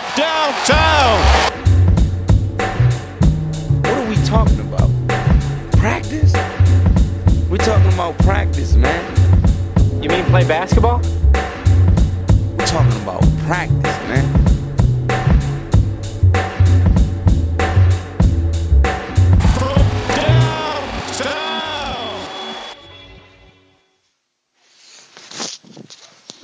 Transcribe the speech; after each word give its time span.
from 0.00 0.16
downtown. 0.16 1.20
What 3.82 3.94
are 3.94 4.08
we 4.08 4.16
talking 4.26 4.60
about? 4.60 4.90
Practice? 5.72 6.32
We're 7.48 7.56
talking 7.58 7.92
about 7.94 8.18
practice, 8.18 8.74
man. 8.74 10.02
You 10.02 10.10
mean 10.10 10.24
play 10.26 10.46
basketball? 10.46 11.00
We're 12.58 12.66
talking 12.66 13.00
about 13.02 13.22
practice, 13.46 13.98
man. 14.08 14.26
From 19.54 19.86
downtown. 20.14 21.06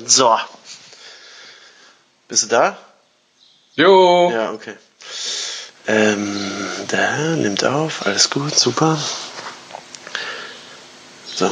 So. 0.06 0.38
Bist 2.28 2.44
du 2.44 2.48
da? 2.48 2.91
Jo. 3.74 4.30
Ja, 4.30 4.52
okay. 4.52 4.74
Ähm, 5.86 6.38
der 6.90 7.36
nimmt 7.36 7.64
auf, 7.64 8.04
alles 8.04 8.28
gut, 8.28 8.54
super. 8.54 8.98
So. 11.34 11.50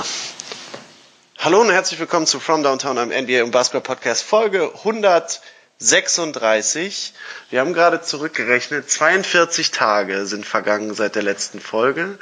Hallo 1.38 1.62
und 1.62 1.70
herzlich 1.70 1.98
willkommen 1.98 2.26
zu 2.26 2.38
From 2.38 2.62
Downtown, 2.62 2.98
einem 2.98 3.24
NBA 3.24 3.42
und 3.42 3.52
Basketball 3.52 3.96
Podcast, 3.96 4.22
Folge 4.22 4.70
136. 4.84 7.14
Wir 7.48 7.60
haben 7.60 7.72
gerade 7.72 8.02
zurückgerechnet, 8.02 8.90
42 8.90 9.70
Tage 9.70 10.26
sind 10.26 10.44
vergangen 10.44 10.94
seit 10.94 11.14
der 11.14 11.22
letzten 11.22 11.58
Folge. 11.58 12.18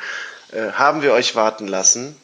Äh, 0.52 0.70
haben 0.74 1.02
wir 1.02 1.12
euch 1.12 1.34
warten 1.34 1.66
lassen. 1.66 2.14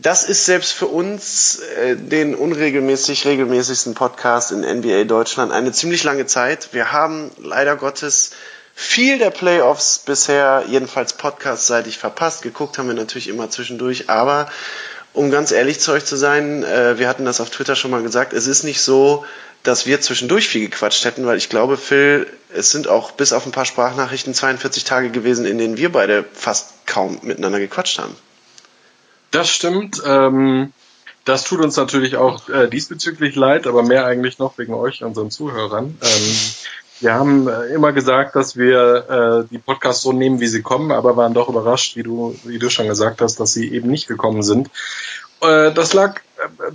Das 0.00 0.22
ist 0.22 0.44
selbst 0.44 0.74
für 0.74 0.86
uns, 0.86 1.58
äh, 1.58 1.96
den 1.96 2.36
unregelmäßig 2.36 3.26
regelmäßigsten 3.26 3.94
Podcast 3.94 4.52
in 4.52 4.60
NBA 4.60 5.02
Deutschland, 5.04 5.50
eine 5.50 5.72
ziemlich 5.72 6.04
lange 6.04 6.24
Zeit. 6.26 6.68
Wir 6.70 6.92
haben 6.92 7.32
leider 7.42 7.74
Gottes 7.74 8.30
viel 8.76 9.18
der 9.18 9.30
Playoffs 9.30 9.98
bisher, 9.98 10.62
jedenfalls 10.68 11.14
podcastseitig, 11.14 11.98
verpasst. 11.98 12.42
Geguckt 12.42 12.78
haben 12.78 12.86
wir 12.86 12.94
natürlich 12.94 13.26
immer 13.26 13.50
zwischendurch, 13.50 14.08
aber 14.08 14.48
um 15.14 15.32
ganz 15.32 15.50
ehrlich 15.50 15.80
zu 15.80 15.90
euch 15.90 16.04
zu 16.04 16.14
sein, 16.14 16.62
äh, 16.62 16.96
wir 17.00 17.08
hatten 17.08 17.24
das 17.24 17.40
auf 17.40 17.50
Twitter 17.50 17.74
schon 17.74 17.90
mal 17.90 18.04
gesagt, 18.04 18.32
es 18.32 18.46
ist 18.46 18.62
nicht 18.62 18.80
so, 18.80 19.24
dass 19.64 19.84
wir 19.84 20.00
zwischendurch 20.00 20.46
viel 20.46 20.68
gequatscht 20.68 21.04
hätten, 21.04 21.26
weil 21.26 21.38
ich 21.38 21.48
glaube, 21.48 21.76
Phil, 21.76 22.28
es 22.54 22.70
sind 22.70 22.86
auch 22.86 23.10
bis 23.10 23.32
auf 23.32 23.46
ein 23.46 23.52
paar 23.52 23.64
Sprachnachrichten 23.64 24.32
42 24.32 24.84
Tage 24.84 25.10
gewesen, 25.10 25.44
in 25.44 25.58
denen 25.58 25.76
wir 25.76 25.90
beide 25.90 26.24
fast 26.34 26.86
kaum 26.86 27.18
miteinander 27.22 27.58
gequatscht 27.58 27.98
haben. 27.98 28.14
Das 29.30 29.48
stimmt. 29.48 30.02
Ähm, 30.04 30.72
das 31.24 31.44
tut 31.44 31.60
uns 31.60 31.76
natürlich 31.76 32.16
auch 32.16 32.48
äh, 32.48 32.68
diesbezüglich 32.68 33.36
leid, 33.36 33.66
aber 33.66 33.82
mehr 33.82 34.06
eigentlich 34.06 34.38
noch 34.38 34.56
wegen 34.56 34.72
euch, 34.72 35.04
unseren 35.04 35.30
Zuhörern. 35.30 35.98
Ähm, 36.00 36.36
wir 37.00 37.14
haben 37.14 37.48
äh, 37.48 37.66
immer 37.66 37.92
gesagt, 37.92 38.34
dass 38.34 38.56
wir 38.56 39.44
äh, 39.44 39.48
die 39.50 39.58
Podcasts 39.58 40.02
so 40.02 40.12
nehmen, 40.12 40.40
wie 40.40 40.46
sie 40.46 40.62
kommen, 40.62 40.90
aber 40.90 41.16
waren 41.16 41.34
doch 41.34 41.48
überrascht, 41.48 41.96
wie 41.96 42.02
du, 42.02 42.34
wie 42.44 42.58
du 42.58 42.70
schon 42.70 42.88
gesagt 42.88 43.20
hast, 43.20 43.38
dass 43.38 43.52
sie 43.52 43.72
eben 43.72 43.90
nicht 43.90 44.08
gekommen 44.08 44.42
sind. 44.42 44.68
Äh, 45.40 45.72
das 45.72 45.92
lag 45.92 46.20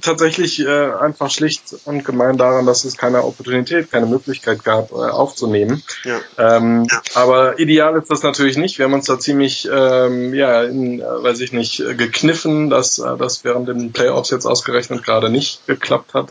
tatsächlich 0.02 0.59
äh, 0.59 0.92
einfach 0.92 1.30
schlicht 1.30 1.75
und 1.86 2.03
gemein 2.03 2.38
daran, 2.38 2.66
dass 2.66 2.83
es 2.83 2.97
keine 2.97 3.23
Opportunität, 3.23 3.92
keine 3.92 4.06
Möglichkeit 4.06 4.64
gab, 4.64 4.92
äh, 4.92 4.95
aufzunehmen. 4.95 5.83
Ja. 6.03 6.19
Ähm, 6.38 6.88
Aber 7.14 7.59
ideal 7.59 7.95
ist 7.97 8.09
das 8.09 8.23
natürlich 8.23 8.58
nicht. 8.58 8.78
Wir 8.78 8.86
haben 8.86 8.94
uns 8.94 9.06
da 9.06 9.19
ziemlich, 9.19 9.67
ähm, 9.72 10.34
ja, 10.34 10.64
in, 10.64 11.00
äh, 11.00 11.03
weiß 11.03 11.39
ich 11.41 11.53
nicht, 11.53 11.80
äh, 11.80 11.95
gekniffen, 11.95 12.69
dass 12.69 13.00
äh, 13.00 13.17
das 13.17 13.44
während 13.44 13.67
den 13.67 13.91
Playoffs 13.91 14.30
jetzt 14.30 14.45
ausgerechnet 14.45 15.03
gerade 15.03 15.30
nicht 15.30 15.66
geklappt 15.67 16.14
hat. 16.14 16.30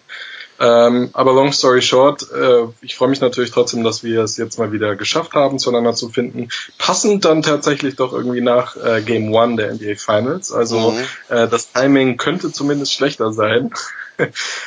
Ähm, 0.60 1.10
aber 1.12 1.32
long 1.32 1.52
story 1.52 1.82
short, 1.82 2.26
äh, 2.30 2.64
ich 2.82 2.94
freue 2.94 3.08
mich 3.08 3.20
natürlich 3.20 3.50
trotzdem, 3.50 3.82
dass 3.82 4.04
wir 4.04 4.22
es 4.22 4.36
jetzt 4.36 4.58
mal 4.58 4.70
wieder 4.70 4.94
geschafft 4.96 5.34
haben, 5.34 5.58
zueinander 5.58 5.94
zu 5.94 6.08
finden. 6.10 6.48
Passend 6.78 7.24
dann 7.24 7.42
tatsächlich 7.42 7.96
doch 7.96 8.12
irgendwie 8.12 8.40
nach 8.42 8.76
äh, 8.76 9.02
Game 9.02 9.32
One 9.34 9.56
der 9.56 9.72
NBA 9.74 9.96
Finals. 9.96 10.52
Also 10.52 10.92
Mhm. 10.92 10.98
äh, 11.28 11.48
das 11.48 11.72
Timing 11.72 12.16
könnte 12.16 12.52
zumindest 12.52 12.92
schlechter 12.92 13.32
sein. 13.32 13.72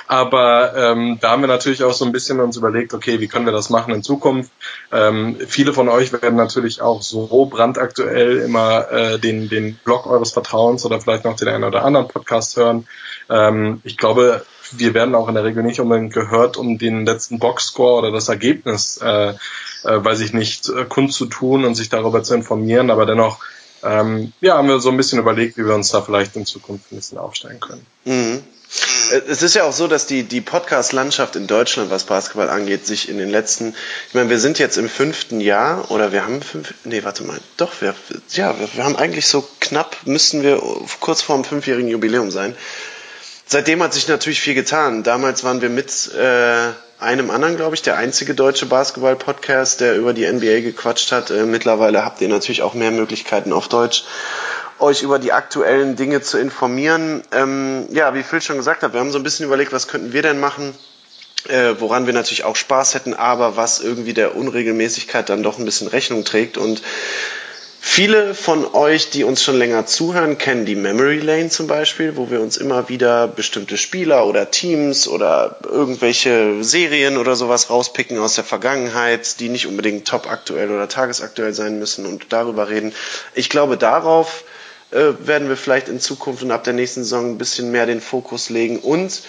Aber 0.07 0.73
ähm, 0.75 1.17
da 1.21 1.31
haben 1.31 1.41
wir 1.41 1.47
natürlich 1.47 1.83
auch 1.83 1.93
so 1.93 2.03
ein 2.03 2.11
bisschen 2.11 2.39
uns 2.39 2.57
überlegt, 2.57 2.93
okay, 2.93 3.19
wie 3.19 3.27
können 3.27 3.45
wir 3.45 3.53
das 3.53 3.69
machen 3.69 3.93
in 3.93 4.03
Zukunft? 4.03 4.51
Ähm, 4.91 5.37
viele 5.47 5.71
von 5.73 5.87
euch 5.87 6.11
werden 6.11 6.35
natürlich 6.35 6.81
auch 6.81 7.01
so 7.01 7.45
brandaktuell 7.45 8.39
immer 8.39 8.91
äh, 8.91 9.19
den, 9.19 9.47
den 9.47 9.75
Blog 9.83 10.07
eures 10.07 10.31
Vertrauens 10.31 10.83
oder 10.85 10.99
vielleicht 10.99 11.25
noch 11.25 11.35
den 11.35 11.47
einen 11.47 11.63
oder 11.63 11.85
anderen 11.85 12.07
Podcast 12.07 12.57
hören. 12.57 12.87
Ähm, 13.29 13.81
ich 13.83 13.97
glaube, 13.97 14.45
wir 14.79 14.93
werden 14.93 15.15
auch 15.15 15.27
in 15.27 15.35
der 15.35 15.43
Regel 15.43 15.63
nicht 15.63 15.79
unbedingt 15.79 16.13
gehört, 16.13 16.57
um 16.57 16.77
den 16.77 17.05
letzten 17.05 17.39
Boxscore 17.39 17.99
oder 17.99 18.11
das 18.11 18.29
Ergebnis, 18.29 18.97
äh, 19.01 19.29
äh, 19.29 19.33
weiß 19.83 20.19
ich 20.21 20.33
nicht, 20.33 20.69
äh, 20.69 20.85
kundzutun 20.85 21.65
und 21.65 21.75
sich 21.75 21.89
darüber 21.89 22.23
zu 22.23 22.33
informieren. 22.35 22.89
Aber 22.89 23.05
dennoch, 23.05 23.39
ähm, 23.83 24.33
ja, 24.41 24.57
haben 24.57 24.67
wir 24.67 24.79
so 24.79 24.89
ein 24.89 24.97
bisschen 24.97 25.19
überlegt, 25.19 25.57
wie 25.57 25.65
wir 25.65 25.75
uns 25.75 25.91
da 25.91 26.01
vielleicht 26.01 26.35
in 26.35 26.45
Zukunft 26.45 26.91
ein 26.91 26.95
bisschen 26.95 27.17
aufstellen 27.17 27.59
können. 27.59 27.85
Mhm. 28.05 28.43
Äh, 29.11 29.21
Es 29.29 29.43
ist 29.43 29.53
ja 29.53 29.63
auch 29.63 29.73
so, 29.73 29.87
dass 29.87 30.07
die, 30.07 30.23
die 30.23 30.41
Podcast-Landschaft 30.41 31.35
in 31.35 31.47
Deutschland, 31.47 31.91
was 31.91 32.05
Basketball 32.05 32.49
angeht, 32.49 32.87
sich 32.87 33.09
in 33.09 33.17
den 33.17 33.29
letzten, 33.29 33.75
ich 34.09 34.15
meine, 34.15 34.29
wir 34.29 34.39
sind 34.39 34.57
jetzt 34.59 34.77
im 34.77 34.89
fünften 34.89 35.39
Jahr 35.39 35.91
oder 35.91 36.11
wir 36.11 36.23
haben 36.25 36.41
fünf, 36.41 36.73
nee, 36.83 37.03
warte 37.03 37.23
mal, 37.23 37.39
doch, 37.57 37.81
wir, 37.81 37.93
ja, 38.31 38.59
wir, 38.59 38.67
wir 38.73 38.83
haben 38.83 38.95
eigentlich 38.95 39.27
so 39.27 39.47
knapp, 39.59 39.97
müssten 40.05 40.41
wir 40.41 40.61
kurz 40.99 41.21
vor 41.21 41.35
dem 41.35 41.43
fünfjährigen 41.43 41.89
Jubiläum 41.89 42.31
sein. 42.31 42.55
Seitdem 43.47 43.83
hat 43.83 43.93
sich 43.93 44.07
natürlich 44.07 44.41
viel 44.41 44.55
getan. 44.55 45.03
Damals 45.03 45.43
waren 45.43 45.61
wir 45.61 45.69
mit 45.69 46.11
äh, 46.15 46.71
einem 46.99 47.29
anderen, 47.29 47.57
glaube 47.57 47.75
ich, 47.75 47.83
der 47.83 47.97
einzige 47.97 48.33
deutsche 48.33 48.65
Basketball-Podcast, 48.65 49.81
der 49.81 49.95
über 49.97 50.13
die 50.13 50.25
NBA 50.25 50.61
gequatscht 50.61 51.11
hat. 51.11 51.29
Äh, 51.29 51.45
mittlerweile 51.45 52.03
habt 52.03 52.21
ihr 52.21 52.27
natürlich 52.27 52.63
auch 52.63 52.73
mehr 52.73 52.89
Möglichkeiten 52.89 53.53
auf 53.53 53.67
Deutsch, 53.67 54.03
euch 54.79 55.03
über 55.03 55.19
die 55.19 55.31
aktuellen 55.31 55.95
Dinge 55.95 56.21
zu 56.21 56.39
informieren. 56.39 57.23
Ähm, 57.31 57.85
ja, 57.91 58.15
wie 58.15 58.23
Phil 58.23 58.41
schon 58.41 58.57
gesagt 58.57 58.81
hat, 58.81 58.93
wir 58.93 58.99
haben 58.99 59.11
so 59.11 59.19
ein 59.19 59.23
bisschen 59.23 59.45
überlegt, 59.45 59.71
was 59.71 59.87
könnten 59.87 60.11
wir 60.11 60.23
denn 60.23 60.39
machen, 60.39 60.73
äh, 61.47 61.75
woran 61.77 62.07
wir 62.07 62.13
natürlich 62.13 62.45
auch 62.45 62.55
Spaß 62.55 62.95
hätten, 62.95 63.13
aber 63.13 63.55
was 63.55 63.79
irgendwie 63.79 64.13
der 64.13 64.35
Unregelmäßigkeit 64.35 65.29
dann 65.29 65.43
doch 65.43 65.59
ein 65.59 65.65
bisschen 65.65 65.87
Rechnung 65.87 66.25
trägt. 66.25 66.57
Und 66.57 66.81
Viele 67.87 68.33
von 68.33 68.65
euch, 68.73 69.11
die 69.11 69.23
uns 69.23 69.43
schon 69.43 69.59
länger 69.59 69.85
zuhören, 69.85 70.39
kennen 70.39 70.65
die 70.65 70.75
Memory 70.75 71.19
Lane 71.19 71.49
zum 71.49 71.67
Beispiel, 71.67 72.17
wo 72.17 72.31
wir 72.31 72.41
uns 72.41 72.57
immer 72.57 72.89
wieder 72.89 73.27
bestimmte 73.27 73.77
Spieler 73.77 74.25
oder 74.25 74.49
Teams 74.49 75.07
oder 75.07 75.59
irgendwelche 75.63 76.63
Serien 76.63 77.15
oder 77.15 77.35
sowas 77.35 77.69
rauspicken 77.69 78.17
aus 78.17 78.33
der 78.33 78.43
Vergangenheit, 78.43 79.39
die 79.39 79.49
nicht 79.49 79.67
unbedingt 79.67 80.07
top 80.07 80.29
aktuell 80.29 80.71
oder 80.71 80.89
tagesaktuell 80.89 81.53
sein 81.53 81.77
müssen 81.77 82.07
und 82.07 82.33
darüber 82.33 82.69
reden. 82.69 82.91
Ich 83.35 83.49
glaube, 83.49 83.77
darauf 83.77 84.45
äh, 84.91 85.13
werden 85.19 85.47
wir 85.47 85.55
vielleicht 85.55 85.87
in 85.87 85.99
Zukunft 85.99 86.41
und 86.41 86.51
ab 86.51 86.63
der 86.63 86.73
nächsten 86.73 87.03
Saison 87.03 87.29
ein 87.29 87.37
bisschen 87.37 87.71
mehr 87.71 87.85
den 87.85 88.01
Fokus 88.01 88.49
legen 88.49 88.79
und 88.79 89.21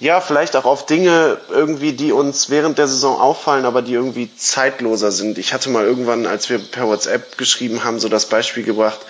ja, 0.00 0.20
vielleicht 0.20 0.56
auch 0.56 0.64
auf 0.64 0.86
Dinge 0.86 1.38
irgendwie, 1.48 1.92
die 1.92 2.12
uns 2.12 2.50
während 2.50 2.78
der 2.78 2.88
Saison 2.88 3.20
auffallen, 3.20 3.64
aber 3.64 3.80
die 3.80 3.94
irgendwie 3.94 4.28
zeitloser 4.36 5.12
sind. 5.12 5.38
Ich 5.38 5.54
hatte 5.54 5.70
mal 5.70 5.84
irgendwann, 5.84 6.26
als 6.26 6.50
wir 6.50 6.58
per 6.58 6.88
WhatsApp 6.88 7.38
geschrieben 7.38 7.84
haben, 7.84 8.00
so 8.00 8.08
das 8.08 8.26
Beispiel 8.26 8.64
gebracht, 8.64 9.00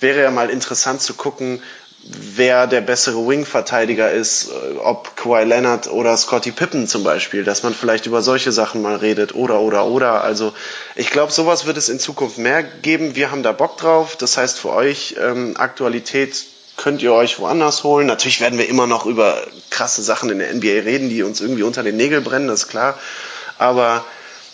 wäre 0.00 0.22
ja 0.22 0.30
mal 0.30 0.48
interessant 0.50 1.02
zu 1.02 1.14
gucken, 1.14 1.60
wer 2.04 2.66
der 2.68 2.80
bessere 2.80 3.26
Wing-Verteidiger 3.26 4.10
ist, 4.10 4.50
äh, 4.50 4.78
ob 4.78 5.16
Kawhi 5.16 5.44
Leonard 5.44 5.90
oder 5.90 6.16
Scotty 6.16 6.52
Pippen 6.52 6.86
zum 6.86 7.02
Beispiel, 7.02 7.42
dass 7.42 7.64
man 7.64 7.74
vielleicht 7.74 8.06
über 8.06 8.22
solche 8.22 8.52
Sachen 8.52 8.80
mal 8.80 8.96
redet 8.96 9.34
oder 9.34 9.60
oder 9.60 9.86
oder. 9.86 10.22
Also 10.22 10.52
ich 10.94 11.10
glaube, 11.10 11.32
sowas 11.32 11.66
wird 11.66 11.76
es 11.76 11.88
in 11.88 11.98
Zukunft 11.98 12.38
mehr 12.38 12.62
geben. 12.62 13.16
Wir 13.16 13.30
haben 13.30 13.42
da 13.42 13.52
Bock 13.52 13.76
drauf. 13.76 14.16
Das 14.16 14.36
heißt 14.36 14.58
für 14.58 14.70
euch 14.70 15.16
ähm, 15.20 15.56
Aktualität 15.56 16.44
könnt 16.78 17.02
ihr 17.02 17.12
euch 17.12 17.38
woanders 17.38 17.84
holen. 17.84 18.06
Natürlich 18.06 18.40
werden 18.40 18.58
wir 18.58 18.68
immer 18.68 18.86
noch 18.86 19.04
über 19.04 19.42
krasse 19.68 20.02
Sachen 20.02 20.30
in 20.30 20.38
der 20.38 20.54
NBA 20.54 20.84
reden, 20.84 21.10
die 21.10 21.22
uns 21.22 21.42
irgendwie 21.42 21.64
unter 21.64 21.82
den 21.82 21.96
Nägeln 21.96 22.24
brennen, 22.24 22.48
das 22.48 22.62
ist 22.62 22.68
klar. 22.68 22.98
Aber 23.58 24.04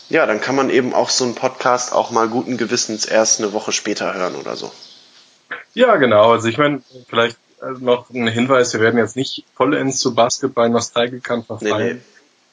ja, 0.08 0.26
dann 0.26 0.40
kann 0.40 0.56
man 0.56 0.70
eben 0.70 0.92
auch 0.92 1.10
so 1.10 1.24
einen 1.24 1.34
Podcast 1.34 1.92
auch 1.92 2.10
mal 2.10 2.28
guten 2.28 2.56
Gewissens 2.56 3.04
erst 3.04 3.40
eine 3.40 3.52
Woche 3.52 3.72
später 3.72 4.14
hören 4.14 4.34
oder 4.34 4.56
so. 4.56 4.72
Ja, 5.74 5.96
genau. 5.96 6.32
Also 6.32 6.48
ich 6.48 6.58
meine, 6.58 6.82
vielleicht 7.08 7.36
noch 7.80 8.10
ein 8.10 8.26
Hinweis, 8.26 8.72
wir 8.72 8.80
werden 8.80 8.98
jetzt 8.98 9.16
nicht 9.16 9.44
vollends 9.54 9.98
zu 9.98 10.14
Basketball 10.14 10.68
Nostalgikern 10.68 11.44
verfallen. 11.44 11.96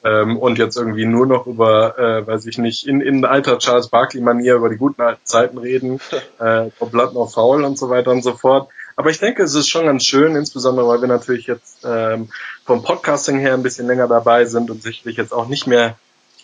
Nee, 0.04 0.10
Ähm, 0.10 0.36
und 0.36 0.58
jetzt 0.58 0.76
irgendwie 0.76 1.04
nur 1.04 1.26
noch 1.26 1.46
über, 1.46 1.96
äh, 1.98 2.26
weiß 2.26 2.46
ich 2.46 2.58
nicht, 2.58 2.86
in, 2.88 3.00
in 3.00 3.24
alter 3.24 3.58
Charles 3.58 3.88
Barkley-Manier 3.88 4.56
über 4.56 4.68
die 4.68 4.76
guten 4.76 5.00
alten 5.00 5.24
Zeiten 5.24 5.58
reden, 5.58 6.00
äh, 6.40 6.70
no 6.80 6.86
Blood, 6.86 7.14
no 7.14 7.26
Foul 7.26 7.64
und 7.64 7.78
so 7.78 7.88
weiter 7.88 8.10
und 8.10 8.22
so 8.22 8.34
fort. 8.34 8.68
Aber 8.96 9.10
ich 9.10 9.18
denke, 9.18 9.42
es 9.42 9.54
ist 9.54 9.68
schon 9.68 9.86
ganz 9.86 10.04
schön, 10.04 10.36
insbesondere 10.36 10.86
weil 10.88 11.00
wir 11.00 11.08
natürlich 11.08 11.46
jetzt 11.46 11.84
ähm, 11.84 12.28
vom 12.64 12.82
Podcasting 12.82 13.38
her 13.38 13.54
ein 13.54 13.62
bisschen 13.62 13.86
länger 13.86 14.08
dabei 14.08 14.44
sind 14.44 14.70
und 14.70 14.82
sicherlich 14.82 15.16
jetzt 15.16 15.32
auch 15.32 15.48
nicht 15.48 15.66
mehr 15.66 15.96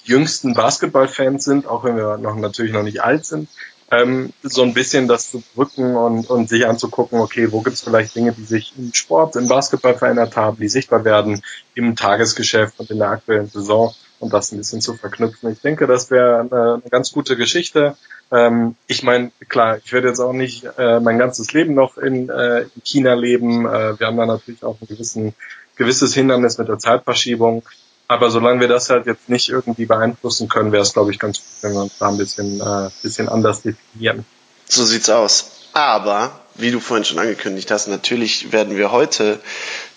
jüngsten 0.05 0.55
Basketball-Fans 0.55 1.45
sind, 1.45 1.67
auch 1.67 1.85
wenn 1.85 1.97
wir 1.97 2.17
noch 2.17 2.35
natürlich 2.37 2.73
noch 2.73 2.83
nicht 2.83 3.03
alt 3.03 3.27
sind, 3.27 3.49
ähm, 3.91 4.33
so 4.43 4.63
ein 4.63 4.75
bisschen 4.75 5.09
das 5.09 5.31
zu 5.31 5.43
drücken 5.55 5.97
und, 5.97 6.29
und 6.29 6.49
sich 6.49 6.67
anzugucken, 6.67 7.21
okay, 7.21 7.53
wo 7.53 7.61
gibt's 7.61 7.83
vielleicht 7.83 8.15
Dinge, 8.15 8.33
die 8.33 8.45
sich 8.45 8.73
im 8.77 8.93
Sport, 8.93 9.37
im 9.37 9.49
Basketball 9.49 9.97
verändert 9.97 10.37
haben, 10.37 10.59
die 10.59 10.69
sichtbar 10.69 11.05
werden 11.05 11.43
im 11.75 11.97
Tagesgeschäft 11.97 12.79
und 12.79 12.91
in 12.91 12.99
der 12.99 13.09
aktuellen 13.09 13.49
Saison. 13.49 13.95
Und 14.21 14.33
das 14.33 14.53
ein 14.53 14.59
bisschen 14.59 14.81
zu 14.81 14.95
verknüpfen. 14.95 15.53
Ich 15.53 15.61
denke, 15.61 15.87
das 15.87 16.11
wäre 16.11 16.41
eine, 16.41 16.83
ganz 16.91 17.13
gute 17.13 17.37
Geschichte. 17.37 17.97
Ähm, 18.31 18.77
ich 18.87 19.03
meine, 19.03 19.31
klar, 19.49 19.79
ich 19.85 19.93
werde 19.93 20.09
jetzt 20.09 20.21
auch 20.21 20.33
nicht 20.33 20.65
äh, 20.77 21.01
mein 21.01 21.19
ganzes 21.19 21.53
Leben 21.53 21.75
noch 21.75 21.97
in, 21.97 22.29
äh, 22.29 22.63
in 22.63 22.83
China 22.85 23.15
leben. 23.15 23.67
Äh, 23.67 23.99
wir 23.99 24.07
haben 24.07 24.17
da 24.17 24.27
natürlich 24.27 24.63
auch 24.63 24.77
ein 24.81 24.87
gewissen, 24.87 25.35
gewisses 25.77 26.15
Hindernis 26.15 26.59
mit 26.59 26.69
der 26.69 26.79
Zeitverschiebung. 26.79 27.63
Aber 28.09 28.31
solange 28.31 28.61
wir 28.61 28.69
das 28.69 28.89
halt 28.89 29.07
jetzt 29.07 29.29
nicht 29.29 29.51
irgendwie 29.51 29.85
beeinflussen 29.85 30.49
können, 30.49 30.73
wäre 30.73 30.83
es, 30.83 30.95
glaube 30.95 31.11
ich, 31.11 31.19
ganz 31.19 31.39
gut, 31.39 31.47
wenn 31.61 31.73
wir 31.73 31.83
uns 31.83 31.99
da 31.99 32.09
ein 32.09 32.17
bisschen, 32.17 32.61
äh, 32.61 32.91
bisschen 33.03 33.29
anders 33.29 33.63
definieren. 33.63 34.25
So 34.67 34.85
sieht's 34.85 35.11
aus. 35.11 35.53
Aber, 35.75 36.41
wie 36.55 36.71
du 36.71 36.81
vorhin 36.81 37.05
schon 37.05 37.19
angekündigt 37.19 37.71
hast, 37.71 37.87
natürlich 37.87 38.51
werden 38.51 38.77
wir 38.77 38.91
heute 38.91 39.39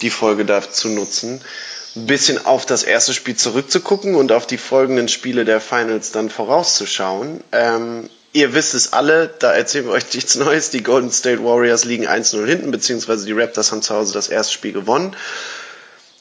die 0.02 0.10
Folge 0.10 0.46
dazu 0.46 0.90
nutzen, 0.90 1.42
ein 1.96 2.06
bisschen 2.06 2.46
auf 2.46 2.66
das 2.66 2.84
erste 2.84 3.14
Spiel 3.14 3.36
zurückzugucken 3.36 4.16
und 4.16 4.32
auf 4.32 4.48
die 4.48 4.58
folgenden 4.58 5.08
Spiele 5.08 5.46
der 5.46 5.60
Finals 5.60 6.12
dann 6.12 6.30
vorauszuschauen. 6.30 7.44
Ähm, 7.52 8.10
ihr 8.34 8.54
wisst 8.54 8.74
es 8.74 8.94
alle, 8.94 9.28
da 9.40 9.54
erzählen 9.54 9.86
wir 9.86 9.94
euch 9.94 10.14
nichts 10.14 10.36
Neues. 10.36 10.70
Die 10.70 10.84
Golden 10.84 11.12
State 11.12 11.44
Warriors 11.44 11.84
liegen 11.84 12.08
1-0 12.08 12.46
hinten, 12.46 12.72
beziehungsweise 12.72 13.26
die 13.26 13.34
Raptors 13.34 13.72
haben 13.72 13.82
zu 13.82 13.94
Hause 13.94 14.14
das 14.14 14.30
erste 14.30 14.54
Spiel 14.54 14.72
gewonnen 14.72 15.16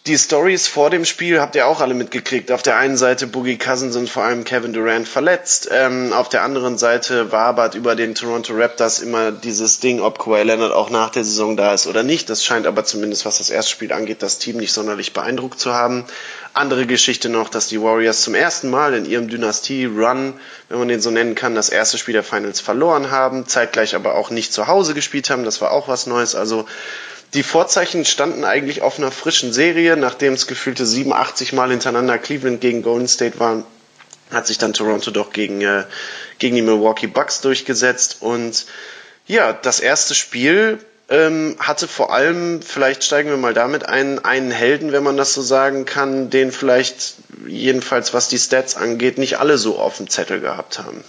die 0.07 0.17
Stories 0.17 0.67
vor 0.67 0.89
dem 0.89 1.05
Spiel 1.05 1.41
habt 1.41 1.55
ihr 1.55 1.67
auch 1.67 1.83
alle 1.83 1.93
mitgekriegt. 1.93 2.51
Auf 2.51 2.63
der 2.63 2.79
einen 2.79 2.97
Seite 2.97 3.27
Boogie 3.27 3.59
Cousins 3.59 3.97
und 3.97 4.09
vor 4.09 4.25
allem 4.25 4.45
Kevin 4.45 4.73
Durant 4.73 5.07
verletzt. 5.07 5.69
Ähm, 5.71 6.15
auf 6.15 6.31
der 6.31 6.43
anderen 6.43 6.79
Seite 6.79 7.33
wabert 7.33 7.75
über 7.75 7.95
den 7.95 8.15
Toronto 8.15 8.55
Raptors 8.55 9.01
immer 9.01 9.31
dieses 9.31 9.79
Ding, 9.79 10.01
ob 10.01 10.19
Kawhi 10.19 10.43
Leonard 10.43 10.73
auch 10.73 10.89
nach 10.89 11.11
der 11.11 11.23
Saison 11.25 11.55
da 11.55 11.75
ist 11.75 11.87
oder 11.87 12.03
nicht. 12.03 12.31
Das 12.31 12.43
scheint 12.43 12.67
aber 12.67 12.85
zumindest, 12.85 13.27
was 13.27 13.39
das 13.39 13.51
erste 13.51 13.73
Spiel 13.73 13.93
angeht, 13.93 14.23
das 14.23 14.39
Team 14.39 14.57
nicht 14.57 14.73
sonderlich 14.73 15.13
beeindruckt 15.13 15.61
zu 15.61 15.75
haben. 15.75 16.07
Andere 16.55 16.87
Geschichte 16.87 17.29
noch, 17.29 17.51
dass 17.51 17.69
die 17.69 17.81
Warriors 17.83 18.23
zum 18.23 18.35
ersten 18.35 18.71
Mal 18.71 18.95
in 18.95 19.05
ihrem 19.05 19.29
Dynastie-Run, 19.29 20.33
wenn 20.71 20.79
man 20.79 20.89
den 20.89 21.03
so 21.03 21.11
nennen 21.11 21.35
kann, 21.35 21.55
das 21.55 21.69
erste 21.69 21.99
Spiel 21.99 22.15
der 22.15 22.25
Finals 22.25 22.59
verloren 22.61 23.11
haben, 23.11 23.47
zeitgleich 23.47 23.95
aber 23.95 24.15
auch 24.15 24.31
nicht 24.31 24.55
zu 24.55 24.67
Hause 24.67 24.95
gespielt 24.95 25.29
haben. 25.29 25.45
Das 25.45 25.61
war 25.61 25.73
auch 25.73 25.89
was 25.89 26.07
Neues. 26.07 26.35
Also 26.35 26.65
die 27.35 27.43
Vorzeichen 27.43 28.05
standen 28.05 28.45
eigentlich 28.45 28.83
auf 28.83 28.99
einer 28.99 29.13
frischen 29.13 29.53
Serie, 29.53 29.97
nachdem 29.97 30.35
es 30.35 30.47
gefühlte 30.47 30.85
87 30.85 31.53
Mal 31.53 31.71
hintereinander 31.71 32.19
Cleveland 32.19 32.61
gegen 32.61 32.83
Golden 32.83 33.09
State 33.09 33.39
war, 33.39 33.65
hat 34.31 34.47
sich 34.47 34.59
dann 34.59 34.73
Toronto 34.73 35.11
doch 35.11 35.33
gegen, 35.33 35.61
äh, 35.61 35.85
gegen 36.39 36.57
die 36.57 36.63
Milwaukee 36.63 37.07
Bucks 37.07 37.41
durchgesetzt. 37.41 38.19
Und 38.21 38.67
ja, 39.27 39.53
das 39.53 39.81
erste 39.81 40.15
Spiel 40.15 40.79
ähm, 41.09 41.57
hatte 41.59 41.89
vor 41.89 42.13
allem, 42.13 42.63
vielleicht 42.63 43.05
steigen 43.05 43.31
wir 43.31 43.37
mal 43.37 43.55
damit 43.55 43.89
ein, 43.89 44.25
einen 44.25 44.51
Helden, 44.51 44.93
wenn 44.93 45.03
man 45.03 45.17
das 45.17 45.35
so 45.35 45.43
sagen 45.43 45.85
kann, 45.85 46.31
den 46.31 46.53
vielleicht 46.53 47.15
jedenfalls 47.47 48.15
was 48.15 48.29
die 48.29 48.39
Stats 48.39 48.77
angeht, 48.77 49.19
nicht 49.19 49.39
alle 49.39 49.59
so 49.59 49.79
auf 49.79 49.97
dem 49.97 50.09
Zettel 50.09 50.41
gehabt 50.41 50.79
haben. 50.79 51.03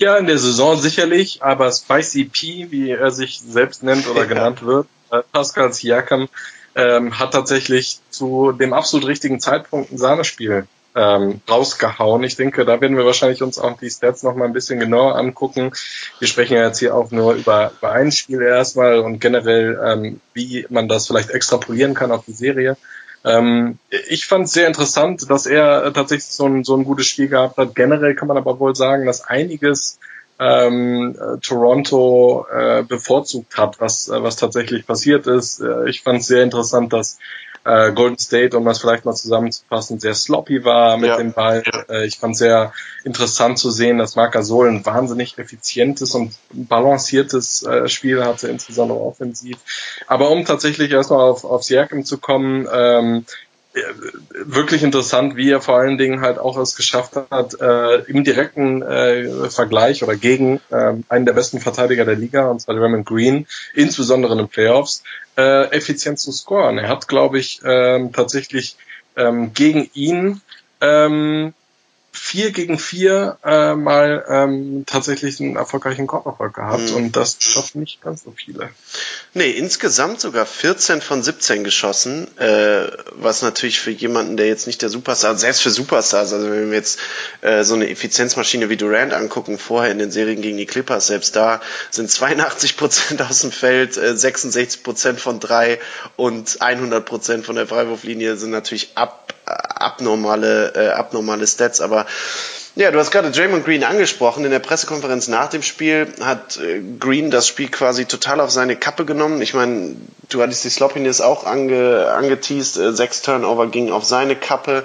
Ja, 0.00 0.16
in 0.16 0.26
der 0.26 0.38
Saison 0.38 0.78
sicherlich, 0.78 1.42
aber 1.42 1.70
Spicy 1.70 2.24
P, 2.24 2.70
wie 2.70 2.90
er 2.90 3.10
sich 3.10 3.38
selbst 3.38 3.82
nennt 3.82 4.08
oder 4.08 4.24
genannt 4.24 4.62
wird, 4.62 4.86
äh, 5.10 5.20
Pascal 5.30 5.74
Siakam, 5.74 6.30
ähm, 6.74 7.18
hat 7.18 7.34
tatsächlich 7.34 7.98
zu 8.08 8.52
dem 8.52 8.72
absolut 8.72 9.06
richtigen 9.06 9.40
Zeitpunkt 9.40 9.92
ein 9.92 9.98
Sahnespiel 9.98 10.66
ähm, 10.94 11.42
rausgehauen. 11.46 12.24
Ich 12.24 12.34
denke, 12.36 12.64
da 12.64 12.80
werden 12.80 12.96
wir 12.96 13.04
wahrscheinlich 13.04 13.42
uns 13.42 13.58
auch 13.58 13.76
die 13.78 13.90
Stats 13.90 14.22
noch 14.22 14.34
mal 14.34 14.46
ein 14.46 14.54
bisschen 14.54 14.80
genauer 14.80 15.16
angucken. 15.16 15.72
Wir 16.18 16.28
sprechen 16.28 16.54
ja 16.54 16.66
jetzt 16.66 16.78
hier 16.78 16.94
auch 16.94 17.10
nur 17.10 17.34
über, 17.34 17.72
über 17.78 17.92
ein 17.92 18.10
Spiel 18.10 18.40
erstmal 18.40 19.00
und 19.00 19.20
generell, 19.20 19.78
ähm, 19.84 20.20
wie 20.32 20.64
man 20.70 20.88
das 20.88 21.08
vielleicht 21.08 21.28
extrapolieren 21.28 21.92
kann 21.92 22.10
auf 22.10 22.24
die 22.24 22.32
Serie. 22.32 22.78
Ähm, 23.24 23.78
ich 24.08 24.26
fand 24.26 24.46
es 24.46 24.52
sehr 24.52 24.66
interessant, 24.66 25.28
dass 25.30 25.46
er 25.46 25.92
tatsächlich 25.92 26.32
so 26.32 26.46
ein, 26.46 26.64
so 26.64 26.76
ein 26.76 26.84
gutes 26.84 27.06
Spiel 27.06 27.28
gehabt 27.28 27.56
hat. 27.56 27.74
Generell 27.74 28.14
kann 28.14 28.28
man 28.28 28.36
aber 28.36 28.58
wohl 28.58 28.74
sagen, 28.74 29.06
dass 29.06 29.22
einiges 29.22 29.98
ähm, 30.38 31.14
äh, 31.20 31.38
Toronto 31.38 32.46
äh, 32.50 32.82
bevorzugt 32.82 33.58
hat, 33.58 33.78
was, 33.78 34.08
äh, 34.08 34.22
was 34.22 34.36
tatsächlich 34.36 34.86
passiert 34.86 35.26
ist. 35.26 35.60
Äh, 35.60 35.90
ich 35.90 36.02
fand 36.02 36.20
es 36.20 36.28
sehr 36.28 36.42
interessant, 36.42 36.92
dass 36.94 37.18
äh, 37.64 37.92
Golden 37.92 38.18
State, 38.18 38.56
um 38.56 38.64
das 38.64 38.80
vielleicht 38.80 39.04
mal 39.04 39.14
zusammenzufassen, 39.14 40.00
sehr 40.00 40.14
sloppy 40.14 40.64
war 40.64 40.96
mit 40.96 41.08
ja. 41.08 41.16
dem 41.16 41.32
Ball. 41.32 41.62
Äh, 41.88 42.06
ich 42.06 42.18
fand 42.18 42.36
sehr 42.36 42.72
interessant 43.04 43.58
zu 43.58 43.70
sehen, 43.70 43.98
dass 43.98 44.16
Marc 44.16 44.32
Gasol 44.32 44.68
ein 44.68 44.84
wahnsinnig 44.84 45.38
effizientes 45.38 46.14
und 46.14 46.34
balanciertes 46.50 47.62
äh, 47.62 47.88
Spiel 47.88 48.24
hatte, 48.24 48.48
insbesondere 48.48 49.00
offensiv. 49.00 49.58
Aber 50.06 50.30
um 50.30 50.44
tatsächlich 50.44 50.90
erstmal 50.90 51.20
auf, 51.20 51.44
auf 51.44 51.62
Siakam 51.62 52.04
zu 52.04 52.18
kommen, 52.18 52.66
ähm, 52.72 53.24
wirklich 54.32 54.82
interessant, 54.82 55.36
wie 55.36 55.50
er 55.50 55.60
vor 55.60 55.76
allen 55.76 55.96
Dingen 55.96 56.20
halt 56.20 56.38
auch 56.38 56.56
es 56.58 56.74
geschafft 56.74 57.14
hat, 57.30 57.60
äh, 57.60 58.00
im 58.10 58.24
direkten 58.24 58.82
äh, 58.82 59.48
Vergleich 59.48 60.02
oder 60.02 60.16
gegen 60.16 60.60
äh, 60.70 60.94
einen 61.08 61.24
der 61.24 61.34
besten 61.34 61.60
Verteidiger 61.60 62.04
der 62.04 62.16
Liga, 62.16 62.48
und 62.48 62.60
zwar 62.60 62.74
Raymond 62.76 63.06
Green, 63.06 63.46
insbesondere 63.74 64.32
in 64.32 64.38
den 64.38 64.48
Playoffs, 64.48 65.04
äh, 65.36 65.70
effizient 65.70 66.18
zu 66.18 66.32
scoren. 66.32 66.78
Er 66.78 66.88
hat, 66.88 67.06
glaube 67.06 67.38
ich, 67.38 67.60
ähm, 67.64 68.12
tatsächlich 68.12 68.76
ähm, 69.16 69.52
gegen 69.54 69.88
ihn 69.94 70.40
ähm, 70.80 71.54
vier 72.12 72.50
gegen 72.50 72.78
vier 72.78 73.38
äh, 73.44 73.74
mal 73.74 74.24
ähm, 74.28 74.84
tatsächlich 74.86 75.40
einen 75.40 75.56
erfolgreichen 75.56 76.06
Korberfolg 76.06 76.54
gehabt 76.54 76.90
mhm. 76.90 76.96
und 76.96 77.16
das 77.16 77.36
schaffen 77.38 77.80
nicht 77.80 78.02
ganz 78.02 78.24
so 78.24 78.32
viele. 78.36 78.70
Nee, 79.32 79.50
insgesamt 79.50 80.20
sogar 80.20 80.44
14 80.44 81.02
von 81.02 81.22
17 81.22 81.62
geschossen, 81.62 82.26
äh, 82.38 82.88
was 83.12 83.42
natürlich 83.42 83.80
für 83.80 83.92
jemanden, 83.92 84.36
der 84.36 84.48
jetzt 84.48 84.66
nicht 84.66 84.82
der 84.82 84.88
Superstar, 84.88 85.36
selbst 85.36 85.62
für 85.62 85.70
Superstars, 85.70 86.32
also 86.32 86.50
wenn 86.50 86.70
wir 86.70 86.76
jetzt 86.76 86.98
äh, 87.42 87.62
so 87.62 87.74
eine 87.74 87.88
Effizienzmaschine 87.88 88.68
wie 88.68 88.76
Durant 88.76 89.12
angucken, 89.12 89.58
vorher 89.58 89.92
in 89.92 89.98
den 89.98 90.10
Serien 90.10 90.42
gegen 90.42 90.56
die 90.56 90.66
Clippers, 90.66 91.06
selbst 91.06 91.36
da 91.36 91.60
sind 91.90 92.10
82 92.10 92.76
Prozent 92.76 93.22
aus 93.28 93.40
dem 93.42 93.52
Feld, 93.52 93.96
äh, 93.96 94.16
66 94.16 94.82
Prozent 94.82 95.20
von 95.20 95.38
drei 95.38 95.78
und 96.16 96.60
100 96.60 97.04
Prozent 97.04 97.46
von 97.46 97.54
der 97.54 97.68
Freiwurflinie 97.68 98.36
sind 98.36 98.50
natürlich 98.50 98.92
ab 98.96 99.32
abnormale, 99.50 100.72
äh, 100.74 100.88
abnormale 100.90 101.46
Stats. 101.46 101.80
Aber 101.80 102.06
ja, 102.76 102.90
du 102.90 102.98
hast 102.98 103.10
gerade 103.10 103.30
Draymond 103.30 103.64
Green 103.64 103.82
angesprochen. 103.82 104.44
In 104.44 104.52
der 104.52 104.60
Pressekonferenz 104.60 105.28
nach 105.28 105.48
dem 105.48 105.62
Spiel 105.62 106.06
hat 106.20 106.58
äh, 106.58 106.80
Green 106.98 107.30
das 107.30 107.48
Spiel 107.48 107.68
quasi 107.68 108.04
total 108.04 108.40
auf 108.40 108.50
seine 108.50 108.76
Kappe 108.76 109.04
genommen. 109.04 109.42
Ich 109.42 109.54
meine, 109.54 109.96
du 110.28 110.40
hattest 110.40 110.64
die 110.64 110.70
Sloppiness 110.70 111.20
auch 111.20 111.44
ange, 111.44 112.12
angeteased. 112.12 112.78
Äh, 112.78 112.92
sechs 112.92 113.22
Turnover 113.22 113.66
gingen 113.66 113.92
auf 113.92 114.04
seine 114.04 114.36
Kappe. 114.36 114.84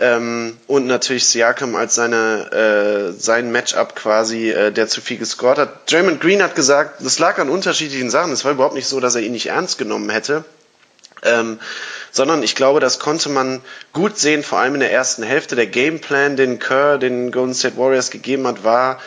Ähm, 0.00 0.58
und 0.66 0.88
natürlich 0.88 1.28
Siakam 1.28 1.76
als 1.76 1.94
seine, 1.94 2.50
äh, 2.50 3.12
sein 3.12 3.52
Matchup 3.52 3.94
quasi, 3.94 4.50
äh, 4.50 4.72
der 4.72 4.88
zu 4.88 5.00
viel 5.00 5.18
gescored 5.18 5.58
hat. 5.58 5.92
Draymond 5.92 6.20
Green 6.20 6.42
hat 6.42 6.56
gesagt, 6.56 7.04
das 7.04 7.20
lag 7.20 7.38
an 7.38 7.48
unterschiedlichen 7.48 8.10
Sachen. 8.10 8.32
Es 8.32 8.44
war 8.44 8.50
überhaupt 8.50 8.74
nicht 8.74 8.88
so, 8.88 8.98
dass 8.98 9.14
er 9.14 9.22
ihn 9.22 9.32
nicht 9.32 9.46
ernst 9.46 9.78
genommen 9.78 10.10
hätte. 10.10 10.44
Ähm, 11.22 11.60
sondern 12.12 12.42
ich 12.42 12.54
glaube, 12.54 12.78
das 12.78 12.98
konnte 12.98 13.30
man 13.30 13.62
gut 13.92 14.18
sehen, 14.18 14.44
vor 14.44 14.58
allem 14.58 14.74
in 14.74 14.80
der 14.80 14.92
ersten 14.92 15.22
Hälfte. 15.22 15.56
Der 15.56 15.66
Gameplan, 15.66 16.36
den 16.36 16.58
Kerr 16.58 16.98
den 16.98 17.32
Golden 17.32 17.54
State 17.54 17.78
Warriors 17.78 18.10
gegeben 18.10 18.46
hat, 18.46 18.62
war 18.62 19.00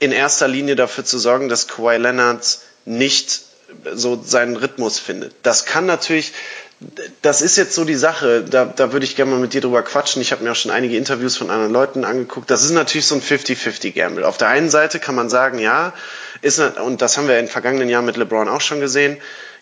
in 0.00 0.12
erster 0.12 0.48
Linie 0.48 0.76
dafür 0.76 1.04
zu 1.04 1.18
sorgen, 1.18 1.48
dass 1.48 1.68
Kawhi 1.68 1.96
Leonard 1.96 2.58
nicht 2.84 3.40
so 3.94 4.20
seinen 4.22 4.56
Rhythmus 4.56 4.98
findet. 4.98 5.34
Das 5.42 5.64
kann 5.64 5.86
natürlich, 5.86 6.32
das 7.22 7.42
ist 7.42 7.56
jetzt 7.56 7.74
so 7.74 7.84
die 7.84 7.94
Sache, 7.94 8.42
da, 8.42 8.64
da 8.64 8.92
würde 8.92 9.04
ich 9.04 9.16
gerne 9.16 9.30
mal 9.30 9.40
mit 9.40 9.54
dir 9.54 9.60
drüber 9.60 9.82
quatschen. 9.82 10.20
Ich 10.20 10.32
habe 10.32 10.44
mir 10.44 10.52
auch 10.52 10.56
schon 10.56 10.70
einige 10.70 10.96
Interviews 10.96 11.36
von 11.36 11.50
anderen 11.50 11.72
Leuten 11.72 12.04
angeguckt. 12.04 12.50
Das 12.50 12.64
ist 12.64 12.72
natürlich 12.72 13.06
so 13.06 13.14
ein 13.14 13.22
50-50-Gamble. 13.22 14.24
Auf 14.24 14.36
der 14.36 14.48
einen 14.48 14.68
Seite 14.68 14.98
kann 14.98 15.14
man 15.14 15.30
sagen, 15.30 15.58
ja, 15.58 15.94
ist, 16.42 16.60
und 16.60 17.02
das 17.02 17.16
haben 17.16 17.28
wir 17.28 17.38
in 17.38 17.46
den 17.46 17.50
vergangenen 17.50 17.88
Jahren 17.88 18.04
mit 18.04 18.16
LeBron 18.16 18.48
auch 18.48 18.60
schon 18.60 18.80
gesehen, 18.80 19.16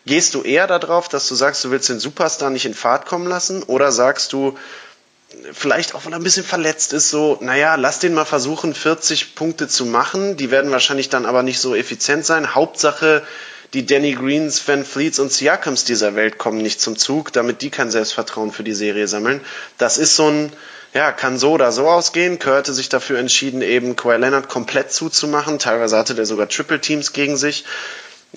Gehst 0.06 0.34
du 0.34 0.42
eher 0.42 0.66
darauf, 0.66 1.08
dass 1.08 1.28
du 1.28 1.34
sagst, 1.34 1.64
du 1.64 1.70
willst 1.70 1.88
den 1.88 1.98
Superstar 1.98 2.50
nicht 2.50 2.66
in 2.66 2.74
Fahrt 2.74 3.06
kommen 3.06 3.26
lassen? 3.26 3.62
Oder 3.62 3.90
sagst 3.90 4.32
du, 4.32 4.56
vielleicht 5.52 5.94
auch, 5.94 6.04
weil 6.04 6.12
er 6.12 6.18
ein 6.18 6.24
bisschen 6.24 6.44
verletzt 6.44 6.92
ist, 6.92 7.10
so, 7.10 7.38
naja, 7.40 7.74
lass 7.76 7.98
den 7.98 8.14
mal 8.14 8.24
versuchen, 8.24 8.74
40 8.74 9.34
Punkte 9.34 9.68
zu 9.68 9.86
machen. 9.86 10.36
Die 10.36 10.50
werden 10.50 10.70
wahrscheinlich 10.70 11.08
dann 11.08 11.26
aber 11.26 11.42
nicht 11.42 11.58
so 11.58 11.74
effizient 11.74 12.24
sein. 12.26 12.54
Hauptsache, 12.54 13.22
die 13.72 13.86
Danny 13.86 14.12
Greens, 14.12 14.66
Van 14.68 14.84
Fleets 14.84 15.18
und 15.18 15.32
Siakams 15.32 15.84
dieser 15.84 16.14
Welt 16.14 16.38
kommen 16.38 16.58
nicht 16.58 16.80
zum 16.80 16.96
Zug, 16.96 17.32
damit 17.32 17.62
die 17.62 17.70
kein 17.70 17.90
Selbstvertrauen 17.90 18.52
für 18.52 18.62
die 18.62 18.74
Serie 18.74 19.08
sammeln. 19.08 19.40
Das 19.78 19.98
ist 19.98 20.16
so 20.16 20.28
ein, 20.28 20.52
ja, 20.92 21.10
kann 21.10 21.38
so 21.38 21.52
oder 21.52 21.72
so 21.72 21.88
ausgehen. 21.88 22.38
Kerr 22.38 22.58
hatte 22.58 22.72
sich 22.72 22.88
dafür 22.88 23.18
entschieden, 23.18 23.62
eben 23.62 23.96
Kawhi 23.96 24.16
Leonard 24.16 24.48
komplett 24.48 24.92
zuzumachen. 24.92 25.58
Teilweise 25.58 25.96
hatte 25.96 26.14
der 26.14 26.26
sogar 26.26 26.48
Triple 26.48 26.80
Teams 26.80 27.12
gegen 27.12 27.36
sich 27.36 27.64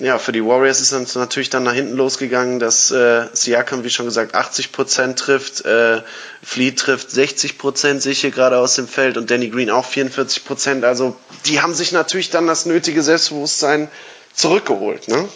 ja, 0.00 0.18
für 0.18 0.32
die 0.32 0.44
Warriors 0.44 0.80
ist 0.80 0.92
es 0.92 1.14
natürlich 1.14 1.50
dann 1.50 1.64
nach 1.64 1.72
hinten 1.72 1.96
losgegangen, 1.96 2.58
dass 2.58 2.90
äh, 2.90 3.26
Siakam, 3.32 3.84
wie 3.84 3.90
schon 3.90 4.06
gesagt, 4.06 4.34
80 4.34 4.72
Prozent 4.72 5.18
trifft, 5.18 5.64
äh, 5.64 6.02
Fleet 6.42 6.78
trifft 6.78 7.10
60 7.10 7.58
Prozent 7.58 8.02
sicher 8.02 8.30
gerade 8.30 8.58
aus 8.58 8.76
dem 8.76 8.86
Feld 8.86 9.16
und 9.16 9.30
Danny 9.30 9.48
Green 9.48 9.70
auch 9.70 9.84
44 9.84 10.44
Prozent. 10.44 10.84
Also 10.84 11.16
die 11.46 11.60
haben 11.60 11.74
sich 11.74 11.92
natürlich 11.92 12.30
dann 12.30 12.46
das 12.46 12.66
nötige 12.66 13.02
Selbstbewusstsein 13.02 13.88
zurückgeholt. 14.32 15.08
Ne? 15.08 15.28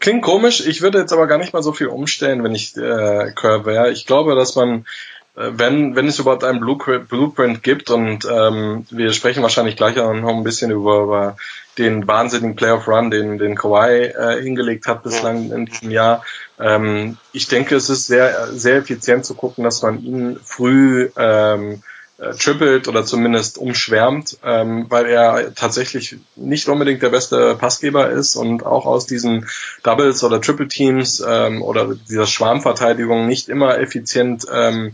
Klingt 0.00 0.22
komisch. 0.22 0.66
Ich 0.66 0.82
würde 0.82 0.98
jetzt 0.98 1.12
aber 1.12 1.26
gar 1.26 1.38
nicht 1.38 1.54
mal 1.54 1.62
so 1.62 1.72
viel 1.72 1.86
umstellen, 1.86 2.44
wenn 2.44 2.54
ich 2.54 2.76
äh, 2.76 3.32
Kerr 3.32 3.64
wäre. 3.64 3.90
Ich 3.90 4.04
glaube, 4.04 4.34
dass 4.34 4.54
man 4.54 4.86
wenn, 5.34 5.96
wenn 5.96 6.06
es 6.06 6.18
überhaupt 6.18 6.44
einen 6.44 6.60
Blueprint, 6.60 7.08
Blueprint 7.08 7.62
gibt 7.62 7.90
und 7.90 8.24
ähm, 8.30 8.86
wir 8.90 9.12
sprechen 9.12 9.42
wahrscheinlich 9.42 9.76
gleich 9.76 9.96
noch 9.96 10.36
ein 10.36 10.44
bisschen 10.44 10.70
über, 10.70 11.02
über 11.02 11.36
den 11.76 12.06
wahnsinnigen 12.06 12.54
Playoff 12.54 12.86
Run, 12.86 13.10
den, 13.10 13.38
den 13.38 13.56
Kawhi 13.56 14.04
äh, 14.04 14.40
hingelegt 14.40 14.86
hat 14.86 15.02
bislang 15.02 15.50
in 15.50 15.66
diesem 15.66 15.90
Jahr. 15.90 16.24
Ähm, 16.60 17.16
ich 17.32 17.48
denke, 17.48 17.74
es 17.74 17.90
ist 17.90 18.06
sehr, 18.06 18.52
sehr 18.52 18.76
effizient 18.76 19.24
zu 19.24 19.34
gucken, 19.34 19.64
dass 19.64 19.82
man 19.82 20.00
ihn 20.02 20.38
früh 20.42 21.10
ähm, 21.16 21.82
äh, 22.16 22.32
trippelt 22.34 22.86
oder 22.86 23.04
zumindest 23.04 23.58
umschwärmt, 23.58 24.38
ähm, 24.44 24.86
weil 24.88 25.06
er 25.06 25.52
tatsächlich 25.56 26.16
nicht 26.36 26.68
unbedingt 26.68 27.02
der 27.02 27.08
beste 27.08 27.56
Passgeber 27.56 28.08
ist 28.08 28.36
und 28.36 28.64
auch 28.64 28.86
aus 28.86 29.06
diesen 29.06 29.48
Doubles 29.82 30.22
oder 30.22 30.40
Triple 30.40 30.68
Teams 30.68 31.20
ähm, 31.26 31.60
oder 31.60 31.96
dieser 32.08 32.28
Schwarmverteidigung 32.28 33.26
nicht 33.26 33.48
immer 33.48 33.80
effizient 33.80 34.46
ähm, 34.52 34.92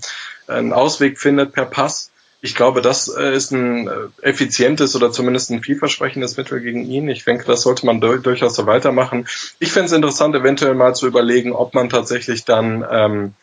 einen 0.50 0.72
Ausweg 0.72 1.18
findet 1.18 1.52
per 1.52 1.64
Pass. 1.64 2.10
Ich 2.42 2.54
glaube, 2.54 2.80
das 2.80 3.08
äh, 3.08 3.34
ist 3.34 3.50
ein 3.50 3.88
äh, 3.88 3.92
effizientes 4.22 4.96
oder 4.96 5.12
zumindest 5.12 5.50
ein 5.50 5.62
vielversprechendes 5.62 6.36
Mittel 6.36 6.60
gegen 6.60 6.84
ihn. 6.84 7.08
Ich 7.08 7.24
denke, 7.24 7.44
das 7.44 7.62
sollte 7.62 7.84
man 7.84 8.00
durchaus 8.00 8.54
so 8.54 8.66
weitermachen. 8.66 9.26
Ich 9.58 9.72
fände 9.72 9.86
es 9.86 9.92
interessant, 9.92 10.34
eventuell 10.34 10.74
mal 10.74 10.94
zu 10.94 11.06
überlegen, 11.06 11.52
ob 11.52 11.74
man 11.74 11.90
tatsächlich 11.90 12.44
dann 12.44 12.84
ähm, 12.90 13.34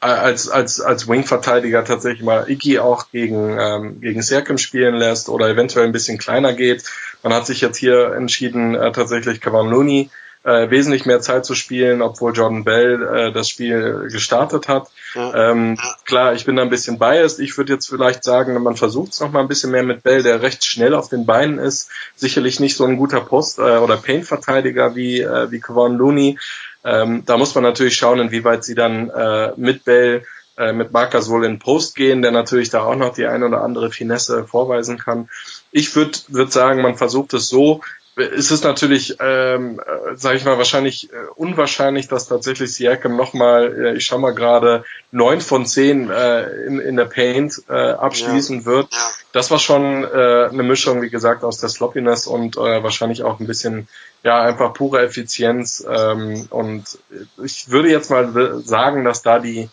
als 0.00 0.48
als 0.48 0.80
als 0.80 1.08
Wing-Verteidiger 1.08 1.84
tatsächlich 1.84 2.22
mal 2.22 2.50
Iki 2.50 2.78
auch 2.78 3.10
gegen 3.12 3.56
ähm, 3.60 4.00
gegen 4.00 4.22
Serkim 4.22 4.56
spielen 4.56 4.94
lässt 4.94 5.28
oder 5.28 5.48
eventuell 5.48 5.84
ein 5.84 5.92
bisschen 5.92 6.18
kleiner 6.18 6.54
geht. 6.54 6.84
Man 7.22 7.34
hat 7.34 7.46
sich 7.46 7.60
jetzt 7.60 7.76
hier 7.76 8.14
entschieden, 8.14 8.74
äh, 8.74 8.92
tatsächlich 8.92 9.40
Kevin 9.40 9.70
Looney 9.70 10.10
äh, 10.44 10.70
wesentlich 10.70 11.04
mehr 11.06 11.20
Zeit 11.20 11.44
zu 11.44 11.54
spielen, 11.54 12.02
obwohl 12.02 12.34
Jordan 12.34 12.64
Bell 12.64 13.02
äh, 13.02 13.32
das 13.32 13.48
Spiel 13.48 14.08
gestartet 14.10 14.68
hat. 14.68 14.88
Ja. 15.14 15.50
Ähm, 15.50 15.78
klar, 16.04 16.34
ich 16.34 16.44
bin 16.44 16.56
da 16.56 16.62
ein 16.62 16.70
bisschen 16.70 16.98
biased. 16.98 17.40
Ich 17.40 17.56
würde 17.58 17.72
jetzt 17.74 17.88
vielleicht 17.88 18.24
sagen, 18.24 18.60
man 18.62 18.76
versucht 18.76 19.12
es 19.12 19.20
noch 19.20 19.32
mal 19.32 19.40
ein 19.40 19.48
bisschen 19.48 19.70
mehr 19.70 19.82
mit 19.82 20.02
Bell, 20.02 20.22
der 20.22 20.42
recht 20.42 20.64
schnell 20.64 20.94
auf 20.94 21.08
den 21.08 21.26
Beinen 21.26 21.58
ist. 21.58 21.90
Sicherlich 22.16 22.60
nicht 22.60 22.76
so 22.76 22.84
ein 22.84 22.96
guter 22.96 23.20
Post- 23.20 23.58
äh, 23.58 23.78
oder 23.78 23.96
Paint-Verteidiger 23.96 24.94
wie 24.94 25.20
äh, 25.20 25.50
wie 25.50 25.60
Kevon 25.60 25.96
Looney. 25.96 26.38
Ähm, 26.84 27.24
da 27.26 27.36
muss 27.36 27.54
man 27.54 27.64
natürlich 27.64 27.96
schauen, 27.96 28.20
inwieweit 28.20 28.64
sie 28.64 28.74
dann 28.74 29.10
äh, 29.10 29.52
mit 29.56 29.84
Bell 29.84 30.24
äh, 30.56 30.72
mit 30.72 30.92
Marcus 30.92 31.28
wohl 31.30 31.44
in 31.44 31.58
Post 31.58 31.96
gehen, 31.96 32.22
der 32.22 32.32
natürlich 32.32 32.70
da 32.70 32.84
auch 32.84 32.94
noch 32.94 33.14
die 33.14 33.26
eine 33.26 33.46
oder 33.46 33.62
andere 33.62 33.90
Finesse 33.90 34.46
vorweisen 34.46 34.98
kann. 34.98 35.28
Ich 35.70 35.94
würde 35.96 36.18
würd 36.28 36.52
sagen, 36.52 36.82
man 36.82 36.96
versucht 36.96 37.34
es 37.34 37.48
so, 37.48 37.80
es 38.16 38.50
ist 38.50 38.64
natürlich, 38.64 39.16
ähm, 39.20 39.80
äh, 39.80 40.16
sage 40.16 40.36
ich 40.36 40.44
mal, 40.44 40.58
wahrscheinlich 40.58 41.12
äh, 41.12 41.16
unwahrscheinlich, 41.36 42.08
dass 42.08 42.28
tatsächlich 42.28 42.74
Siakam 42.74 43.16
nochmal, 43.16 43.86
äh, 43.86 43.96
ich 43.96 44.04
schau 44.04 44.18
mal 44.18 44.34
gerade, 44.34 44.84
neun 45.12 45.40
von 45.40 45.66
zehn 45.66 46.10
äh, 46.10 46.42
in, 46.66 46.80
in 46.80 46.96
der 46.96 47.04
Paint 47.06 47.62
äh, 47.68 47.72
abschließen 47.72 48.60
ja. 48.60 48.64
wird. 48.64 48.88
Das 49.32 49.50
war 49.50 49.58
schon 49.58 50.04
äh, 50.04 50.48
eine 50.50 50.62
Mischung, 50.62 51.02
wie 51.02 51.10
gesagt, 51.10 51.44
aus 51.44 51.58
der 51.58 51.68
Sloppiness 51.68 52.26
und 52.26 52.56
äh, 52.56 52.82
wahrscheinlich 52.82 53.22
auch 53.22 53.38
ein 53.40 53.46
bisschen, 53.46 53.88
ja, 54.22 54.42
einfach 54.42 54.72
pure 54.72 55.02
Effizienz. 55.02 55.84
Ähm, 55.88 56.46
und 56.50 56.98
ich 57.42 57.70
würde 57.70 57.90
jetzt 57.90 58.10
mal 58.10 58.60
sagen, 58.64 59.04
dass 59.04 59.22
da 59.22 59.38
die, 59.38 59.68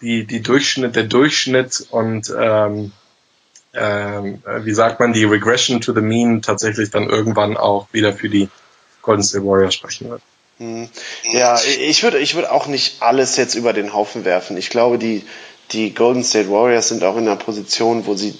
die, 0.00 0.26
die 0.26 0.42
Durchschnitt, 0.42 0.96
der 0.96 1.04
Durchschnitt 1.04 1.86
und 1.90 2.32
ähm, 2.36 2.92
wie 3.76 4.74
sagt 4.74 5.00
man, 5.00 5.12
die 5.12 5.24
Regression 5.24 5.80
to 5.80 5.92
the 5.92 6.00
Mean 6.00 6.42
tatsächlich 6.42 6.90
dann 6.90 7.08
irgendwann 7.08 7.56
auch 7.56 7.88
wieder 7.92 8.12
für 8.12 8.28
die 8.28 8.48
Golden 9.02 9.22
State 9.22 9.44
Warriors 9.44 9.74
sprechen 9.74 10.10
wird. 10.10 10.22
Hm. 10.58 10.88
Ja, 11.32 11.58
ich 11.80 12.02
würde, 12.02 12.18
ich 12.18 12.34
würde 12.34 12.50
auch 12.50 12.66
nicht 12.66 13.02
alles 13.02 13.36
jetzt 13.36 13.54
über 13.54 13.72
den 13.72 13.92
Haufen 13.92 14.24
werfen. 14.24 14.56
Ich 14.56 14.70
glaube, 14.70 14.98
die, 14.98 15.24
die 15.72 15.94
Golden 15.94 16.24
State 16.24 16.50
Warriors 16.50 16.88
sind 16.88 17.04
auch 17.04 17.16
in 17.16 17.28
einer 17.28 17.36
Position, 17.36 18.06
wo 18.06 18.14
sie 18.14 18.38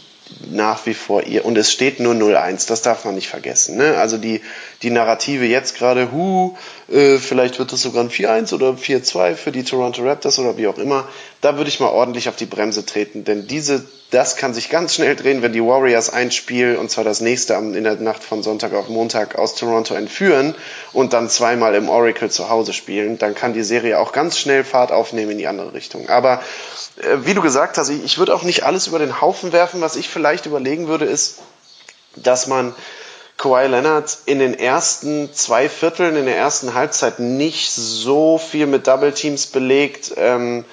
nach 0.51 0.87
wie 0.87 0.95
vor 0.95 1.23
ihr, 1.23 1.45
und 1.45 1.57
es 1.57 1.71
steht 1.71 2.01
nur 2.01 2.15
0-1, 2.15 2.67
das 2.67 2.83
darf 2.83 3.05
man 3.05 3.15
nicht 3.15 3.29
vergessen. 3.29 3.77
Ne? 3.77 3.97
Also 3.97 4.19
die, 4.19 4.41
die 4.83 4.91
Narrative 4.91 5.45
jetzt 5.45 5.77
gerade, 5.77 6.11
hu, 6.11 6.57
äh, 6.91 7.19
vielleicht 7.19 7.59
wird 7.59 7.73
es 7.73 7.83
sogar 7.83 8.03
ein 8.03 8.11
4-1 8.11 8.53
oder 8.53 8.71
4-2 8.71 9.35
für 9.35 9.53
die 9.53 9.63
Toronto 9.63 10.03
Raptors 10.03 10.39
oder 10.39 10.57
wie 10.57 10.67
auch 10.67 10.79
immer, 10.79 11.07
da 11.41 11.57
würde 11.57 11.69
ich 11.69 11.81
mal 11.81 11.89
ordentlich 11.89 12.29
auf 12.29 12.37
die 12.37 12.47
Bremse 12.47 12.87
treten, 12.87 13.25
denn 13.25 13.47
diese 13.47 13.85
das 14.11 14.37
kann 14.37 14.55
sich 14.55 14.71
ganz 14.71 14.95
schnell 14.95 15.17
drehen, 15.17 15.43
wenn 15.43 15.53
die 15.53 15.63
Warriors 15.63 16.11
ein 16.11 16.31
Spiel, 16.31 16.77
und 16.77 16.91
zwar 16.91 17.03
das 17.03 17.21
nächste 17.21 17.55
in 17.55 17.83
der 17.83 17.97
Nacht 17.97 18.23
von 18.23 18.43
Sonntag 18.43 18.73
auf 18.73 18.89
Montag 18.89 19.37
aus 19.37 19.57
Toronto 19.57 19.95
entführen 19.95 20.55
und 20.93 21.13
dann 21.13 21.29
zweimal 21.29 21.75
im 21.75 21.89
Oracle 21.89 22.31
zu 22.31 22.49
Hause 22.49 22.73
spielen. 22.73 23.19
Dann 23.19 23.35
kann 23.35 23.53
die 23.53 23.65
Serie 23.65 23.99
auch 23.99 24.13
ganz 24.13 24.39
schnell 24.39 24.63
Fahrt 24.63 24.93
aufnehmen 24.93 25.33
in 25.33 25.39
die 25.39 25.49
andere 25.49 25.75
Richtung. 25.75 26.09
Aber 26.09 26.41
äh, 26.99 27.17
wie 27.25 27.35
du 27.35 27.43
gesagt 27.43 27.79
hast, 27.79 27.89
ich, 27.89 28.19
würde 28.19 28.35
auch 28.35 28.45
nicht 28.45 28.63
alles 28.63 28.87
über 28.87 29.01
den 29.01 29.21
Haufen 29.21 29.53
werfen. 29.53 29.81
Was 29.81 29.97
ich 29.97 30.09
vielleicht 30.09 30.47
überlegen 30.47 30.87
würde, 30.87 31.05
ist, 31.05 31.41
dass 32.15 32.47
man 32.47 32.75
Kawhi 33.39 33.67
Leonard 33.67 34.19
in 34.25 34.39
den 34.39 34.55
ersten 34.55 35.35
zwei 35.35 35.69
Vierteln, 35.69 36.15
in 36.15 36.27
der 36.27 36.37
ersten 36.37 36.75
Halbzeit 36.75 37.19
nicht 37.19 37.73
so 37.73 38.39
viel 38.39 38.67
mit 38.67 38.87
Double 38.87 39.13
Teams 39.13 39.49
belegt. 39.49 40.13
Ähm, 40.17 40.65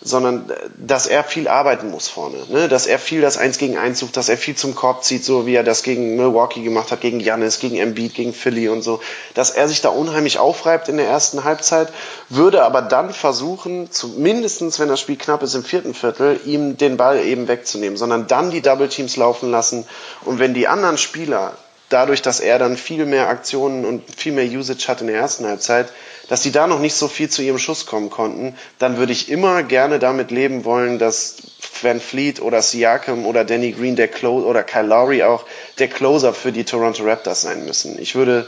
sondern 0.00 0.52
dass 0.76 1.06
er 1.06 1.24
viel 1.24 1.48
arbeiten 1.48 1.90
muss 1.90 2.08
vorne, 2.08 2.36
ne? 2.50 2.68
dass 2.68 2.86
er 2.86 2.98
viel 2.98 3.20
das 3.20 3.36
Eins 3.36 3.58
gegen 3.58 3.76
Eins 3.76 3.98
sucht, 3.98 4.16
dass 4.16 4.28
er 4.28 4.36
viel 4.36 4.54
zum 4.54 4.74
Korb 4.74 5.02
zieht, 5.02 5.24
so 5.24 5.46
wie 5.46 5.54
er 5.54 5.64
das 5.64 5.82
gegen 5.82 6.16
Milwaukee 6.16 6.62
gemacht 6.62 6.92
hat, 6.92 7.00
gegen 7.00 7.18
Giannis, 7.18 7.58
gegen 7.58 7.76
Embiid, 7.76 8.14
gegen 8.14 8.32
Philly 8.32 8.68
und 8.68 8.82
so, 8.82 9.00
dass 9.34 9.50
er 9.50 9.66
sich 9.66 9.80
da 9.80 9.88
unheimlich 9.88 10.38
aufreibt 10.38 10.88
in 10.88 10.98
der 10.98 11.06
ersten 11.08 11.42
Halbzeit, 11.42 11.88
würde 12.28 12.62
aber 12.62 12.82
dann 12.82 13.12
versuchen, 13.12 13.90
zumindestens 13.90 14.78
wenn 14.78 14.88
das 14.88 15.00
Spiel 15.00 15.16
knapp 15.16 15.42
ist 15.42 15.54
im 15.54 15.64
vierten 15.64 15.94
Viertel, 15.94 16.40
ihm 16.44 16.76
den 16.76 16.96
Ball 16.96 17.24
eben 17.24 17.48
wegzunehmen, 17.48 17.96
sondern 17.96 18.28
dann 18.28 18.50
die 18.50 18.62
Double 18.62 18.88
Teams 18.88 19.16
laufen 19.16 19.50
lassen 19.50 19.84
und 20.24 20.38
wenn 20.38 20.54
die 20.54 20.68
anderen 20.68 20.98
Spieler 20.98 21.54
dadurch, 21.88 22.22
dass 22.22 22.40
er 22.40 22.58
dann 22.58 22.76
viel 22.76 23.06
mehr 23.06 23.28
Aktionen 23.28 23.84
und 23.84 24.02
viel 24.14 24.32
mehr 24.32 24.44
Usage 24.44 24.86
hat 24.88 25.00
in 25.00 25.06
der 25.06 25.16
ersten 25.16 25.46
Halbzeit, 25.46 25.88
dass 26.28 26.42
die 26.42 26.52
da 26.52 26.66
noch 26.66 26.78
nicht 26.78 26.94
so 26.94 27.08
viel 27.08 27.28
zu 27.28 27.42
ihrem 27.42 27.58
Schuss 27.58 27.86
kommen 27.86 28.10
konnten, 28.10 28.54
dann 28.78 28.98
würde 28.98 29.12
ich 29.12 29.30
immer 29.30 29.62
gerne 29.62 29.98
damit 29.98 30.30
leben 30.30 30.64
wollen, 30.64 30.98
dass 30.98 31.36
Van 31.82 32.00
Fleet 32.00 32.40
oder 32.40 32.62
Siakam 32.62 33.26
oder 33.26 33.44
Danny 33.44 33.72
Green 33.72 33.96
der 33.96 34.08
Clo 34.08 34.38
oder 34.40 34.62
Kyle 34.62 34.86
Lowry 34.86 35.22
auch 35.22 35.44
der 35.78 35.88
Closer 35.88 36.34
für 36.34 36.52
die 36.52 36.64
Toronto 36.64 37.02
Raptors 37.04 37.42
sein 37.42 37.64
müssen. 37.64 37.98
Ich 37.98 38.14
würde, 38.14 38.46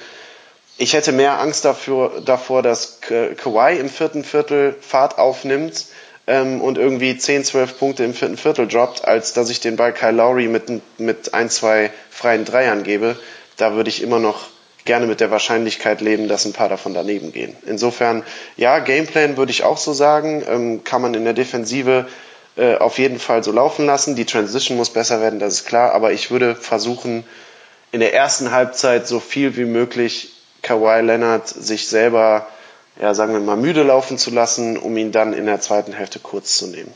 ich 0.77 0.93
hätte 0.93 1.13
mehr 1.13 1.41
Angst 1.41 1.65
dafür, 1.65 2.23
davor, 2.25 2.63
dass 2.63 3.01
Ka 3.01 3.29
Kawhi 3.37 3.79
im 3.79 3.89
vierten 3.89 4.25
Viertel 4.25 4.77
Fahrt 4.81 5.19
aufnimmt 5.19 5.87
ähm, 6.27 6.61
und 6.61 6.77
irgendwie 6.77 7.17
10, 7.17 7.45
12 7.45 7.79
Punkte 7.79 8.05
im 8.05 8.15
vierten 8.15 8.37
Viertel 8.37 8.69
droppt, 8.69 9.05
als 9.05 9.33
dass 9.33 9.49
ich 9.49 9.61
den 9.61 9.77
Ball 9.77 9.95
Kyle 9.95 10.13
Lowry 10.13 10.49
mit, 10.49 10.99
mit 10.99 11.33
ein, 11.33 11.49
zwei 11.49 11.91
freien 12.11 12.45
Dreiern 12.45 12.83
gebe. 12.83 13.17
Da 13.57 13.75
würde 13.75 13.91
ich 13.91 14.03
immer 14.03 14.19
noch 14.19 14.49
gerne 14.91 15.07
mit 15.07 15.21
der 15.21 15.31
Wahrscheinlichkeit 15.31 16.01
leben, 16.01 16.27
dass 16.27 16.45
ein 16.45 16.53
paar 16.53 16.69
davon 16.69 16.95
daneben 16.95 17.31
gehen. 17.31 17.57
Insofern, 17.65 18.25
ja, 18.57 18.81
Gameplan 18.81 19.37
würde 19.37 19.53
ich 19.53 19.63
auch 19.63 19.79
so 19.79 19.93
sagen, 19.93 20.43
ähm, 20.49 20.83
kann 20.83 21.01
man 21.01 21.15
in 21.15 21.23
der 21.23 21.33
Defensive 21.33 22.09
äh, 22.57 22.75
auf 22.75 22.99
jeden 22.99 23.21
Fall 23.21 23.45
so 23.45 23.53
laufen 23.53 23.87
lassen. 23.87 24.17
Die 24.17 24.25
Transition 24.25 24.77
muss 24.77 24.91
besser 24.91 25.21
werden, 25.21 25.39
das 25.39 25.53
ist 25.53 25.65
klar, 25.65 25.93
aber 25.93 26.11
ich 26.11 26.33
würde 26.33 26.57
versuchen, 26.57 27.23
in 27.93 28.01
der 28.01 28.15
ersten 28.15 28.51
Halbzeit 28.51 29.07
so 29.07 29.21
viel 29.21 29.57
wie 29.57 29.65
möglich 29.65 30.33
Kawhi 30.61 31.03
Leonard 31.03 31.47
sich 31.47 31.87
selber, 31.87 32.49
ja, 33.01 33.15
sagen 33.15 33.33
wir 33.33 33.39
mal, 33.39 33.57
müde 33.57 33.85
laufen 33.85 34.19
zu 34.19 34.33
lassen, 34.33 34.77
um 34.77 34.97
ihn 34.97 35.13
dann 35.13 35.35
in 35.35 35.47
der 35.47 35.61
zweiten 35.61 35.93
Hälfte 35.93 36.19
kurz 36.19 36.57
zu 36.57 36.67
nehmen. 36.67 36.93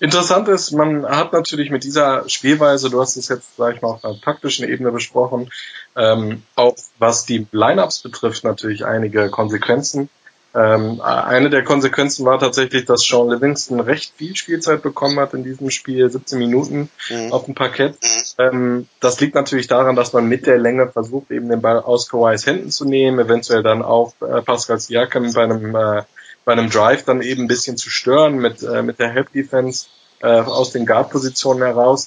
Interessant 0.00 0.48
ist, 0.48 0.72
man 0.72 1.06
hat 1.06 1.32
natürlich 1.32 1.70
mit 1.70 1.84
dieser 1.84 2.28
Spielweise, 2.28 2.90
du 2.90 3.00
hast 3.00 3.16
es 3.16 3.28
jetzt, 3.28 3.56
sag 3.56 3.76
ich 3.76 3.82
mal, 3.82 3.90
auf 3.90 4.04
einer 4.04 4.20
taktischen 4.20 4.68
Ebene 4.68 4.90
besprochen, 4.90 5.50
ähm, 5.96 6.42
auch 6.56 6.76
was 6.98 7.24
die 7.24 7.46
Lineups 7.52 8.00
betrifft, 8.00 8.44
natürlich 8.44 8.84
einige 8.84 9.30
Konsequenzen. 9.30 10.08
Ähm, 10.56 11.00
eine 11.00 11.50
der 11.50 11.64
Konsequenzen 11.64 12.24
war 12.24 12.38
tatsächlich, 12.38 12.84
dass 12.84 13.02
Sean 13.02 13.28
Livingston 13.28 13.80
recht 13.80 14.14
viel 14.16 14.36
Spielzeit 14.36 14.82
bekommen 14.82 15.18
hat 15.18 15.34
in 15.34 15.42
diesem 15.42 15.70
Spiel, 15.70 16.08
17 16.08 16.38
Minuten 16.38 16.90
mhm. 17.10 17.32
auf 17.32 17.46
dem 17.46 17.56
Parkett. 17.56 17.96
Ähm, 18.38 18.86
das 19.00 19.18
liegt 19.20 19.34
natürlich 19.34 19.66
daran, 19.66 19.96
dass 19.96 20.12
man 20.12 20.28
mit 20.28 20.46
der 20.46 20.58
Länge 20.58 20.88
versucht, 20.88 21.32
eben 21.32 21.48
den 21.48 21.60
Ball 21.60 21.80
aus 21.80 22.08
Kawhis 22.08 22.46
Händen 22.46 22.70
zu 22.70 22.84
nehmen, 22.84 23.18
eventuell 23.18 23.64
dann 23.64 23.82
auch 23.82 24.12
äh, 24.20 24.42
Pascal 24.42 24.78
Siakam 24.78 25.32
bei 25.32 25.42
einem 25.42 25.74
äh, 25.74 26.02
bei 26.44 26.52
einem 26.52 26.70
Drive 26.70 27.04
dann 27.04 27.22
eben 27.22 27.44
ein 27.44 27.48
bisschen 27.48 27.76
zu 27.76 27.90
stören 27.90 28.36
mit, 28.36 28.62
äh, 28.62 28.82
mit 28.82 28.98
der 28.98 29.10
Help 29.10 29.32
Defense 29.32 29.86
äh, 30.20 30.26
aus 30.26 30.72
den 30.72 30.86
Guard-Positionen 30.86 31.62
heraus. 31.62 32.06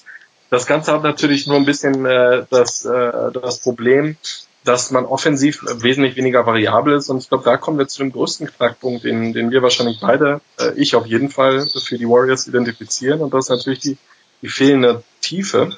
Das 0.50 0.66
Ganze 0.66 0.94
hat 0.94 1.04
natürlich 1.04 1.48
nur 1.48 1.58
ein 1.58 1.66
bisschen 1.66 2.06
äh, 2.06 2.46
das, 2.50 2.86
äh, 2.86 3.32
das 3.34 3.60
Problem, 3.60 4.18
dass 4.64 4.92
man 4.92 5.06
offensiv 5.06 5.64
wesentlich 5.82 6.16
weniger 6.16 6.46
variabel 6.46 6.96
ist. 6.96 7.10
Und 7.10 7.20
ich 7.20 7.30
glaube, 7.30 7.44
da 7.44 7.58
kommen 7.58 7.78
wir 7.78 7.88
zu 7.88 8.00
dem 8.00 8.12
größten 8.12 8.48
Knackpunkt, 8.48 9.04
den, 9.04 9.34
den 9.34 9.52
wir 9.52 9.62
wahrscheinlich 9.62 10.00
beide, 10.02 10.42
äh, 10.60 10.72
ich 10.76 10.96
auf 10.96 11.06
jeden 11.06 11.30
Fall, 11.30 11.66
für 11.68 11.98
die 11.98 12.08
Warriors 12.08 12.48
identifizieren. 12.48 13.22
Und 13.22 13.34
das 13.34 13.46
ist 13.46 13.50
natürlich 13.50 13.80
die, 13.80 13.98
die 14.42 14.50
fehlende 14.50 15.04
Tiefe 15.22 15.78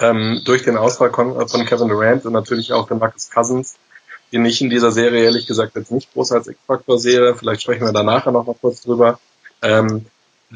ähm, 0.00 0.40
durch 0.44 0.62
den 0.62 0.76
Ausfall 0.76 1.10
von, 1.12 1.48
von 1.48 1.66
Kevin 1.66 1.88
Durant 1.88 2.24
und 2.24 2.32
natürlich 2.32 2.72
auch 2.72 2.88
der 2.88 2.96
Marcus 2.96 3.30
Cousins, 3.30 3.76
den 4.32 4.44
ich 4.44 4.60
in 4.60 4.70
dieser 4.70 4.92
Serie 4.92 5.24
ehrlich 5.24 5.46
gesagt 5.46 5.76
jetzt 5.76 5.92
nicht 5.92 6.12
groß 6.12 6.32
als 6.32 6.48
X-Faktor 6.48 6.98
sehe. 6.98 7.34
Vielleicht 7.34 7.62
sprechen 7.62 7.84
wir 7.84 7.92
da 7.92 8.02
nachher 8.02 8.32
noch 8.32 8.46
mal 8.46 8.56
kurz 8.60 8.82
drüber. 8.82 9.18
Ähm, 9.60 10.06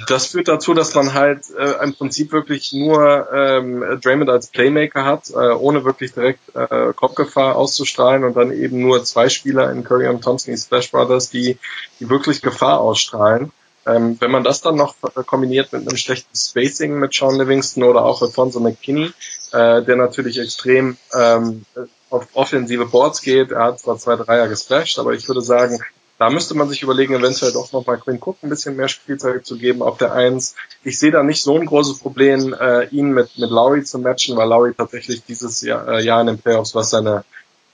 das 0.08 0.26
führt 0.26 0.48
dazu, 0.48 0.74
dass 0.74 0.94
man 0.94 1.14
halt 1.14 1.44
äh, 1.58 1.82
im 1.82 1.94
Prinzip 1.94 2.30
wirklich 2.30 2.72
nur 2.74 3.28
ähm, 3.32 3.82
Draymond 4.02 4.28
als 4.28 4.48
Playmaker 4.48 5.04
hat, 5.04 5.30
äh, 5.30 5.54
ohne 5.54 5.84
wirklich 5.84 6.12
direkt 6.12 6.54
äh, 6.54 6.92
Kopfgefahr 6.94 7.56
auszustrahlen 7.56 8.24
und 8.24 8.36
dann 8.36 8.52
eben 8.52 8.80
nur 8.80 9.04
zwei 9.04 9.30
Spieler 9.30 9.70
in 9.72 9.84
Curry 9.84 10.08
und 10.08 10.22
Thompson, 10.22 10.52
die 10.52 10.60
Splash 10.60 10.90
Brothers, 10.90 11.30
die, 11.30 11.58
die 11.98 12.10
wirklich 12.10 12.42
Gefahr 12.42 12.80
ausstrahlen. 12.80 13.52
Ähm, 13.86 14.16
wenn 14.20 14.30
man 14.32 14.42
das 14.42 14.60
dann 14.60 14.76
noch 14.76 14.96
kombiniert 15.26 15.72
mit 15.72 15.82
einem 15.86 15.96
schlechten 15.96 16.36
Spacing 16.36 16.98
mit 16.98 17.14
Sean 17.14 17.36
Livingston 17.36 17.84
oder 17.84 18.04
auch 18.04 18.20
Alfonso 18.20 18.58
McKinney, 18.58 19.12
äh, 19.52 19.82
der 19.82 19.96
natürlich 19.96 20.38
extrem 20.38 20.96
ähm, 21.14 21.64
auf 22.10 22.26
offensive 22.34 22.86
Boards 22.86 23.22
geht, 23.22 23.52
er 23.52 23.64
hat 23.64 23.80
zwar 23.80 23.96
zwei 23.98 24.16
Dreier 24.16 24.48
gesplashed, 24.48 24.98
aber 24.98 25.12
ich 25.12 25.28
würde 25.28 25.40
sagen, 25.40 25.78
da 26.18 26.30
müsste 26.30 26.54
man 26.54 26.68
sich 26.68 26.82
überlegen, 26.82 27.14
eventuell 27.14 27.52
doch 27.52 27.72
nochmal 27.72 27.98
Quinn 27.98 28.18
Cook 28.20 28.38
ein 28.42 28.48
bisschen 28.48 28.76
mehr 28.76 28.88
Spielzeit 28.88 29.44
zu 29.44 29.58
geben 29.58 29.82
auf 29.82 29.98
der 29.98 30.12
Eins. 30.12 30.54
Ich 30.82 30.98
sehe 30.98 31.10
da 31.10 31.22
nicht 31.22 31.42
so 31.42 31.56
ein 31.56 31.66
großes 31.66 31.98
Problem, 31.98 32.54
äh, 32.54 32.86
ihn 32.86 33.10
mit, 33.10 33.38
mit 33.38 33.50
Lowry 33.50 33.84
zu 33.84 33.98
matchen, 33.98 34.36
weil 34.36 34.48
Lowry 34.48 34.72
tatsächlich 34.74 35.24
dieses 35.24 35.60
Jahr, 35.60 35.86
äh, 35.88 36.02
Jahr 36.02 36.22
in 36.22 36.28
den 36.28 36.38
Playoffs, 36.38 36.74
was 36.74 36.90
seine, 36.90 37.24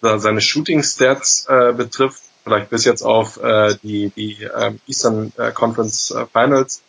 seine 0.01 0.41
Shooting 0.41 0.83
Stats 0.83 1.47
äh, 1.49 1.73
betrifft, 1.73 2.23
vielleicht 2.45 2.71
bis 2.71 2.85
jetzt 2.85 3.03
auf 3.03 3.43
äh, 3.43 3.75
die, 3.83 4.11
die 4.11 4.49
ähm, 4.57 4.81
Eastern 4.87 5.33
äh, 5.39 5.53
Conference 5.53 6.11
äh, 6.11 6.27
Finals, 6.27 6.83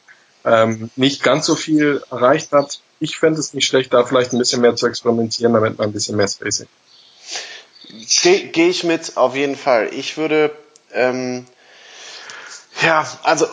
ähm, 0.46 0.90
nicht 0.96 1.24
ganz 1.24 1.46
so 1.46 1.56
viel 1.56 2.04
erreicht 2.12 2.52
hat. 2.52 2.80
Ich 3.00 3.18
fände 3.18 3.40
es 3.40 3.54
nicht 3.54 3.66
schlecht, 3.66 3.94
da 3.94 4.04
vielleicht 4.04 4.34
ein 4.34 4.40
bisschen 4.40 4.62
mehr 4.62 4.76
zu 4.76 4.88
experimentieren, 4.88 5.54
damit 5.54 5.78
man 5.78 5.90
ein 5.90 5.94
bisschen 5.94 6.18
mehr 6.18 6.28
Spacing. 6.28 6.68
Gehe 8.22 8.48
geh 8.48 8.70
ich 8.70 8.84
mit, 8.84 9.18
auf 9.18 9.36
jeden 9.36 9.56
Fall. 9.56 9.90
Ich 9.94 10.18
würde 10.18 10.52
ähm, 10.94 11.46
ja, 12.82 13.06
also 13.24 13.48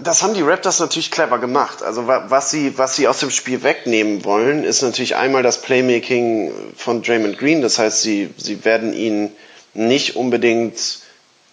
das 0.00 0.22
haben 0.22 0.34
die 0.34 0.42
Raptors 0.42 0.80
natürlich 0.80 1.10
clever 1.10 1.38
gemacht. 1.38 1.82
Also 1.82 2.06
was 2.06 2.50
sie, 2.50 2.78
was 2.78 2.96
sie 2.96 3.08
aus 3.08 3.20
dem 3.20 3.30
Spiel 3.30 3.62
wegnehmen 3.62 4.24
wollen, 4.24 4.64
ist 4.64 4.82
natürlich 4.82 5.16
einmal 5.16 5.42
das 5.42 5.60
Playmaking 5.60 6.52
von 6.76 7.02
Draymond 7.02 7.38
Green. 7.38 7.62
Das 7.62 7.78
heißt, 7.78 8.02
sie, 8.02 8.30
sie 8.36 8.64
werden 8.64 8.94
ihn 8.94 9.32
nicht 9.74 10.16
unbedingt, 10.16 11.00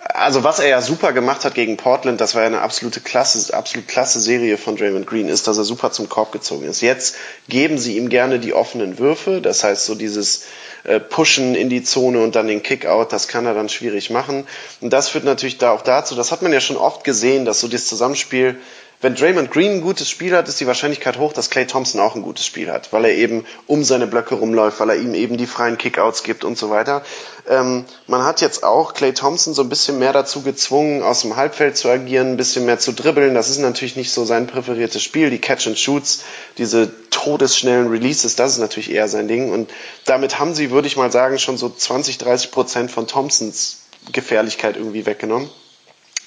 also 0.04 0.44
was 0.44 0.60
er 0.60 0.68
ja 0.68 0.82
super 0.82 1.14
gemacht 1.14 1.46
hat 1.46 1.54
gegen 1.54 1.78
Portland, 1.78 2.20
das 2.20 2.34
war 2.34 2.42
ja 2.42 2.48
eine 2.48 2.62
absolute 2.62 3.02
klasse, 3.02 3.54
absolut 3.54 3.88
klasse 3.88 4.20
Serie 4.20 4.58
von 4.58 4.76
Draymond 4.76 5.06
Green, 5.06 5.30
ist, 5.30 5.48
dass 5.48 5.58
er 5.58 5.64
super 5.64 5.92
zum 5.92 6.10
Korb 6.10 6.32
gezogen 6.32 6.66
ist. 6.66 6.82
Jetzt 6.82 7.16
geben 7.48 7.78
sie 7.78 7.98
ihm 7.98 8.10
gerne 8.10 8.40
die 8.40 8.54
offenen 8.54 8.98
Würfe. 8.98 9.42
Das 9.42 9.64
heißt, 9.64 9.86
so 9.86 9.96
dieses 9.96 10.46
äh, 10.84 11.00
pushen 11.00 11.54
in 11.54 11.70
die 11.70 11.84
Zone 11.84 12.20
und 12.22 12.36
dann 12.36 12.48
den 12.48 12.64
Kickout, 12.64 13.08
das 13.12 13.28
kann 13.28 13.46
er 13.46 13.54
dann 13.54 13.70
schwierig 13.70 14.10
machen. 14.10 14.48
Und 14.80 14.92
das 14.92 15.10
führt 15.10 15.24
natürlich 15.24 15.60
da 15.60 15.72
auch 15.72 15.84
dazu, 15.84 16.16
das 16.16 16.32
hat 16.32 16.42
man 16.42 16.52
ja 16.52 16.62
schon 16.62 16.78
oft 16.78 17.04
gesehen, 17.04 17.46
dass 17.46 17.60
so 17.60 17.68
das 17.68 17.86
Zusammenspiel 17.86 18.60
wenn 19.02 19.16
Draymond 19.16 19.50
Green 19.50 19.72
ein 19.72 19.82
gutes 19.82 20.10
Spiel 20.10 20.36
hat, 20.36 20.48
ist 20.48 20.60
die 20.60 20.68
Wahrscheinlichkeit 20.68 21.18
hoch, 21.18 21.34
dass 21.34 21.50
Clay 21.50 21.66
Thompson 21.66 22.00
auch 22.00 22.16
ein 22.16 22.22
gutes 22.22 22.46
Spiel 22.46 22.72
hat, 22.72 22.94
weil 22.94 23.06
er 23.06 23.14
eben 23.14 23.46
um 23.66 23.84
seine 23.84 24.06
Blöcke 24.06 24.36
rumläuft, 24.36 24.80
weil 24.80 24.92
er 24.92 24.96
ihm 24.98 25.16
eben 25.16 25.38
die 25.38 25.48
freien 25.48 25.80
Kickouts 25.80 26.22
gibt 26.22 26.44
und 26.44 26.56
so 26.56 26.70
weiter. 26.70 27.04
Ähm, 27.50 27.86
man 28.06 28.24
hat 28.24 28.42
jetzt 28.42 28.64
auch 28.64 28.94
Clay 28.94 29.14
Thompson 29.14 29.56
so 29.56 29.64
ein 29.64 29.70
bisschen 29.70 29.98
mehr 29.98 30.14
dazu 30.14 30.44
gezwungen, 30.44 31.02
aus 31.02 31.22
dem 31.22 31.36
Halbfeld 31.36 31.78
zu 31.78 31.90
agieren, 31.90 32.34
ein 32.34 32.38
bisschen 32.38 32.66
mehr 32.66 32.78
zu 32.78 32.94
dribbeln. 32.94 33.34
Das 33.34 33.50
ist 33.50 33.58
natürlich 33.58 33.96
nicht 33.96 34.12
so 34.12 34.24
sein 34.24 34.46
präferiertes 34.46 35.02
Spiel. 35.02 35.32
Die 35.32 35.40
Catch 35.40 35.66
and 35.66 35.80
Shoots, 35.80 36.24
diese 36.60 36.92
todesschnellen 37.10 37.88
Releases, 37.88 38.36
das 38.36 38.54
ist 38.54 38.60
natürlich 38.60 38.92
eher 38.92 39.08
sein 39.08 39.28
Ding. 39.28 39.52
Und 39.52 39.72
damit 40.06 40.38
haben 40.38 40.54
sie, 40.54 40.70
würde 40.70 40.88
ich 40.88 40.96
mal 40.96 41.12
sagen, 41.12 41.40
schon 41.40 41.58
so 41.58 41.70
20, 41.70 42.20
30 42.20 42.52
Prozent 42.52 42.92
von 42.92 43.08
Thompsons 43.08 43.80
Gefährlichkeit 44.12 44.78
irgendwie 44.78 45.06
weggenommen. 45.06 45.50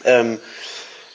Ähm, 0.04 0.38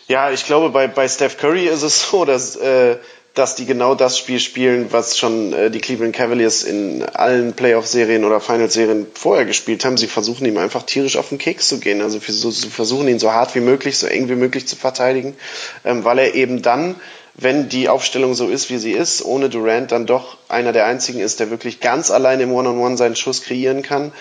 ja, 0.09 0.31
ich 0.31 0.45
glaube, 0.45 0.71
bei, 0.71 0.87
bei 0.87 1.07
Steph 1.07 1.37
Curry 1.37 1.67
ist 1.67 1.83
es 1.83 2.01
so, 2.11 2.25
dass, 2.25 2.55
äh, 2.57 2.97
dass 3.35 3.55
die 3.55 3.65
genau 3.65 3.95
das 3.95 4.17
Spiel 4.17 4.39
spielen, 4.39 4.87
was 4.89 5.17
schon 5.17 5.53
äh, 5.53 5.71
die 5.71 5.79
Cleveland 5.79 6.15
Cavaliers 6.15 6.63
in 6.63 7.03
allen 7.03 7.53
Playoff-Serien 7.53 8.25
oder 8.25 8.41
Finals-Serien 8.41 9.05
vorher 9.13 9.45
gespielt 9.45 9.85
haben. 9.85 9.97
Sie 9.97 10.07
versuchen 10.07 10.45
ihm 10.45 10.57
einfach 10.57 10.83
tierisch 10.83 11.15
auf 11.15 11.29
den 11.29 11.37
Keks 11.37 11.69
zu 11.69 11.79
gehen. 11.79 12.01
Also 12.01 12.19
sie 12.19 12.69
versuchen 12.69 13.07
ihn 13.07 13.19
so 13.19 13.31
hart 13.31 13.53
wie 13.53 13.61
möglich, 13.61 13.97
so 13.97 14.07
eng 14.07 14.27
wie 14.29 14.35
möglich 14.35 14.67
zu 14.67 14.75
verteidigen, 14.75 15.37
ähm, 15.85 16.03
weil 16.03 16.19
er 16.19 16.33
eben 16.33 16.63
dann 16.63 16.95
wenn 17.41 17.69
die 17.69 17.87
Aufstellung 17.87 18.33
so 18.33 18.49
ist, 18.49 18.69
wie 18.69 18.77
sie 18.77 18.91
ist, 18.91 19.23
ohne 19.23 19.49
Durant 19.49 19.93
dann 19.93 20.05
doch 20.05 20.37
einer 20.49 20.73
der 20.73 20.85
einzigen 20.85 21.21
ist, 21.21 21.39
der 21.39 21.49
wirklich 21.49 21.79
ganz 21.79 22.11
allein 22.11 22.41
im 22.41 22.51
One-on-One 22.51 22.81
-on 22.81 22.91
-One 22.91 22.97
seinen 22.97 23.15
Schuss 23.15 23.43
kreieren 23.43 23.81
kann. 23.81 24.11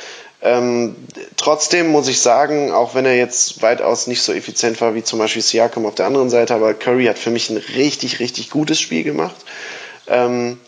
Ähm, 0.40 0.94
trotzdem 1.37 1.88
muss 1.88 2.07
ich 2.07 2.20
sagen, 2.20 2.70
auch 2.70 2.94
wenn 2.94 3.05
er 3.05 3.16
jetzt 3.16 3.61
weitaus 3.61 4.07
nicht 4.07 4.22
so 4.22 4.33
effizient 4.33 4.81
war 4.81 4.94
wie 4.94 5.03
zum 5.03 5.18
Beispiel 5.18 5.42
Siakam 5.42 5.85
auf 5.85 5.96
der 5.96 6.07
anderen 6.07 6.31
Seite, 6.31 6.55
aber 6.55 6.74
Curry 6.74 7.07
hat 7.07 7.18
für 7.18 7.31
mich 7.31 7.51
ein 7.51 7.57
richtig, 7.57 8.20
richtig 8.20 8.51
gutes 8.51 8.81
Spiel 8.81 9.03
gemacht. 9.03 9.35
Ähm, 10.07 10.59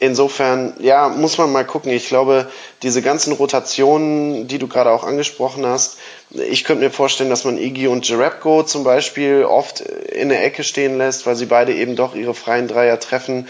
insofern, 0.00 0.74
ja, 0.80 1.08
muss 1.08 1.38
man 1.38 1.52
mal 1.52 1.64
gucken. 1.64 1.92
Ich 1.92 2.08
glaube, 2.08 2.50
diese 2.82 3.02
ganzen 3.02 3.32
Rotationen, 3.32 4.48
die 4.48 4.58
du 4.58 4.66
gerade 4.66 4.90
auch 4.90 5.04
angesprochen 5.04 5.64
hast, 5.64 5.98
ich 6.30 6.64
könnte 6.64 6.82
mir 6.82 6.90
vorstellen, 6.90 7.30
dass 7.30 7.44
man 7.44 7.56
Iggy 7.56 7.86
und 7.86 8.08
Jerebko 8.08 8.64
zum 8.64 8.82
Beispiel 8.82 9.44
oft 9.44 9.80
in 9.80 10.28
der 10.28 10.44
Ecke 10.44 10.64
stehen 10.64 10.98
lässt, 10.98 11.26
weil 11.26 11.36
sie 11.36 11.46
beide 11.46 11.72
eben 11.72 11.94
doch 11.94 12.16
ihre 12.16 12.34
freien 12.34 12.66
Dreier 12.66 12.98
treffen. 12.98 13.46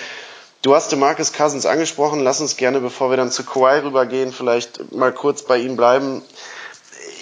Du 0.62 0.75
hast 0.75 0.94
Marcus 0.94 1.33
Cousins 1.33 1.64
angesprochen. 1.64 2.20
Lass 2.20 2.40
uns 2.42 2.59
gerne, 2.59 2.81
bevor 2.81 3.09
wir 3.09 3.16
dann 3.16 3.31
zu 3.31 3.44
Kawhi 3.44 3.79
rübergehen, 3.79 4.33
vielleicht 4.33 4.92
mal 4.92 5.12
kurz 5.12 5.42
bei 5.42 5.57
ihm 5.57 5.77
bleiben. 5.77 6.23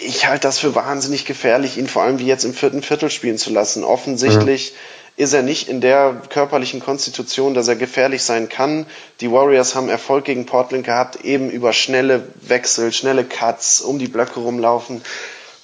Ich 0.03 0.27
halte 0.27 0.43
das 0.43 0.59
für 0.59 0.75
wahnsinnig 0.75 1.25
gefährlich, 1.25 1.79
ihn 1.79 1.87
vor 1.87 2.03
allem 2.03 2.19
wie 2.19 2.27
jetzt 2.27 2.45
im 2.45 2.53
vierten 2.53 2.83
Viertel 2.83 3.11
spielen 3.11 3.39
zu 3.39 3.51
lassen. 3.51 3.85
Offensichtlich 3.85 4.73
mhm. 4.73 5.23
ist 5.23 5.33
er 5.35 5.43
nicht 5.43 5.69
in 5.69 5.81
der 5.81 6.21
körperlichen 6.31 6.81
Konstitution, 6.81 7.55
dass 7.55 7.69
er 7.69 7.77
gefährlich 7.77 8.25
sein 8.25 8.49
kann. 8.49 8.87
Die 9.21 9.31
Warriors 9.31 9.77
haben 9.77 9.89
Erfolg 9.89 10.25
gegen 10.25 10.45
Portland 10.45 10.85
gehabt, 10.85 11.25
eben 11.25 11.49
über 11.49 11.73
schnelle 11.73 12.27
Wechsel, 12.41 12.93
schnelle 12.93 13.23
Cuts, 13.23 13.81
um 13.81 14.01
die 14.01 14.09
Blöcke 14.09 14.41
rumlaufen. 14.41 15.01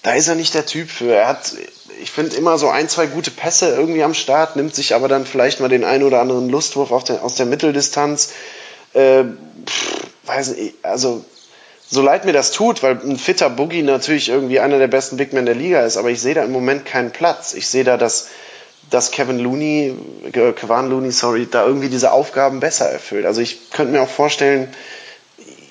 Da 0.05 0.13
ist 0.13 0.29
er 0.29 0.37
nicht 0.37 0.55
der 0.55 0.67
Typ 0.67 0.89
für. 0.89 1.13
Er 1.13 1.27
hat 1.27 1.55
ich 2.01 2.11
finde 2.11 2.37
immer 2.37 2.59
so 2.59 2.69
ein, 2.69 2.89
zwei 2.89 3.07
gute 3.07 3.31
Pässe 3.31 3.75
irgendwie 3.75 4.03
am 4.03 4.15
Start, 4.15 4.57
nimmt 4.57 4.75
sich 4.75 4.95
aber 4.95 5.09
dann 5.09 5.27
vielleicht 5.27 5.61
mal 5.61 5.69
den 5.69 5.85
einen 5.85 6.05
oder 6.05 6.21
anderen 6.21 6.49
Lustwurf 6.49 7.05
der, 7.05 7.23
aus 7.23 7.35
der 7.37 7.47
Mitteldistanz. 7.47 8.33
Äh, 8.93 9.25
weiß 10.25 10.57
nicht, 10.57 10.75
also 10.83 11.25
so 11.89 12.03
leid 12.03 12.25
mir 12.25 12.33
das 12.33 12.51
tut, 12.51 12.83
weil 12.83 13.01
ein 13.03 13.19
fitter 13.19 13.51
Boogie 13.51 13.83
natürlich 13.83 14.29
irgendwie 14.29 14.61
einer 14.61 14.79
der 14.79 14.89
besten 14.89 15.17
Big 15.17 15.33
Men 15.33 15.47
der 15.47 15.55
Liga 15.55 15.81
ist, 15.83 15.97
aber 15.97 16.11
ich 16.11 16.21
sehe 16.21 16.35
da 16.35 16.45
im 16.45 16.53
Moment 16.53 16.87
keinen 16.87 17.11
Platz. 17.11 17.55
Ich 17.55 17.69
sehe 17.69 17.85
da, 17.85 17.97
dass, 17.97 18.29
dass 18.91 19.11
Kevin 19.11 19.39
Looney, 19.39 19.95
äh, 20.27 20.53
Kevin 20.53 20.91
Looney, 20.91 21.11
sorry, 21.11 21.47
da 21.51 21.67
irgendwie 21.67 21.89
diese 21.89 22.13
Aufgaben 22.13 22.61
besser 22.61 22.91
erfüllt. 22.91 23.27
Also 23.27 23.41
ich 23.41 23.71
könnte 23.71 23.93
mir 23.93 24.03
auch 24.03 24.09
vorstellen, 24.09 24.69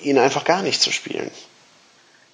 ihn 0.02 0.18
einfach 0.18 0.44
gar 0.44 0.62
nicht 0.62 0.80
zu 0.80 0.92
spielen. 0.92 1.30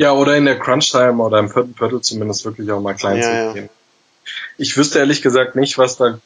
Ja, 0.01 0.13
oder 0.13 0.35
in 0.35 0.47
der 0.47 0.59
Crunch-Time 0.59 1.23
oder 1.23 1.41
im 1.41 1.51
vierten 1.51 1.75
Viertel 1.75 2.01
zumindest 2.01 2.47
wirklich 2.47 2.73
auch 2.73 2.81
mal 2.81 2.95
klein 2.95 3.19
ja, 3.19 3.23
zu 3.23 3.53
gehen. 3.53 3.65
Ja. 3.67 4.31
Ich 4.57 4.75
wüsste 4.79 4.99
ehrlich 4.99 5.21
gesagt 5.21 5.57
nicht, 5.57 5.77
was 5.77 5.99
da, 5.99 6.19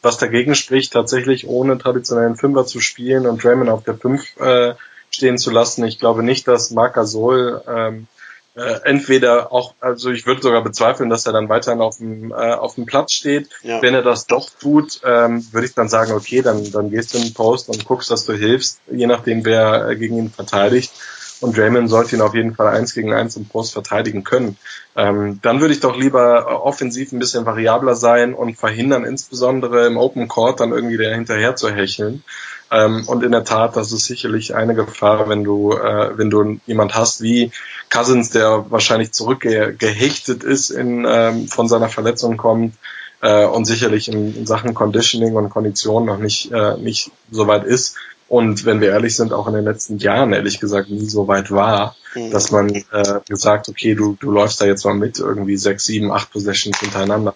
was 0.00 0.16
dagegen 0.16 0.54
spricht, 0.54 0.94
tatsächlich 0.94 1.46
ohne 1.46 1.76
traditionellen 1.76 2.36
Fünfer 2.36 2.64
zu 2.64 2.80
spielen 2.80 3.26
und 3.26 3.44
Draymond 3.44 3.68
auf 3.68 3.84
der 3.84 3.98
Fünf 3.98 4.34
äh, 4.38 4.72
stehen 5.10 5.36
zu 5.36 5.50
lassen. 5.50 5.84
Ich 5.84 5.98
glaube 5.98 6.22
nicht, 6.22 6.48
dass 6.48 6.70
Marc 6.70 6.94
Gasol 6.94 7.60
ähm, 7.68 8.06
äh, 8.54 8.80
entweder 8.84 9.52
auch, 9.52 9.74
also 9.78 10.10
ich 10.10 10.24
würde 10.24 10.40
sogar 10.40 10.64
bezweifeln, 10.64 11.10
dass 11.10 11.26
er 11.26 11.34
dann 11.34 11.50
weiterhin 11.50 11.82
auf 11.82 11.98
dem, 11.98 12.30
äh, 12.30 12.34
auf 12.34 12.76
dem 12.76 12.86
Platz 12.86 13.12
steht. 13.12 13.50
Ja. 13.62 13.82
Wenn 13.82 13.92
er 13.92 14.02
das 14.02 14.26
doch 14.26 14.48
tut, 14.58 15.02
ähm, 15.04 15.46
würde 15.52 15.66
ich 15.66 15.74
dann 15.74 15.90
sagen, 15.90 16.12
okay, 16.12 16.40
dann, 16.40 16.72
dann 16.72 16.90
gehst 16.90 17.12
du 17.12 17.18
in 17.18 17.24
den 17.24 17.34
Post 17.34 17.68
und 17.68 17.84
guckst, 17.84 18.10
dass 18.10 18.24
du 18.24 18.32
hilfst, 18.32 18.80
je 18.90 19.06
nachdem, 19.06 19.44
wer 19.44 19.86
äh, 19.86 19.96
gegen 19.96 20.16
ihn 20.16 20.30
verteidigt 20.30 20.92
und 21.40 21.56
Draymond 21.56 21.88
sollte 21.88 22.16
ihn 22.16 22.22
auf 22.22 22.34
jeden 22.34 22.54
Fall 22.54 22.68
eins 22.68 22.94
gegen 22.94 23.12
eins 23.12 23.36
im 23.36 23.46
Post 23.46 23.72
verteidigen 23.72 24.24
können. 24.24 24.56
Ähm, 24.96 25.38
dann 25.42 25.60
würde 25.60 25.72
ich 25.72 25.80
doch 25.80 25.96
lieber 25.96 26.64
offensiv 26.64 27.12
ein 27.12 27.18
bisschen 27.18 27.46
variabler 27.46 27.94
sein 27.94 28.34
und 28.34 28.56
verhindern, 28.56 29.04
insbesondere 29.04 29.86
im 29.86 29.96
Open 29.96 30.28
Court 30.28 30.60
dann 30.60 30.72
irgendwie 30.72 30.96
der 30.96 31.14
hinterher 31.14 31.56
zu 31.56 31.70
hecheln. 31.70 32.24
Ähm, 32.70 33.04
und 33.06 33.22
in 33.22 33.32
der 33.32 33.44
Tat, 33.44 33.76
das 33.76 33.92
ist 33.92 34.06
sicherlich 34.06 34.54
eine 34.54 34.74
Gefahr, 34.74 35.28
wenn 35.28 35.44
du, 35.44 35.72
äh, 35.72 36.18
wenn 36.18 36.30
du 36.30 36.60
jemand 36.66 36.94
hast 36.94 37.22
wie 37.22 37.50
Cousins, 37.90 38.30
der 38.30 38.66
wahrscheinlich 38.70 39.12
zurückgehechtet 39.12 40.44
ist, 40.44 40.70
in, 40.70 41.06
ähm, 41.08 41.48
von 41.48 41.68
seiner 41.68 41.88
Verletzung 41.88 42.36
kommt, 42.36 42.74
äh, 43.20 43.44
und 43.44 43.64
sicherlich 43.64 44.08
in, 44.08 44.36
in, 44.36 44.46
Sachen 44.46 44.74
Conditioning 44.74 45.34
und 45.34 45.50
Kondition 45.50 46.04
noch 46.04 46.18
nicht, 46.18 46.52
äh, 46.52 46.76
nicht 46.76 47.10
so 47.30 47.46
weit 47.46 47.64
ist, 47.64 47.96
und 48.28 48.66
wenn 48.66 48.80
wir 48.80 48.90
ehrlich 48.90 49.16
sind, 49.16 49.32
auch 49.32 49.48
in 49.48 49.54
den 49.54 49.64
letzten 49.64 49.98
Jahren 49.98 50.32
ehrlich 50.32 50.60
gesagt 50.60 50.90
nie 50.90 51.08
so 51.08 51.28
weit 51.28 51.50
war, 51.50 51.96
mhm. 52.14 52.30
dass 52.30 52.50
man 52.50 52.74
äh, 52.74 53.20
gesagt, 53.26 53.68
okay, 53.68 53.94
du, 53.94 54.16
du 54.20 54.30
läufst 54.30 54.60
da 54.60 54.66
jetzt 54.66 54.84
mal 54.84 54.94
mit 54.94 55.18
irgendwie 55.18 55.56
sechs, 55.56 55.86
sieben, 55.86 56.12
acht 56.12 56.30
Possessions 56.30 56.78
hintereinander. 56.78 57.34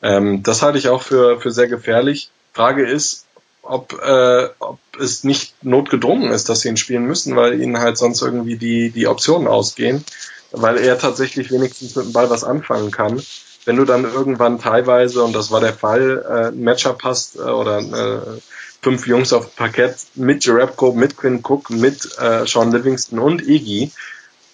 Ähm, 0.00 0.42
das 0.42 0.62
halte 0.62 0.78
ich 0.78 0.88
auch 0.88 1.02
für, 1.02 1.40
für 1.40 1.50
sehr 1.50 1.68
gefährlich. 1.68 2.30
Frage 2.54 2.86
ist, 2.86 3.26
ob, 3.62 3.92
äh, 4.02 4.48
ob 4.58 4.78
es 4.98 5.22
nicht 5.22 5.54
notgedrungen 5.62 6.32
ist, 6.32 6.48
dass 6.48 6.60
sie 6.60 6.68
ihn 6.68 6.76
spielen 6.76 7.04
müssen, 7.04 7.36
weil 7.36 7.60
ihnen 7.60 7.78
halt 7.78 7.98
sonst 7.98 8.22
irgendwie 8.22 8.56
die, 8.56 8.90
die 8.90 9.06
Optionen 9.06 9.46
ausgehen, 9.46 10.04
weil 10.50 10.78
er 10.78 10.98
tatsächlich 10.98 11.50
wenigstens 11.50 11.94
mit 11.94 12.06
dem 12.06 12.12
Ball 12.12 12.30
was 12.30 12.42
anfangen 12.42 12.90
kann. 12.90 13.22
wenn 13.64 13.76
du 13.76 13.84
dann 13.84 14.04
irgendwann 14.04 14.58
teilweise, 14.58 15.22
und 15.22 15.34
das 15.34 15.50
war 15.50 15.60
der 15.60 15.72
Fall, 15.72 16.24
äh, 16.28 16.48
ein 16.48 16.62
Matchup 16.62 17.04
hast 17.04 17.36
äh, 17.36 17.42
oder 17.42 17.78
äh, 17.78 18.40
fünf 18.82 19.06
Jungs 19.06 19.32
auf 19.32 19.54
Parkett 19.56 19.96
mit 20.14 20.44
Jerebko, 20.44 20.92
mit 20.92 21.16
Quinn 21.16 21.42
Cook, 21.42 21.70
mit 21.70 22.18
äh, 22.18 22.46
Sean 22.46 22.72
Livingston 22.72 23.18
und 23.18 23.46
Iggy, 23.46 23.92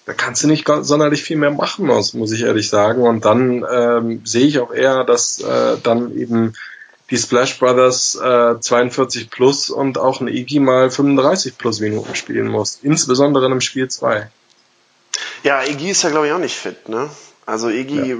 da 0.08 0.12
kannst 0.14 0.42
du 0.42 0.46
nicht 0.48 0.66
sonderlich 0.82 1.22
viel 1.22 1.36
mehr 1.36 1.50
machen, 1.50 1.86
muss, 1.86 2.14
muss 2.14 2.32
ich 2.32 2.42
ehrlich 2.44 2.70
sagen. 2.70 3.02
Und 3.02 3.26
dann 3.26 3.64
ähm, 3.70 4.22
sehe 4.24 4.46
ich 4.46 4.58
auch 4.58 4.72
eher, 4.72 5.04
dass 5.04 5.40
äh, 5.40 5.76
dann 5.82 6.16
eben 6.16 6.54
die 7.10 7.18
Splash 7.18 7.58
Brothers 7.58 8.16
äh, 8.16 8.58
42 8.58 9.30
plus 9.30 9.70
und 9.70 9.98
auch 9.98 10.20
ein 10.20 10.28
Iggy 10.28 10.60
mal 10.60 10.90
35 10.90 11.58
plus 11.58 11.80
Minuten 11.80 12.14
spielen 12.14 12.48
muss, 12.48 12.78
insbesondere 12.82 13.46
im 13.46 13.60
Spiel 13.60 13.88
2. 13.88 14.30
Ja, 15.42 15.62
Iggy 15.64 15.90
ist 15.90 16.02
ja 16.02 16.10
glaube 16.10 16.26
ich 16.26 16.32
auch 16.32 16.38
nicht 16.38 16.56
fit, 16.56 16.88
ne? 16.88 17.10
Also 17.44 17.68
Iggy, 17.70 18.10
ja. 18.10 18.16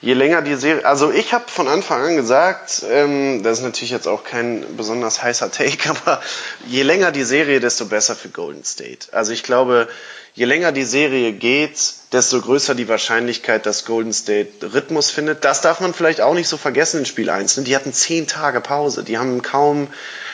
Je 0.00 0.14
länger 0.14 0.42
die 0.42 0.54
Serie, 0.54 0.84
also 0.84 1.10
ich 1.10 1.32
habe 1.32 1.44
von 1.48 1.68
Anfang 1.68 2.02
an 2.02 2.16
gesagt, 2.16 2.84
ähm, 2.90 3.42
das 3.42 3.58
ist 3.58 3.64
natürlich 3.64 3.90
jetzt 3.90 4.08
auch 4.08 4.24
kein 4.24 4.64
besonders 4.76 5.22
heißer 5.22 5.50
Take, 5.50 5.90
aber 6.04 6.20
je 6.66 6.82
länger 6.82 7.12
die 7.12 7.24
Serie, 7.24 7.60
desto 7.60 7.86
besser 7.86 8.14
für 8.14 8.28
Golden 8.28 8.64
State. 8.64 9.08
Also 9.12 9.32
ich 9.32 9.42
glaube, 9.42 9.88
je 10.34 10.44
länger 10.44 10.70
die 10.70 10.84
Serie 10.84 11.32
geht, 11.32 11.78
desto 12.12 12.40
größer 12.40 12.74
die 12.74 12.88
Wahrscheinlichkeit, 12.88 13.66
dass 13.66 13.86
Golden 13.86 14.12
State 14.12 14.74
Rhythmus 14.74 15.10
findet. 15.10 15.44
Das 15.44 15.62
darf 15.62 15.80
man 15.80 15.94
vielleicht 15.94 16.20
auch 16.20 16.34
nicht 16.34 16.48
so 16.48 16.56
vergessen 16.56 17.00
in 17.00 17.06
Spiel 17.06 17.30
1. 17.30 17.56
Ne? 17.56 17.64
Die 17.64 17.74
hatten 17.74 17.92
zehn 17.92 18.26
Tage 18.26 18.60
Pause, 18.60 19.02
die 19.02 19.18
haben 19.18 19.42
kaum, 19.42 19.88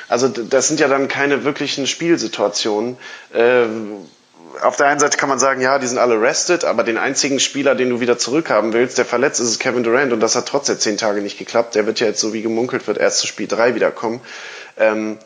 also 0.09 0.29
das 0.29 0.69
sind 0.69 0.81
ja 0.81 0.89
dann 0.89 1.09
keine 1.09 1.45
wirklichen 1.45 1.87
Spielsituationen. 1.87 2.97
Ähm, 3.33 4.07
auf 4.61 4.77
der 4.77 4.87
einen 4.87 5.01
Seite 5.01 5.17
kann 5.17 5.29
man 5.29 5.39
sagen, 5.39 5.61
ja, 5.61 5.79
die 5.79 5.87
sind 5.87 5.99
alle 5.99 6.21
rested, 6.21 6.65
aber 6.65 6.85
den 6.85 6.99
einzigen 6.99 7.41
Spieler, 7.41 7.75
den 7.75 7.91
du 7.91 8.01
wieder 8.01 8.19
zurückhaben 8.19 8.73
willst, 8.73 8.99
der 8.99 9.05
verletzt 9.05 9.41
ist, 9.41 9.49
ist 9.49 9.61
Kevin 9.61 9.83
Durant 9.83 10.13
und 10.13 10.21
das 10.21 10.37
hat 10.37 10.47
trotz 10.47 10.67
der 10.67 10.79
zehn 10.79 10.99
Tage 10.99 11.21
nicht 11.21 11.39
geklappt. 11.39 11.75
Der 11.75 11.87
wird 11.87 12.01
ja 12.01 12.09
jetzt, 12.09 12.21
so 12.21 12.33
wie 12.33 12.43
gemunkelt 12.43 12.87
wird, 12.87 12.99
erst 12.99 13.19
zu 13.19 13.27
Spiel 13.27 13.47
drei 13.47 13.75
wiederkommen. 13.75 14.21
Ähm, 14.79 15.19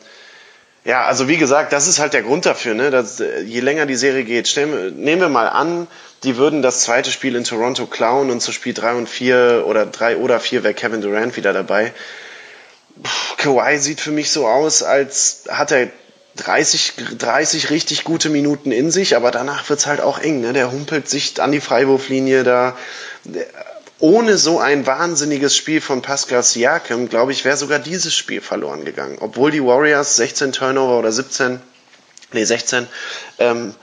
ja, 0.83 1.03
also 1.03 1.27
wie 1.27 1.37
gesagt, 1.37 1.73
das 1.73 1.87
ist 1.87 1.99
halt 1.99 2.13
der 2.13 2.23
Grund 2.23 2.45
dafür, 2.45 2.73
ne? 2.73 2.91
Dass, 2.91 3.19
äh, 3.19 3.41
je 3.41 3.59
länger 3.59 3.85
die 3.85 3.95
Serie 3.95 4.23
geht, 4.23 4.47
stellen, 4.47 5.01
nehmen 5.01 5.21
wir 5.21 5.29
mal 5.29 5.49
an, 5.49 5.87
die 6.23 6.37
würden 6.37 6.61
das 6.61 6.81
zweite 6.81 7.11
Spiel 7.11 7.35
in 7.35 7.43
Toronto 7.43 7.85
klauen 7.87 8.31
und 8.31 8.41
zu 8.41 8.51
Spiel 8.51 8.73
drei 8.73 8.93
und 8.93 9.09
vier 9.09 9.65
oder 9.67 9.85
drei 9.85 10.17
oder 10.17 10.39
vier 10.39 10.63
wäre 10.63 10.73
Kevin 10.73 11.01
Durant 11.01 11.35
wieder 11.35 11.51
dabei. 11.53 11.93
Puh, 13.03 13.35
Kawhi 13.37 13.77
sieht 13.77 13.99
für 13.99 14.11
mich 14.11 14.31
so 14.31 14.47
aus, 14.47 14.81
als 14.81 15.43
hat 15.49 15.71
er 15.71 15.89
30, 16.37 16.93
30 17.17 17.69
richtig 17.69 18.03
gute 18.03 18.29
Minuten 18.29 18.71
in 18.71 18.91
sich, 18.91 19.15
aber 19.15 19.31
danach 19.31 19.67
wird's 19.69 19.85
halt 19.85 20.01
auch 20.01 20.19
eng. 20.19 20.41
Ne? 20.41 20.53
Der 20.53 20.71
humpelt 20.71 21.09
sich 21.09 21.41
an 21.41 21.51
die 21.51 21.61
Freiwurflinie 21.61 22.43
da. 22.43 22.77
Ohne 23.99 24.37
so 24.37 24.59
ein 24.59 24.85
wahnsinniges 24.85 25.55
Spiel 25.55 25.81
von 25.81 26.03
Pascal 26.03 26.43
Siakam, 26.43 27.09
glaube 27.09 27.31
ich, 27.31 27.45
wäre 27.45 27.57
sogar 27.57 27.79
dieses 27.79 28.15
Spiel 28.15 28.41
verloren 28.41 28.85
gegangen. 28.85 29.17
Obwohl 29.19 29.49
die 29.49 29.63
Warriors 29.63 30.15
16 30.17 30.51
Turnover 30.51 30.99
oder 30.99 31.11
17, 31.11 31.59
nee 32.31 32.43
16, 32.43 32.87
ähm, 33.39 33.73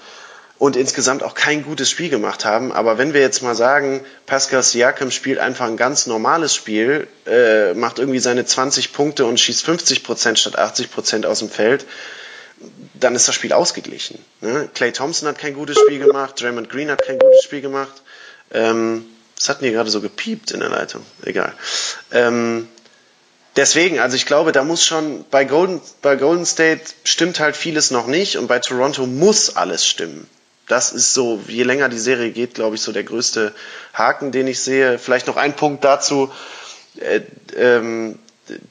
und 0.58 0.76
insgesamt 0.76 1.22
auch 1.22 1.34
kein 1.34 1.64
gutes 1.64 1.90
Spiel 1.90 2.08
gemacht 2.08 2.44
haben. 2.44 2.72
Aber 2.72 2.96
wenn 2.96 3.12
wir 3.12 3.20
jetzt 3.20 3.42
mal 3.42 3.54
sagen, 3.54 4.04
Pascal 4.26 4.62
Siakam 4.62 5.10
spielt 5.10 5.38
einfach 5.38 5.66
ein 5.66 5.76
ganz 5.76 6.06
normales 6.06 6.54
Spiel, 6.54 7.08
äh, 7.26 7.74
macht 7.74 7.98
irgendwie 7.98 8.20
seine 8.20 8.46
20 8.46 8.92
Punkte 8.92 9.26
und 9.26 9.40
schießt 9.40 9.64
50 9.64 10.04
Prozent 10.04 10.38
statt 10.38 10.56
80 10.56 10.90
Prozent 10.90 11.26
aus 11.26 11.40
dem 11.40 11.50
Feld, 11.50 11.84
dann 12.94 13.14
ist 13.14 13.28
das 13.28 13.34
Spiel 13.34 13.52
ausgeglichen. 13.52 14.18
Ne? 14.40 14.68
Clay 14.74 14.92
Thompson 14.92 15.28
hat 15.28 15.38
kein 15.38 15.54
gutes 15.54 15.78
Spiel 15.78 15.98
gemacht, 15.98 16.40
Draymond 16.40 16.70
Green 16.70 16.90
hat 16.90 17.02
kein 17.04 17.18
gutes 17.18 17.42
Spiel 17.44 17.60
gemacht. 17.60 18.02
Ähm, 18.52 19.04
das 19.36 19.48
hatten 19.48 19.64
hier 19.64 19.74
gerade 19.74 19.90
so 19.90 20.00
gepiept 20.00 20.52
in 20.52 20.60
der 20.60 20.68
Leitung. 20.68 21.04
Egal. 21.22 21.52
Ähm, 22.12 22.68
deswegen, 23.56 23.98
also 23.98 24.16
ich 24.16 24.26
glaube, 24.26 24.52
da 24.52 24.64
muss 24.64 24.84
schon 24.84 25.24
bei 25.30 25.44
Golden, 25.44 25.80
bei 26.02 26.16
Golden 26.16 26.46
State 26.46 26.82
stimmt 27.02 27.40
halt 27.40 27.56
vieles 27.56 27.90
noch 27.90 28.06
nicht 28.06 28.38
und 28.38 28.46
bei 28.46 28.58
Toronto 28.58 29.06
muss 29.06 29.56
alles 29.56 29.86
stimmen. 29.86 30.28
Das 30.66 30.92
ist 30.92 31.12
so, 31.12 31.42
je 31.46 31.64
länger 31.64 31.90
die 31.90 31.98
Serie 31.98 32.30
geht, 32.30 32.54
glaube 32.54 32.76
ich, 32.76 32.82
so 32.82 32.92
der 32.92 33.02
größte 33.02 33.52
Haken, 33.92 34.32
den 34.32 34.46
ich 34.46 34.60
sehe. 34.60 34.98
Vielleicht 34.98 35.26
noch 35.26 35.36
ein 35.36 35.54
Punkt 35.56 35.84
dazu. 35.84 36.32
Äh, 36.96 37.20
ähm, 37.54 38.18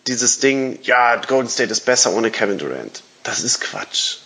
dieses 0.07 0.39
Ding, 0.39 0.79
ja, 0.83 1.17
Golden 1.17 1.49
State 1.49 1.71
ist 1.71 1.81
besser 1.81 2.13
ohne 2.13 2.31
Kevin 2.31 2.57
Durant 2.57 3.03
das 3.23 3.43
ist 3.43 3.61
Quatsch. 3.61 4.17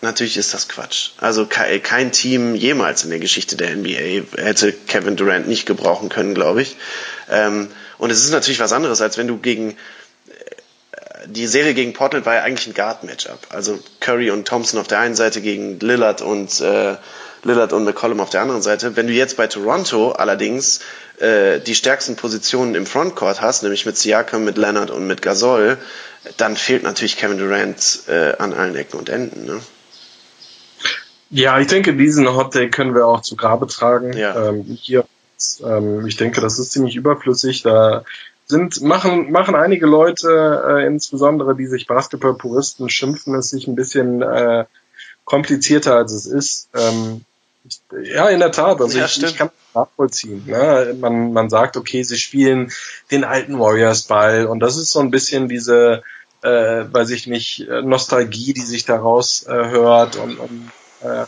Natürlich 0.00 0.36
ist 0.36 0.52
das 0.52 0.68
Quatsch. 0.68 1.10
Also 1.18 1.46
kein 1.46 2.12
Team 2.12 2.54
jemals 2.54 3.04
in 3.04 3.10
der 3.10 3.18
Geschichte 3.18 3.56
der 3.56 3.74
NBA 3.74 4.26
hätte 4.36 4.72
Kevin 4.72 5.16
Durant 5.16 5.48
nicht 5.48 5.64
gebrauchen 5.66 6.10
können, 6.10 6.34
glaube 6.34 6.62
ich. 6.62 6.76
Ähm, 7.30 7.70
und 7.96 8.10
es 8.10 8.22
ist 8.22 8.30
natürlich 8.30 8.60
was 8.60 8.72
anderes, 8.72 9.00
als 9.00 9.16
wenn 9.16 9.28
du 9.28 9.38
gegen 9.38 9.70
äh, 9.70 9.74
die 11.26 11.46
Serie 11.46 11.72
gegen 11.72 11.94
Portland 11.94 12.26
war 12.26 12.34
ja 12.34 12.42
eigentlich 12.42 12.66
ein 12.66 12.74
Guard-Matchup. 12.74 13.46
Also 13.48 13.78
Curry 14.00 14.30
und 14.30 14.46
Thompson 14.46 14.78
auf 14.78 14.88
der 14.88 14.98
einen 14.98 15.14
Seite 15.14 15.40
gegen 15.40 15.80
Lillard 15.80 16.20
und 16.20 16.60
äh, 16.60 16.96
Lillard 17.44 17.72
und 17.72 17.84
McCollum 17.84 18.20
auf 18.20 18.30
der 18.30 18.42
anderen 18.42 18.62
Seite. 18.62 18.96
Wenn 18.96 19.06
du 19.06 19.12
jetzt 19.12 19.36
bei 19.36 19.46
Toronto 19.46 20.12
allerdings 20.12 20.80
äh, 21.18 21.60
die 21.60 21.74
stärksten 21.74 22.16
Positionen 22.16 22.74
im 22.74 22.86
Frontcourt 22.86 23.40
hast, 23.40 23.62
nämlich 23.62 23.86
mit 23.86 23.96
Siakam, 23.96 24.44
mit 24.44 24.56
Leonard 24.56 24.90
und 24.90 25.06
mit 25.06 25.22
Gasol, 25.22 25.78
dann 26.36 26.56
fehlt 26.56 26.82
natürlich 26.82 27.16
Kevin 27.16 27.38
Durant 27.38 28.02
äh, 28.08 28.36
an 28.38 28.52
allen 28.52 28.74
Ecken 28.74 28.98
und 28.98 29.08
Enden. 29.08 29.44
Ne? 29.44 29.60
Ja, 31.30 31.58
ich 31.58 31.66
denke, 31.66 31.94
diesen 31.94 32.28
Hot 32.34 32.52
Take 32.52 32.70
können 32.70 32.94
wir 32.94 33.06
auch 33.06 33.20
zu 33.20 33.36
Grabe 33.36 33.66
tragen. 33.66 34.12
Ja. 34.12 34.50
Ähm, 34.50 34.64
hier, 34.80 35.04
ähm, 35.64 36.06
ich 36.06 36.16
denke, 36.16 36.40
das 36.40 36.58
ist 36.58 36.72
ziemlich 36.72 36.96
überflüssig. 36.96 37.62
Da 37.62 38.04
sind 38.46 38.82
machen 38.82 39.32
machen 39.32 39.54
einige 39.54 39.86
Leute, 39.86 40.62
äh, 40.68 40.86
insbesondere 40.86 41.56
die 41.56 41.66
sich 41.66 41.86
Basketball-Puristen 41.86 42.88
schimpfen, 42.88 43.34
es 43.34 43.50
sich 43.50 43.66
ein 43.66 43.74
bisschen 43.74 44.22
äh, 44.22 44.64
komplizierter 45.24 45.96
als 45.96 46.12
es 46.12 46.26
ist. 46.26 46.68
Ähm, 46.74 47.24
ich, 47.64 47.80
ja, 48.04 48.28
in 48.28 48.40
der 48.40 48.52
Tat. 48.52 48.80
Also 48.80 48.98
ja, 48.98 49.06
ich, 49.06 49.22
ich 49.22 49.36
kann 49.36 49.50
nachvollziehen. 49.74 50.44
Ne? 50.46 50.96
Man, 51.00 51.32
man 51.32 51.50
sagt, 51.50 51.76
okay, 51.76 52.02
sie 52.02 52.18
spielen 52.18 52.70
den 53.10 53.24
alten 53.24 53.58
Warriors-Ball 53.58 54.46
und 54.46 54.60
das 54.60 54.76
ist 54.76 54.90
so 54.90 55.00
ein 55.00 55.10
bisschen 55.10 55.48
diese, 55.48 56.02
äh, 56.42 56.84
weiß 56.90 57.10
ich 57.10 57.26
nicht, 57.26 57.66
Nostalgie, 57.68 58.52
die 58.52 58.60
sich 58.60 58.84
daraus 58.84 59.46
äh, 59.46 59.52
hört 59.52 60.16
und, 60.16 60.38
und 60.38 60.70
äh, 61.02 61.24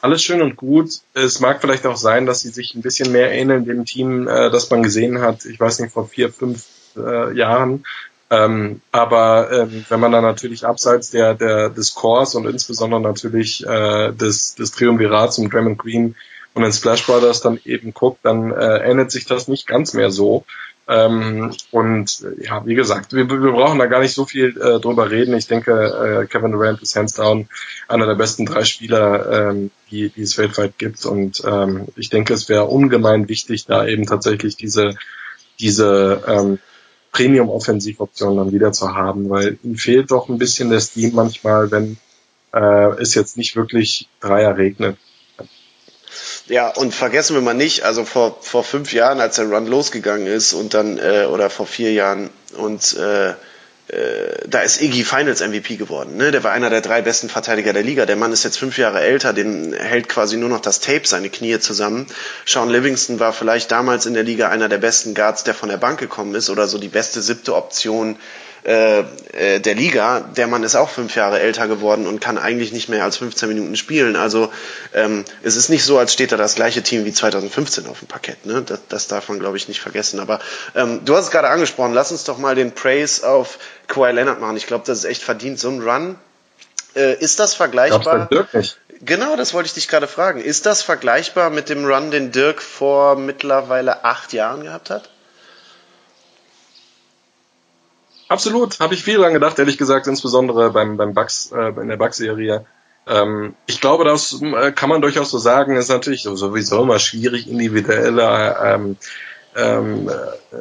alles 0.00 0.22
schön 0.22 0.42
und 0.42 0.56
gut. 0.56 0.90
Es 1.14 1.40
mag 1.40 1.60
vielleicht 1.60 1.86
auch 1.86 1.96
sein, 1.96 2.26
dass 2.26 2.40
sie 2.40 2.50
sich 2.50 2.74
ein 2.74 2.82
bisschen 2.82 3.10
mehr 3.10 3.32
ähneln 3.32 3.64
dem 3.64 3.84
Team, 3.84 4.28
äh, 4.28 4.50
das 4.50 4.70
man 4.70 4.82
gesehen 4.82 5.20
hat, 5.20 5.44
ich 5.44 5.58
weiß 5.58 5.80
nicht, 5.80 5.92
vor 5.92 6.08
vier, 6.08 6.32
fünf 6.32 6.66
äh, 6.96 7.36
Jahren. 7.36 7.84
Ähm, 8.30 8.80
aber 8.92 9.50
ähm, 9.50 9.84
wenn 9.88 10.00
man 10.00 10.12
dann 10.12 10.24
natürlich 10.24 10.66
abseits 10.66 11.10
der, 11.10 11.34
der 11.34 11.70
des 11.70 11.94
Cores 11.94 12.34
und 12.34 12.46
insbesondere 12.46 13.00
natürlich 13.00 13.64
äh, 13.66 14.12
des, 14.12 14.54
des 14.54 14.72
Triumvirats 14.72 15.38
um 15.38 15.50
Draymond 15.50 15.78
Green 15.78 16.14
und 16.54 16.62
den 16.62 16.72
Splash 16.72 17.06
Brothers 17.06 17.40
dann 17.40 17.58
eben 17.64 17.94
guckt, 17.94 18.20
dann 18.24 18.52
äh, 18.52 18.78
ändert 18.78 19.10
sich 19.10 19.24
das 19.24 19.48
nicht 19.48 19.66
ganz 19.66 19.94
mehr 19.94 20.10
so. 20.10 20.44
Ähm, 20.88 21.54
und 21.70 22.22
äh, 22.22 22.44
ja, 22.44 22.64
wie 22.66 22.74
gesagt, 22.74 23.12
wir, 23.12 23.28
wir 23.28 23.52
brauchen 23.52 23.78
da 23.78 23.86
gar 23.86 24.00
nicht 24.00 24.14
so 24.14 24.24
viel 24.24 24.58
äh, 24.58 24.80
drüber 24.80 25.10
reden. 25.10 25.36
Ich 25.36 25.46
denke, 25.46 25.72
äh, 26.22 26.26
Kevin 26.26 26.52
Durant 26.52 26.82
ist 26.82 26.96
hands 26.96 27.14
down 27.14 27.48
einer 27.88 28.06
der 28.06 28.14
besten 28.14 28.46
drei 28.46 28.64
Spieler, 28.64 29.50
ähm, 29.50 29.70
die, 29.90 30.08
die 30.10 30.22
es 30.22 30.36
weltweit 30.38 30.78
gibt. 30.78 31.04
Und 31.04 31.42
ähm, 31.46 31.88
ich 31.96 32.08
denke, 32.10 32.32
es 32.32 32.48
wäre 32.48 32.64
ungemein 32.64 33.28
wichtig, 33.28 33.66
da 33.66 33.86
eben 33.86 34.06
tatsächlich 34.06 34.56
diese 34.56 34.94
diese 35.60 36.22
ähm, 36.26 36.58
Premium-Offensivoption 37.12 38.36
dann 38.36 38.52
wieder 38.52 38.72
zu 38.72 38.94
haben, 38.94 39.30
weil 39.30 39.58
ihm 39.62 39.76
fehlt 39.76 40.10
doch 40.10 40.28
ein 40.28 40.38
bisschen 40.38 40.70
der 40.70 40.80
Steam 40.80 41.14
manchmal, 41.14 41.70
wenn 41.70 41.96
äh, 42.52 43.00
es 43.00 43.14
jetzt 43.14 43.36
nicht 43.36 43.56
wirklich 43.56 44.08
Dreier 44.20 44.56
regnet. 44.56 44.96
Ja, 46.46 46.68
und 46.70 46.94
vergessen 46.94 47.34
wir 47.34 47.42
mal 47.42 47.54
nicht, 47.54 47.82
also 47.82 48.04
vor, 48.04 48.38
vor 48.40 48.64
fünf 48.64 48.92
Jahren, 48.92 49.20
als 49.20 49.36
der 49.36 49.50
Run 49.50 49.66
losgegangen 49.66 50.26
ist 50.26 50.54
und 50.54 50.72
dann, 50.72 50.98
äh, 50.98 51.26
oder 51.30 51.50
vor 51.50 51.66
vier 51.66 51.92
Jahren 51.92 52.30
und 52.56 52.96
äh, 52.96 53.34
äh, 53.88 54.46
da 54.46 54.60
ist 54.60 54.82
Iggy 54.82 55.02
Finals 55.02 55.40
MVP 55.40 55.76
geworden. 55.76 56.16
Ne? 56.16 56.30
Der 56.30 56.44
war 56.44 56.52
einer 56.52 56.68
der 56.68 56.82
drei 56.82 57.00
besten 57.00 57.28
Verteidiger 57.28 57.72
der 57.72 57.82
Liga. 57.82 58.04
Der 58.04 58.16
Mann 58.16 58.32
ist 58.32 58.44
jetzt 58.44 58.58
fünf 58.58 58.76
Jahre 58.76 59.00
älter, 59.00 59.32
den 59.32 59.72
hält 59.72 60.08
quasi 60.08 60.36
nur 60.36 60.50
noch 60.50 60.60
das 60.60 60.80
Tape 60.80 61.06
seine 61.06 61.30
Knie 61.30 61.58
zusammen. 61.58 62.06
Sean 62.44 62.68
Livingston 62.68 63.18
war 63.18 63.32
vielleicht 63.32 63.70
damals 63.70 64.04
in 64.04 64.14
der 64.14 64.24
Liga 64.24 64.50
einer 64.50 64.68
der 64.68 64.78
besten 64.78 65.14
Guards, 65.14 65.44
der 65.44 65.54
von 65.54 65.70
der 65.70 65.78
Bank 65.78 65.98
gekommen 65.98 66.34
ist 66.34 66.50
oder 66.50 66.68
so 66.68 66.78
die 66.78 66.88
beste 66.88 67.22
siebte 67.22 67.54
Option 67.54 68.16
äh, 68.64 69.00
äh, 69.32 69.60
der 69.60 69.74
Liga. 69.74 70.20
Der 70.36 70.46
Mann 70.46 70.62
ist 70.62 70.74
auch 70.74 70.90
fünf 70.90 71.14
Jahre 71.14 71.40
älter 71.40 71.68
geworden 71.68 72.06
und 72.06 72.20
kann 72.20 72.38
eigentlich 72.38 72.72
nicht 72.72 72.88
mehr 72.88 73.04
als 73.04 73.16
15 73.16 73.48
Minuten 73.48 73.76
spielen. 73.76 74.16
Also 74.16 74.52
ähm, 74.94 75.24
es 75.42 75.56
ist 75.56 75.68
nicht 75.68 75.84
so, 75.84 75.98
als 75.98 76.12
steht 76.12 76.32
da 76.32 76.36
das 76.36 76.54
gleiche 76.54 76.82
Team 76.82 77.04
wie 77.04 77.12
2015 77.12 77.86
auf 77.86 78.00
dem 78.00 78.08
Parkett. 78.08 78.46
Ne? 78.46 78.62
Das, 78.62 78.80
das 78.88 79.08
darf 79.08 79.28
man, 79.28 79.38
glaube 79.38 79.56
ich, 79.56 79.68
nicht 79.68 79.80
vergessen. 79.80 80.20
Aber 80.20 80.40
ähm, 80.74 81.04
du 81.04 81.16
hast 81.16 81.26
es 81.26 81.30
gerade 81.30 81.48
angesprochen. 81.48 81.92
Lass 81.92 82.12
uns 82.12 82.24
doch 82.24 82.38
mal 82.38 82.54
den 82.54 82.72
Praise 82.72 83.28
auf 83.28 83.58
Kawhi 83.86 84.12
Leonard 84.12 84.40
machen. 84.40 84.56
Ich 84.56 84.66
glaube, 84.66 84.84
das 84.86 84.98
ist 84.98 85.04
echt 85.04 85.22
verdient. 85.22 85.58
So 85.58 85.70
ein 85.70 85.80
Run. 85.80 86.16
Äh, 86.94 87.14
ist 87.14 87.38
das 87.38 87.54
vergleichbar? 87.54 88.28
Genau, 89.00 89.36
das 89.36 89.54
wollte 89.54 89.68
ich 89.68 89.74
dich 89.74 89.88
gerade 89.88 90.08
fragen. 90.08 90.40
Ist 90.40 90.66
das 90.66 90.82
vergleichbar 90.82 91.50
mit 91.50 91.68
dem 91.68 91.84
Run, 91.84 92.10
den 92.10 92.32
Dirk 92.32 92.60
vor 92.60 93.16
mittlerweile 93.16 94.04
acht 94.04 94.32
Jahren 94.32 94.64
gehabt 94.64 94.90
hat? 94.90 95.10
Absolut, 98.28 98.78
habe 98.80 98.94
ich 98.94 99.02
viel 99.02 99.16
dran 99.16 99.32
gedacht, 99.32 99.58
ehrlich 99.58 99.78
gesagt, 99.78 100.06
insbesondere 100.06 100.70
beim, 100.70 100.96
beim 100.96 101.14
Bugs, 101.14 101.50
äh, 101.50 101.68
in 101.80 101.88
der 101.88 101.96
Bugs-Serie. 101.96 102.66
Ähm, 103.06 103.54
ich 103.66 103.80
glaube, 103.80 104.04
das 104.04 104.40
äh, 104.42 104.70
kann 104.72 104.90
man 104.90 105.00
durchaus 105.00 105.30
so 105.30 105.38
sagen, 105.38 105.76
ist 105.76 105.88
natürlich 105.88 106.22
sowieso 106.22 106.82
immer 106.82 106.98
schwierig, 106.98 107.48
individuelle 107.48 108.56
ähm, 108.62 108.96
ähm, 109.56 110.08
äh, 110.08 110.58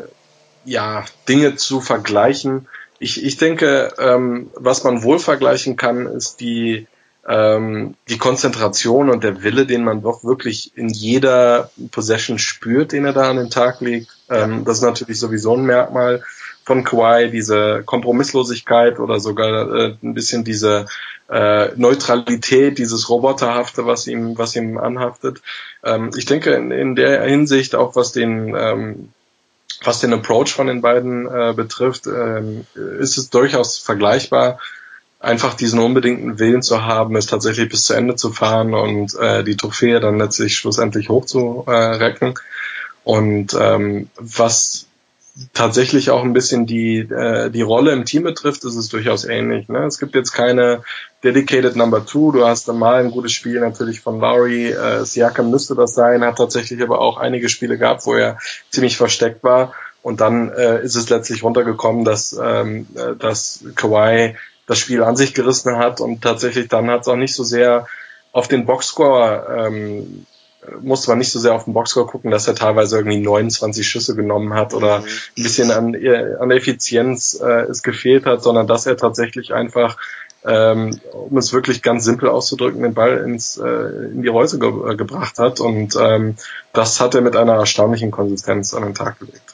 ja, 0.64 1.04
Dinge 1.28 1.56
zu 1.56 1.82
vergleichen. 1.82 2.68
Ich, 3.00 3.24
ich 3.24 3.38
denke, 3.38 3.94
ähm, 4.00 4.50
was 4.56 4.84
man 4.84 5.04
wohl 5.04 5.20
vergleichen 5.20 5.76
kann, 5.76 6.08
ist 6.08 6.40
die, 6.40 6.88
ähm, 7.28 7.96
die 8.08 8.18
Konzentration 8.18 9.10
und 9.10 9.26
der 9.26 9.44
Wille, 9.44 9.66
den 9.66 9.84
man 9.84 10.02
doch 10.02 10.24
wirklich 10.24 10.72
in 10.76 10.88
jeder 10.88 11.70
Possession 11.92 12.40
spürt, 12.40 12.94
den 12.94 13.06
er 13.06 13.14
da 13.14 13.30
an 13.30 13.38
den 13.38 13.50
Tag 13.50 13.82
legt. 13.82 14.10
Ähm, 14.30 14.64
das 14.64 14.78
ist 14.78 14.84
natürlich 14.84 15.20
sowieso 15.20 15.56
ein 15.56 15.66
Merkmal 15.66 16.24
von 16.68 16.84
Kawhi, 16.84 17.32
diese 17.32 17.82
Kompromisslosigkeit 17.86 19.00
oder 19.00 19.22
sogar 19.22 19.74
äh, 19.74 19.96
ein 20.04 20.14
bisschen 20.14 20.44
diese 20.44 20.86
äh, 21.30 21.70
Neutralität, 21.78 22.78
dieses 22.78 23.08
Roboterhafte, 23.08 23.86
was 23.86 24.06
ihm, 24.06 24.38
was 24.38 24.54
ihm 24.58 24.78
anhaftet. 24.78 25.42
Ähm, 25.86 26.12
ich 26.18 26.26
denke 26.26 26.52
in, 26.52 26.72
in 26.72 26.98
der 26.98 27.24
Hinsicht 27.24 27.74
auch 27.74 27.96
was 27.96 28.12
den 28.12 28.54
ähm, 28.54 29.14
was 29.82 30.02
den 30.02 30.12
Approach 30.12 30.50
von 30.50 30.68
den 30.68 30.82
beiden 30.82 31.26
äh, 31.28 31.54
betrifft, 31.56 32.06
ähm, 32.08 32.66
ist 32.76 33.18
es 33.18 33.30
durchaus 33.30 33.78
vergleichbar. 33.78 34.60
Einfach 35.22 35.54
diesen 35.54 35.80
unbedingten 35.80 36.38
Willen 36.38 36.64
zu 36.64 36.84
haben, 36.84 37.16
es 37.16 37.28
tatsächlich 37.28 37.70
bis 37.70 37.86
zu 37.86 37.94
Ende 37.94 38.16
zu 38.16 38.34
fahren 38.34 38.74
und 38.74 39.16
äh, 39.16 39.46
die 39.46 39.56
Trophäe 39.56 40.02
dann 40.02 40.18
letztlich 40.18 40.58
schlussendlich 40.58 41.08
hochzurecken. 41.08 42.34
Und 43.04 43.56
ähm, 43.58 44.10
was 44.18 44.87
tatsächlich 45.54 46.10
auch 46.10 46.24
ein 46.24 46.34
bisschen 46.34 46.66
die, 46.66 47.00
äh, 47.00 47.50
die 47.50 47.62
Rolle 47.62 47.92
im 47.92 48.06
Team 48.06 48.24
betrifft, 48.24 48.64
ist 48.64 48.76
es 48.76 48.90
durchaus 48.90 49.24
ähnlich. 49.24 49.68
Ne? 49.70 49.86
Es 49.86 50.00
gibt 50.00 50.16
jetzt 50.16 50.32
keine 50.32 50.84
dedicated 51.24 51.76
Number 51.76 52.06
Two. 52.06 52.32
Du 52.32 52.46
hast 52.46 52.68
mal 52.68 53.04
ein 53.04 53.12
gutes 53.12 53.34
Spiel 53.34 53.60
natürlich 53.60 54.02
von 54.02 54.20
Lowry. 54.20 54.72
Äh, 54.72 55.06
Siakam 55.06 55.52
müsste 55.52 55.76
das 55.76 55.94
sein, 55.94 56.24
hat 56.24 56.38
tatsächlich 56.38 56.82
aber 56.82 57.00
auch 57.00 57.18
einige 57.18 57.50
Spiele 57.50 57.78
gehabt, 57.78 58.06
wo 58.06 58.16
er 58.16 58.38
ziemlich 58.72 58.98
versteckt 58.98 59.44
war. 59.44 59.74
Und 60.02 60.22
dann 60.22 60.50
äh, 60.50 60.82
ist 60.84 60.96
es 60.96 61.10
letztlich 61.10 61.44
runtergekommen, 61.44 62.06
dass, 62.06 62.38
ähm, 62.42 62.88
äh, 62.96 63.16
dass 63.16 63.64
Kawhi 63.76 64.36
das 64.66 64.80
Spiel 64.80 65.04
an 65.04 65.16
sich 65.16 65.34
gerissen 65.34 65.78
hat 65.78 66.02
und 66.02 66.22
tatsächlich 66.22 66.68
dann 66.68 66.90
hat 66.90 67.02
es 67.02 67.08
auch 67.08 67.16
nicht 67.16 67.34
so 67.34 67.44
sehr 67.44 67.88
auf 68.32 68.48
den 68.48 68.66
Boxscore 68.66 69.68
ähm, 69.68 70.26
musste 70.82 71.10
man 71.10 71.20
nicht 71.20 71.32
so 71.32 71.40
sehr 71.40 71.54
auf 71.54 71.66
den 71.66 71.74
Boxscore 71.74 72.08
gucken, 72.08 72.32
dass 72.32 72.48
er 72.48 72.56
teilweise 72.56 72.98
irgendwie 72.98 73.20
29 73.20 73.88
Schüsse 73.88 74.16
genommen 74.16 74.54
hat 74.54 74.74
oder 74.74 75.00
mhm. 75.00 75.06
ein 75.06 75.44
bisschen 75.44 75.72
an, 75.72 75.94
äh, 75.94 76.36
an 76.40 76.52
Effizienz 76.52 77.40
äh, 77.42 77.64
es 77.64 77.84
gefehlt 77.84 78.26
hat, 78.26 78.44
sondern 78.44 78.68
dass 78.68 78.86
er 78.86 78.98
tatsächlich 78.98 79.54
einfach, 79.54 79.98
ähm, 80.46 81.00
um 81.12 81.38
es 81.38 81.54
wirklich 81.54 81.82
ganz 81.82 82.06
simpel 82.06 82.30
auszudrücken, 82.30 82.82
den 82.82 82.94
Ball 82.94 83.18
ins, 83.20 83.58
äh, 83.58 83.66
in 83.66 84.22
die 84.22 84.30
Häuser 84.30 84.60
ge 84.60 84.70
äh, 84.70 84.96
gebracht 84.96 85.40
hat. 85.40 85.60
Und 85.60 85.96
ähm, 86.00 86.36
das 86.74 87.00
hat 87.00 87.16
er 87.16 87.22
mit 87.22 87.36
einer 87.36 87.56
erstaunlichen 87.56 88.12
Konsistenz 88.12 88.74
an 88.74 88.84
den 88.84 88.96
Tag 88.96 89.20
gelegt. 89.20 89.54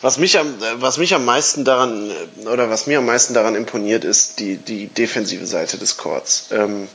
Was 0.00 0.18
mich 0.18 0.38
am, 0.38 0.52
was 0.78 0.98
mich 0.98 1.14
am 1.14 1.24
meisten 1.24 1.64
daran, 1.64 2.10
oder 2.52 2.68
was 2.68 2.86
mir 2.86 2.98
am 2.98 3.06
meisten 3.06 3.34
daran 3.34 3.54
imponiert, 3.54 4.04
ist 4.04 4.40
die, 4.40 4.56
die 4.56 4.88
defensive 4.88 5.46
Seite 5.46 5.78
des 5.78 5.96
Courts. 5.96 6.48
Ähm, 6.50 6.88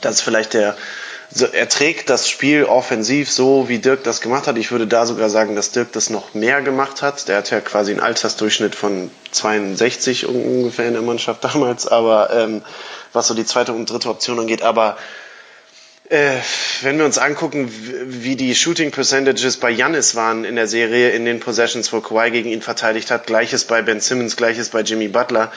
das 0.00 0.16
ist 0.16 0.20
vielleicht 0.20 0.54
der, 0.54 0.76
er 1.52 1.68
trägt 1.68 2.08
das 2.08 2.28
Spiel 2.28 2.64
offensiv 2.64 3.30
so, 3.30 3.68
wie 3.68 3.78
Dirk 3.78 4.02
das 4.02 4.20
gemacht 4.20 4.46
hat. 4.46 4.56
Ich 4.56 4.70
würde 4.70 4.86
da 4.86 5.04
sogar 5.04 5.28
sagen, 5.28 5.56
dass 5.56 5.72
Dirk 5.72 5.92
das 5.92 6.08
noch 6.08 6.32
mehr 6.34 6.62
gemacht 6.62 7.02
hat. 7.02 7.28
Der 7.28 7.38
hat 7.38 7.50
ja 7.50 7.60
quasi 7.60 7.90
einen 7.90 8.00
Altersdurchschnitt 8.00 8.74
von 8.74 9.10
62 9.32 10.26
ungefähr 10.26 10.88
in 10.88 10.94
der 10.94 11.02
Mannschaft 11.02 11.44
damals, 11.44 11.86
aber 11.86 12.30
ähm, 12.32 12.62
was 13.12 13.26
so 13.28 13.34
die 13.34 13.44
zweite 13.44 13.72
und 13.72 13.90
dritte 13.90 14.08
Option 14.08 14.38
angeht. 14.38 14.62
Aber 14.62 14.96
äh, 16.08 16.36
wenn 16.80 16.96
wir 16.96 17.04
uns 17.04 17.18
angucken, 17.18 17.70
wie 18.06 18.36
die 18.36 18.54
Shooting 18.54 18.90
Percentages 18.90 19.58
bei 19.58 19.70
Janis 19.70 20.14
waren 20.14 20.44
in 20.44 20.56
der 20.56 20.66
Serie, 20.66 21.10
in 21.10 21.26
den 21.26 21.40
Possessions, 21.40 21.92
wo 21.92 22.00
Kawhi 22.00 22.30
gegen 22.30 22.48
ihn 22.48 22.62
verteidigt 22.62 23.10
hat, 23.10 23.26
gleiches 23.26 23.64
bei 23.64 23.82
Ben 23.82 24.00
Simmons, 24.00 24.36
gleiches 24.36 24.70
bei 24.70 24.80
Jimmy 24.80 25.08
Butler, 25.08 25.52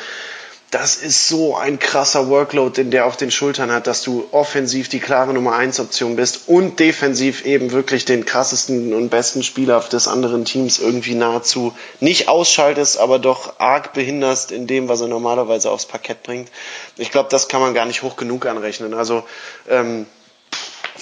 das 0.71 0.95
ist 0.95 1.27
so 1.27 1.57
ein 1.57 1.79
krasser 1.79 2.29
Workload, 2.29 2.81
den 2.81 2.91
der 2.91 3.05
auf 3.05 3.17
den 3.17 3.29
Schultern 3.29 3.71
hat, 3.71 3.87
dass 3.87 4.03
du 4.03 4.29
offensiv 4.31 4.87
die 4.87 5.01
klare 5.01 5.33
Nummer 5.33 5.53
1 5.53 5.81
Option 5.81 6.15
bist 6.15 6.47
und 6.47 6.79
defensiv 6.79 7.45
eben 7.45 7.73
wirklich 7.73 8.05
den 8.05 8.23
krassesten 8.23 8.93
und 8.93 9.09
besten 9.09 9.43
Spieler 9.43 9.81
des 9.81 10.07
anderen 10.07 10.45
Teams 10.45 10.79
irgendwie 10.79 11.13
nahezu 11.13 11.73
nicht 11.99 12.29
ausschaltest, 12.29 12.99
aber 12.99 13.19
doch 13.19 13.59
arg 13.59 13.91
behinderst 13.91 14.53
in 14.53 14.65
dem, 14.65 14.87
was 14.87 15.01
er 15.01 15.09
normalerweise 15.09 15.69
aufs 15.69 15.85
Parkett 15.85 16.23
bringt. 16.23 16.49
Ich 16.97 17.11
glaube, 17.11 17.27
das 17.29 17.49
kann 17.49 17.59
man 17.59 17.73
gar 17.73 17.85
nicht 17.85 18.01
hoch 18.01 18.15
genug 18.15 18.45
anrechnen. 18.45 18.93
Also 18.93 19.25
ähm, 19.69 20.05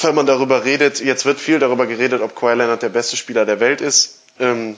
wenn 0.01 0.15
man 0.15 0.25
darüber 0.25 0.65
redet, 0.65 0.99
jetzt 0.99 1.25
wird 1.25 1.39
viel 1.39 1.60
darüber 1.60 1.86
geredet, 1.86 2.23
ob 2.23 2.36
Kawhi 2.36 2.55
Leonard 2.55 2.82
der 2.82 2.89
beste 2.89 3.17
Spieler 3.17 3.45
der 3.45 3.60
Welt 3.60 3.82
ist. 3.82 4.21
Ähm, 4.39 4.77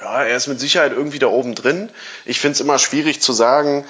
ja, 0.00 0.24
er 0.24 0.36
ist 0.36 0.46
mit 0.46 0.60
Sicherheit 0.60 0.92
irgendwie 0.92 1.18
da 1.18 1.26
oben 1.26 1.56
drin. 1.56 1.90
Ich 2.24 2.38
finde 2.38 2.52
es 2.52 2.60
immer 2.60 2.78
schwierig 2.78 3.20
zu 3.20 3.32
sagen, 3.32 3.84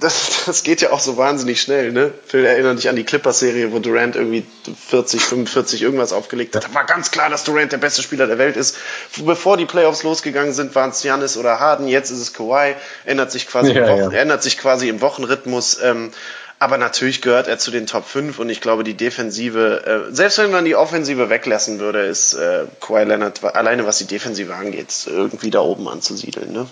das, 0.00 0.44
das 0.46 0.62
geht 0.62 0.80
ja 0.80 0.92
auch 0.92 1.00
so 1.00 1.16
wahnsinnig 1.18 1.60
schnell, 1.60 1.92
ne? 1.92 2.12
Phil 2.26 2.44
erinnert 2.44 2.78
dich 2.78 2.88
an 2.88 2.96
die 2.96 3.04
Clippers-Serie, 3.04 3.72
wo 3.72 3.78
Durant 3.78 4.16
irgendwie 4.16 4.46
40, 4.88 5.22
45 5.22 5.82
irgendwas 5.82 6.12
aufgelegt 6.12 6.56
hat. 6.56 6.64
Da 6.64 6.74
war 6.74 6.84
ganz 6.84 7.10
klar, 7.10 7.28
dass 7.28 7.44
Durant 7.44 7.72
der 7.72 7.78
beste 7.78 8.02
Spieler 8.02 8.26
der 8.26 8.38
Welt 8.38 8.56
ist. 8.56 8.76
Bevor 9.24 9.58
die 9.58 9.66
Playoffs 9.66 10.02
losgegangen 10.02 10.54
sind, 10.54 10.74
waren 10.74 10.90
es 10.90 11.02
Giannis 11.02 11.36
oder 11.36 11.60
Harden, 11.60 11.86
jetzt 11.86 12.10
ist 12.10 12.20
es 12.20 12.32
Kawhi, 12.32 12.74
ändert 13.04 13.30
sich 13.30 13.46
quasi, 13.46 13.72
ja, 13.72 13.84
im, 13.84 13.90
Wochen, 13.90 14.14
ja. 14.14 14.20
ändert 14.20 14.42
sich 14.42 14.56
quasi 14.56 14.88
im 14.88 15.02
Wochenrhythmus. 15.02 15.80
Ähm, 15.82 16.12
aber 16.62 16.78
natürlich 16.78 17.22
gehört 17.22 17.48
er 17.48 17.58
zu 17.58 17.72
den 17.72 17.88
Top 17.88 18.04
5 18.04 18.38
und 18.38 18.48
ich 18.48 18.60
glaube, 18.60 18.84
die 18.84 18.94
Defensive, 18.94 19.84
äh, 19.84 20.14
selbst 20.14 20.38
wenn 20.38 20.52
man 20.52 20.64
die 20.64 20.76
Offensive 20.76 21.28
weglassen 21.28 21.80
würde, 21.80 22.02
ist 22.02 22.34
äh, 22.34 22.66
Kawhi 22.80 23.02
Leonard 23.02 23.42
alleine 23.42 23.84
was 23.84 23.98
die 23.98 24.06
Defensive 24.06 24.54
angeht, 24.54 25.08
irgendwie 25.08 25.50
da 25.50 25.58
oben 25.58 25.88
anzusiedeln. 25.88 26.52
Ne? 26.52 26.68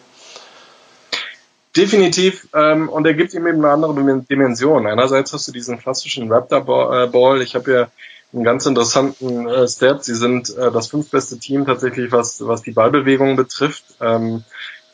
Definitiv, 1.76 2.46
ähm, 2.54 2.88
und 2.88 3.04
er 3.04 3.14
gibt 3.14 3.34
ihm 3.34 3.48
eben 3.48 3.64
eine 3.64 3.72
andere 3.72 4.22
Dimension. 4.30 4.86
Einerseits 4.86 5.32
hast 5.32 5.48
du 5.48 5.52
diesen 5.52 5.78
klassischen 5.78 6.30
Raptor-Ball. 6.30 7.42
Ich 7.42 7.56
habe 7.56 7.72
ja 7.72 7.88
einen 8.32 8.44
ganz 8.44 8.66
interessanten 8.66 9.48
äh, 9.48 9.66
Stat. 9.66 10.04
Sie 10.04 10.14
sind 10.14 10.56
äh, 10.56 10.70
das 10.70 10.86
fünftbeste 10.86 11.38
Team 11.40 11.66
tatsächlich, 11.66 12.12
was, 12.12 12.46
was 12.46 12.62
die 12.62 12.70
Ballbewegung 12.70 13.34
betrifft. 13.34 13.84
Ähm, 14.00 14.44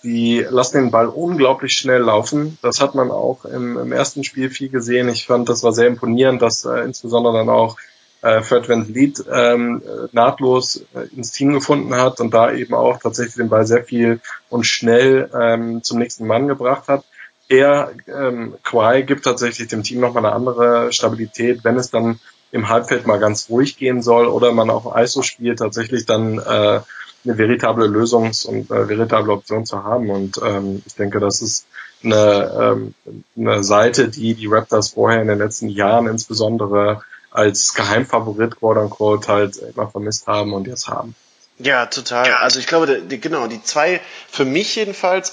die 0.07 0.47
lassen 0.49 0.77
den 0.77 0.91
Ball 0.93 1.09
unglaublich 1.09 1.73
schnell 1.73 2.03
laufen. 2.03 2.59
Das 2.63 2.81
hat 2.81 2.95
man 2.95 3.11
auch 3.11 3.45
im, 3.45 3.77
im 3.77 3.91
ersten 3.91 4.23
Spiel 4.23 4.51
viel 4.51 4.69
gesehen. 4.69 5.09
Ich 5.09 5.27
fand, 5.27 5.49
das 5.49 5.65
war 5.65 5.73
sehr 5.73 5.89
imponierend, 5.89 6.41
dass 6.41 6.65
äh, 6.65 6.79
insbesondere 6.85 7.35
dann 7.35 7.49
auch 7.49 7.77
äh, 8.23 8.41
Fred 8.41 8.69
Van 8.69 8.87
Vliet 8.87 9.25
ähm, 9.29 9.83
nahtlos 10.13 10.85
äh, 10.95 11.09
ins 11.17 11.33
Team 11.33 11.53
gefunden 11.53 11.97
hat 11.97 12.21
und 12.21 12.33
da 12.33 12.53
eben 12.53 12.73
auch 12.73 13.01
tatsächlich 13.01 13.35
den 13.35 13.49
Ball 13.49 13.67
sehr 13.67 13.83
viel 13.83 14.21
und 14.49 14.65
schnell 14.65 15.29
ähm, 15.35 15.83
zum 15.83 15.99
nächsten 15.99 16.25
Mann 16.25 16.47
gebracht 16.47 16.87
hat. 16.87 17.05
Er, 17.49 17.91
ähm, 18.07 18.55
Quai, 18.63 19.03
gibt 19.03 19.25
tatsächlich 19.25 19.67
dem 19.67 19.83
Team 19.83 19.99
nochmal 19.99 20.25
eine 20.25 20.35
andere 20.35 20.93
Stabilität, 20.93 21.65
wenn 21.65 21.77
es 21.77 21.91
dann 21.91 22.21
im 22.53 22.69
Halbfeld 22.69 23.09
mal 23.09 23.19
ganz 23.19 23.51
ruhig 23.51 23.77
gehen 23.77 24.03
soll 24.03 24.27
oder 24.27 24.53
man 24.53 24.71
auch 24.71 24.97
ISO 24.97 25.23
spielt, 25.23 25.59
tatsächlich 25.59 26.07
dann 26.07 26.39
äh, 26.39 26.81
eine 27.27 27.39
veritable 27.39 27.87
Lösungs- 27.87 28.47
und 28.47 28.71
äh, 28.71 28.89
veritable 28.89 29.33
Option 29.33 29.67
zu 29.67 29.85
haben. 29.85 30.11
Und 30.11 30.41
ähm, 30.45 30.83
ich 30.87 30.95
denke, 30.95 31.21
das 31.21 31.43
ist 31.43 31.67
eine, 32.03 32.75
ähm, 32.75 32.95
eine 33.37 33.65
Seite, 33.65 34.09
die 34.09 34.35
die 34.35 34.47
Raptors 34.47 34.91
vorher 34.91 35.21
in 35.21 35.29
den 35.29 35.39
letzten 35.39 35.69
Jahren 35.69 36.07
insbesondere 36.07 37.03
als 37.31 37.75
Geheimfavorit, 37.75 38.57
quote 38.57 38.81
unquote, 38.81 39.29
halt 39.29 39.57
immer 39.57 39.91
vermisst 39.91 40.27
haben 40.27 40.55
und 40.55 40.67
jetzt 40.67 40.89
haben. 40.89 41.15
Ja, 41.59 41.87
total. 41.87 42.33
Also 42.35 42.59
ich 42.59 42.67
glaube, 42.67 43.03
die, 43.03 43.21
genau, 43.21 43.47
die 43.47 43.63
zwei, 43.63 44.01
für 44.31 44.45
mich 44.45 44.77
jedenfalls, 44.77 45.33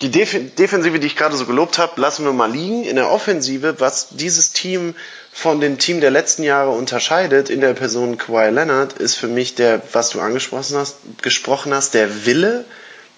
die 0.00 0.10
Def 0.10 0.36
Defensive, 0.56 0.98
die 0.98 1.06
ich 1.06 1.16
gerade 1.16 1.36
so 1.36 1.46
gelobt 1.46 1.78
habe, 1.78 2.00
lassen 2.00 2.24
wir 2.24 2.32
mal 2.32 2.50
liegen. 2.50 2.84
In 2.84 2.96
der 2.96 3.10
Offensive, 3.10 3.76
was 3.78 4.08
dieses 4.10 4.52
Team 4.52 4.94
von 5.34 5.60
dem 5.60 5.78
Team 5.78 6.00
der 6.00 6.10
letzten 6.10 6.42
Jahre 6.42 6.70
unterscheidet 6.70 7.48
in 7.48 7.62
der 7.62 7.72
Person 7.72 8.18
Kawhi 8.18 8.50
Leonard, 8.50 8.92
ist 8.92 9.16
für 9.16 9.28
mich 9.28 9.54
der, 9.54 9.80
was 9.92 10.10
du 10.10 10.20
angesprochen 10.20 10.76
hast, 10.76 10.96
gesprochen 11.22 11.72
hast, 11.72 11.94
der 11.94 12.26
Wille, 12.26 12.66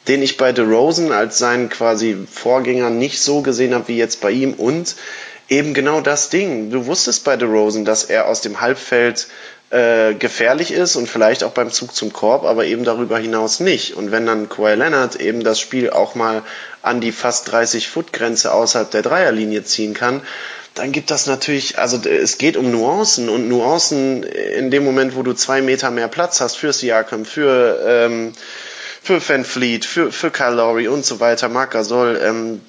den 0.07 0.22
ich 0.22 0.37
bei 0.37 0.53
DeRozan 0.53 1.11
als 1.11 1.38
seinen 1.38 1.68
quasi 1.68 2.16
Vorgänger 2.31 2.90
nicht 2.90 3.20
so 3.20 3.42
gesehen 3.42 3.74
habe 3.74 3.88
wie 3.88 3.98
jetzt 3.98 4.20
bei 4.20 4.31
ihm 4.31 4.55
und 4.55 4.94
eben 5.48 5.74
genau 5.74 6.00
das 6.00 6.31
Ding. 6.31 6.70
Du 6.70 6.87
wusstest 6.87 7.24
bei 7.24 7.37
DeRozan, 7.37 7.85
dass 7.85 8.05
er 8.05 8.29
aus 8.29 8.40
dem 8.40 8.61
Halbfeld 8.61 9.27
äh, 9.70 10.14
gefährlich 10.14 10.72
ist 10.72 10.94
und 10.94 11.09
vielleicht 11.09 11.42
auch 11.42 11.50
beim 11.50 11.72
Zug 11.72 11.96
zum 11.96 12.12
Korb, 12.12 12.44
aber 12.44 12.64
eben 12.64 12.85
darüber 12.85 13.18
hinaus 13.18 13.59
nicht. 13.59 13.96
Und 13.96 14.12
wenn 14.12 14.24
dann 14.24 14.48
Kawhi 14.48 14.74
Leonard 14.74 15.16
eben 15.16 15.42
das 15.42 15.59
Spiel 15.59 15.90
auch 15.90 16.14
mal 16.14 16.42
an 16.81 17.00
die 17.00 17.12
fast 17.12 17.50
30 17.50 17.88
Foot 17.88 18.12
Grenze 18.12 18.53
außerhalb 18.53 18.90
der 18.90 19.03
Dreierlinie 19.03 19.64
ziehen 19.64 19.94
kann, 19.94 20.22
dann 20.75 20.93
gibt 20.93 21.11
das 21.11 21.27
natürlich, 21.27 21.79
also 21.79 21.99
es 22.09 22.39
geht 22.39 22.57
um 22.57 22.71
Nuancen 22.71 23.29
und 23.29 23.49
Nuancen 23.49 24.23
in 24.23 24.71
dem 24.71 24.85
Moment, 24.85 25.15
wo 25.17 25.23
du 25.23 25.33
zwei 25.33 25.63
Meter 25.63 25.91
mehr 25.91 26.09
Platz 26.09 26.41
hast 26.41 26.57
für 26.57 26.73
Siakam, 26.73 27.25
für 27.25 27.81
ähm, 27.87 28.33
für 29.05 29.29
Van 29.29 29.45
Fleet, 29.45 29.85
für, 29.85 30.11
für 30.11 30.31
Kyle 30.31 30.91
und 30.91 31.05
so 31.05 31.21
weiter, 31.21 31.51
Marc 31.51 31.73
Gasol, 31.73 32.19
ähm, 32.25 32.63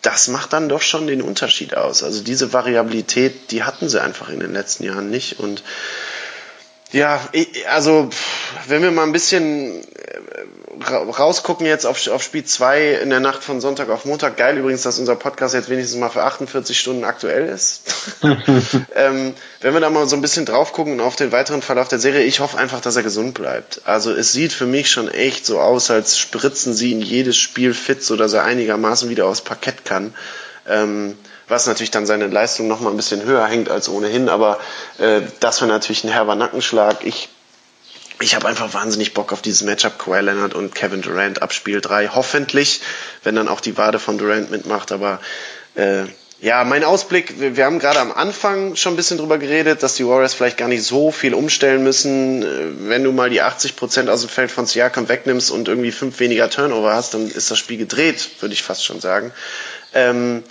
das 0.00 0.28
macht 0.28 0.54
dann 0.54 0.70
doch 0.70 0.80
schon 0.80 1.06
den 1.06 1.20
Unterschied 1.20 1.76
aus. 1.76 2.02
Also 2.02 2.22
diese 2.22 2.54
Variabilität, 2.54 3.50
die 3.50 3.62
hatten 3.62 3.88
sie 3.88 4.00
einfach 4.00 4.30
in 4.30 4.40
den 4.40 4.54
letzten 4.54 4.84
Jahren 4.84 5.10
nicht 5.10 5.38
und 5.38 5.62
ja, 6.92 7.20
also 7.68 8.08
wenn 8.68 8.80
wir 8.80 8.90
mal 8.90 9.02
ein 9.02 9.12
bisschen 9.12 9.82
äh, 9.82 10.45
rausgucken 10.84 11.66
jetzt 11.66 11.86
auf, 11.86 12.06
auf 12.08 12.22
Spiel 12.22 12.44
2 12.44 12.94
in 13.02 13.10
der 13.10 13.20
Nacht 13.20 13.42
von 13.42 13.60
Sonntag 13.60 13.88
auf 13.88 14.04
Montag, 14.04 14.36
geil 14.36 14.58
übrigens, 14.58 14.82
dass 14.82 14.98
unser 14.98 15.16
Podcast 15.16 15.54
jetzt 15.54 15.68
wenigstens 15.68 15.98
mal 15.98 16.08
für 16.08 16.22
48 16.22 16.78
Stunden 16.78 17.04
aktuell 17.04 17.48
ist. 17.48 17.82
ähm, 18.94 19.34
wenn 19.60 19.74
wir 19.74 19.80
da 19.80 19.90
mal 19.90 20.08
so 20.08 20.16
ein 20.16 20.22
bisschen 20.22 20.46
drauf 20.46 20.72
gucken 20.72 21.00
auf 21.00 21.16
den 21.16 21.32
weiteren 21.32 21.62
Verlauf 21.62 21.88
der 21.88 21.98
Serie, 21.98 22.24
ich 22.24 22.40
hoffe 22.40 22.58
einfach, 22.58 22.80
dass 22.80 22.96
er 22.96 23.02
gesund 23.02 23.34
bleibt. 23.34 23.82
Also 23.84 24.12
es 24.12 24.32
sieht 24.32 24.52
für 24.52 24.66
mich 24.66 24.90
schon 24.90 25.08
echt 25.08 25.46
so 25.46 25.60
aus, 25.60 25.90
als 25.90 26.18
spritzen 26.18 26.74
sie 26.74 26.92
in 26.92 27.02
jedes 27.02 27.36
Spiel 27.36 27.74
fit, 27.74 28.02
so 28.02 28.16
dass 28.16 28.32
er 28.32 28.44
einigermaßen 28.44 29.08
wieder 29.08 29.26
aufs 29.26 29.42
Parkett 29.42 29.84
kann. 29.84 30.14
Ähm, 30.68 31.16
was 31.48 31.66
natürlich 31.66 31.92
dann 31.92 32.06
seine 32.06 32.26
Leistung 32.26 32.66
noch 32.66 32.80
mal 32.80 32.90
ein 32.90 32.96
bisschen 32.96 33.24
höher 33.24 33.46
hängt 33.46 33.70
als 33.70 33.88
ohnehin, 33.88 34.28
aber 34.28 34.58
äh, 34.98 35.20
das 35.38 35.60
wäre 35.60 35.70
natürlich 35.70 36.02
ein 36.04 36.10
herber 36.10 36.34
Nackenschlag. 36.34 37.04
Ich 37.04 37.28
ich 38.20 38.34
habe 38.34 38.48
einfach 38.48 38.72
wahnsinnig 38.72 39.14
Bock 39.14 39.32
auf 39.32 39.42
dieses 39.42 39.62
Matchup 39.62 39.98
Kawhi 39.98 40.20
Leonard 40.20 40.54
und 40.54 40.74
Kevin 40.74 41.02
Durant 41.02 41.42
ab 41.42 41.52
Spiel 41.52 41.80
3. 41.80 42.08
Hoffentlich, 42.08 42.80
wenn 43.22 43.34
dann 43.34 43.48
auch 43.48 43.60
die 43.60 43.76
Wade 43.76 43.98
von 43.98 44.18
Durant 44.18 44.50
mitmacht, 44.50 44.92
aber 44.92 45.20
äh, 45.74 46.04
ja, 46.40 46.64
mein 46.64 46.84
Ausblick, 46.84 47.40
wir, 47.40 47.56
wir 47.56 47.64
haben 47.64 47.78
gerade 47.78 47.98
am 47.98 48.12
Anfang 48.12 48.76
schon 48.76 48.92
ein 48.92 48.96
bisschen 48.96 49.16
drüber 49.16 49.38
geredet, 49.38 49.82
dass 49.82 49.94
die 49.94 50.06
Warriors 50.06 50.34
vielleicht 50.34 50.58
gar 50.58 50.68
nicht 50.68 50.82
so 50.82 51.10
viel 51.10 51.32
umstellen 51.32 51.82
müssen. 51.82 52.42
Äh, 52.42 52.88
wenn 52.88 53.04
du 53.04 53.12
mal 53.12 53.30
die 53.30 53.42
80 53.42 53.76
Prozent 53.76 54.10
aus 54.10 54.20
dem 54.20 54.30
Feld 54.30 54.50
von 54.50 54.66
Siakam 54.66 55.08
wegnimmst 55.08 55.50
und 55.50 55.68
irgendwie 55.68 55.92
fünf 55.92 56.20
weniger 56.20 56.50
Turnover 56.50 56.94
hast, 56.94 57.14
dann 57.14 57.28
ist 57.30 57.50
das 57.50 57.58
Spiel 57.58 57.78
gedreht, 57.78 58.28
würde 58.40 58.54
ich 58.54 58.62
fast 58.62 58.84
schon 58.84 59.00
sagen. 59.00 59.32
Ähm, 59.94 60.42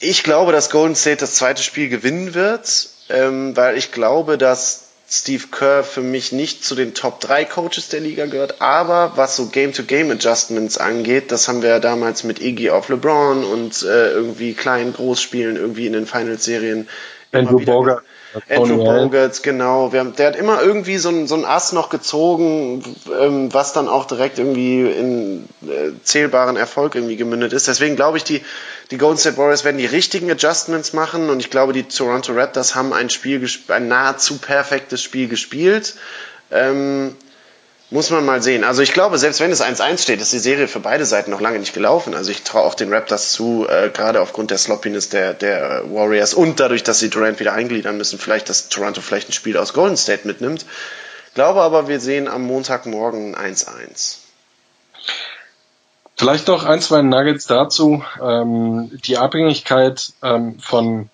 ich 0.00 0.22
glaube, 0.22 0.52
dass 0.52 0.70
Golden 0.70 0.94
State 0.94 1.18
das 1.18 1.34
zweite 1.34 1.62
Spiel 1.62 1.88
gewinnen 1.88 2.34
wird, 2.34 2.88
ähm, 3.08 3.56
weil 3.56 3.76
ich 3.76 3.90
glaube, 3.90 4.38
dass 4.38 4.87
Steve 5.10 5.44
Kerr 5.50 5.84
für 5.84 6.02
mich 6.02 6.32
nicht 6.32 6.64
zu 6.64 6.74
den 6.74 6.92
Top 6.92 7.20
3 7.20 7.46
Coaches 7.46 7.88
der 7.88 8.00
Liga 8.00 8.26
gehört, 8.26 8.60
aber 8.60 9.12
was 9.16 9.36
so 9.36 9.46
Game-to-Game-Adjustments 9.46 10.76
angeht, 10.76 11.32
das 11.32 11.48
haben 11.48 11.62
wir 11.62 11.70
ja 11.70 11.80
damals 11.80 12.24
mit 12.24 12.42
Iggy 12.42 12.70
auf 12.70 12.90
LeBron 12.90 13.42
und 13.42 13.82
äh, 13.82 14.10
irgendwie 14.10 14.52
kleinen 14.52 14.92
Großspielen 14.92 15.56
irgendwie 15.56 15.86
in 15.86 15.94
den 15.94 16.06
Finals-Serien. 16.06 16.88
Andrew 17.32 17.58
Boga. 17.58 18.02
Andrew 18.48 18.84
Bogarts, 18.84 19.42
genau. 19.42 19.92
Wir 19.92 20.00
haben, 20.00 20.14
der 20.16 20.28
hat 20.28 20.36
immer 20.36 20.62
irgendwie 20.62 20.98
so 20.98 21.08
ein, 21.08 21.26
so 21.26 21.34
ein 21.34 21.44
Ass 21.44 21.72
noch 21.72 21.88
gezogen, 21.88 22.82
ähm, 23.20 23.52
was 23.52 23.72
dann 23.72 23.88
auch 23.88 24.06
direkt 24.06 24.38
irgendwie 24.38 24.80
in 24.82 25.48
äh, 25.62 25.92
zählbaren 26.02 26.56
Erfolg 26.56 26.94
irgendwie 26.94 27.16
gemündet 27.16 27.52
ist. 27.52 27.68
Deswegen 27.68 27.96
glaube 27.96 28.16
ich, 28.18 28.24
die, 28.24 28.42
die 28.90 28.98
Golden 28.98 29.18
State 29.18 29.36
Warriors 29.36 29.64
werden 29.64 29.78
die 29.78 29.86
richtigen 29.86 30.30
Adjustments 30.30 30.92
machen 30.92 31.30
und 31.30 31.40
ich 31.40 31.50
glaube, 31.50 31.72
die 31.72 31.84
Toronto 31.84 32.32
Raptors 32.32 32.74
haben 32.74 32.92
ein 32.92 33.10
Spiel, 33.10 33.46
ein 33.68 33.88
nahezu 33.88 34.38
perfektes 34.38 35.02
Spiel 35.02 35.28
gespielt. 35.28 35.94
Ähm, 36.50 37.14
muss 37.90 38.10
man 38.10 38.24
mal 38.24 38.42
sehen. 38.42 38.64
Also 38.64 38.82
ich 38.82 38.92
glaube, 38.92 39.18
selbst 39.18 39.40
wenn 39.40 39.50
es 39.50 39.62
1-1 39.62 40.02
steht, 40.02 40.20
ist 40.20 40.32
die 40.32 40.38
Serie 40.38 40.68
für 40.68 40.80
beide 40.80 41.06
Seiten 41.06 41.30
noch 41.30 41.40
lange 41.40 41.58
nicht 41.58 41.72
gelaufen. 41.72 42.14
Also 42.14 42.30
ich 42.30 42.42
traue 42.42 42.62
auch 42.62 42.74
den 42.74 42.92
Raptors 42.92 43.32
zu, 43.32 43.66
äh, 43.68 43.88
gerade 43.90 44.20
aufgrund 44.20 44.50
der 44.50 44.58
Sloppiness 44.58 45.08
der, 45.08 45.32
der 45.32 45.84
Warriors 45.90 46.34
und 46.34 46.60
dadurch, 46.60 46.82
dass 46.82 46.98
sie 46.98 47.08
Durant 47.08 47.40
wieder 47.40 47.54
eingliedern 47.54 47.96
müssen, 47.96 48.18
vielleicht, 48.18 48.48
dass 48.50 48.68
Toronto 48.68 49.00
vielleicht 49.00 49.30
ein 49.30 49.32
Spiel 49.32 49.56
aus 49.56 49.72
Golden 49.72 49.96
State 49.96 50.26
mitnimmt. 50.26 50.66
Glaube 51.34 51.62
aber, 51.62 51.88
wir 51.88 52.00
sehen 52.00 52.28
am 52.28 52.42
Montagmorgen 52.42 53.34
1-1. 53.36 54.16
Vielleicht 56.16 56.48
noch 56.48 56.64
ein, 56.64 56.80
zwei 56.80 57.00
Nuggets 57.00 57.46
dazu. 57.46 58.04
Ähm, 58.20 58.90
die 59.04 59.18
Abhängigkeit 59.18 60.12
ähm, 60.22 60.58
von 60.58 61.08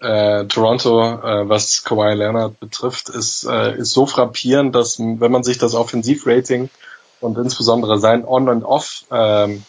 äh, 0.00 0.44
Toronto, 0.46 1.02
äh, 1.02 1.48
was 1.48 1.84
Kawhi 1.84 2.14
Leonard 2.14 2.58
betrifft, 2.58 3.08
ist, 3.08 3.44
äh, 3.44 3.76
ist 3.76 3.92
so 3.92 4.06
frappierend, 4.06 4.74
dass 4.74 4.98
wenn 4.98 5.32
man 5.32 5.42
sich 5.42 5.58
das 5.58 5.74
Offensivrating 5.74 6.70
und 7.20 7.38
insbesondere 7.38 7.98
sein 7.98 8.24
On- 8.26 8.48
und 8.48 8.64
Off 8.64 9.04
ähm, 9.10 9.64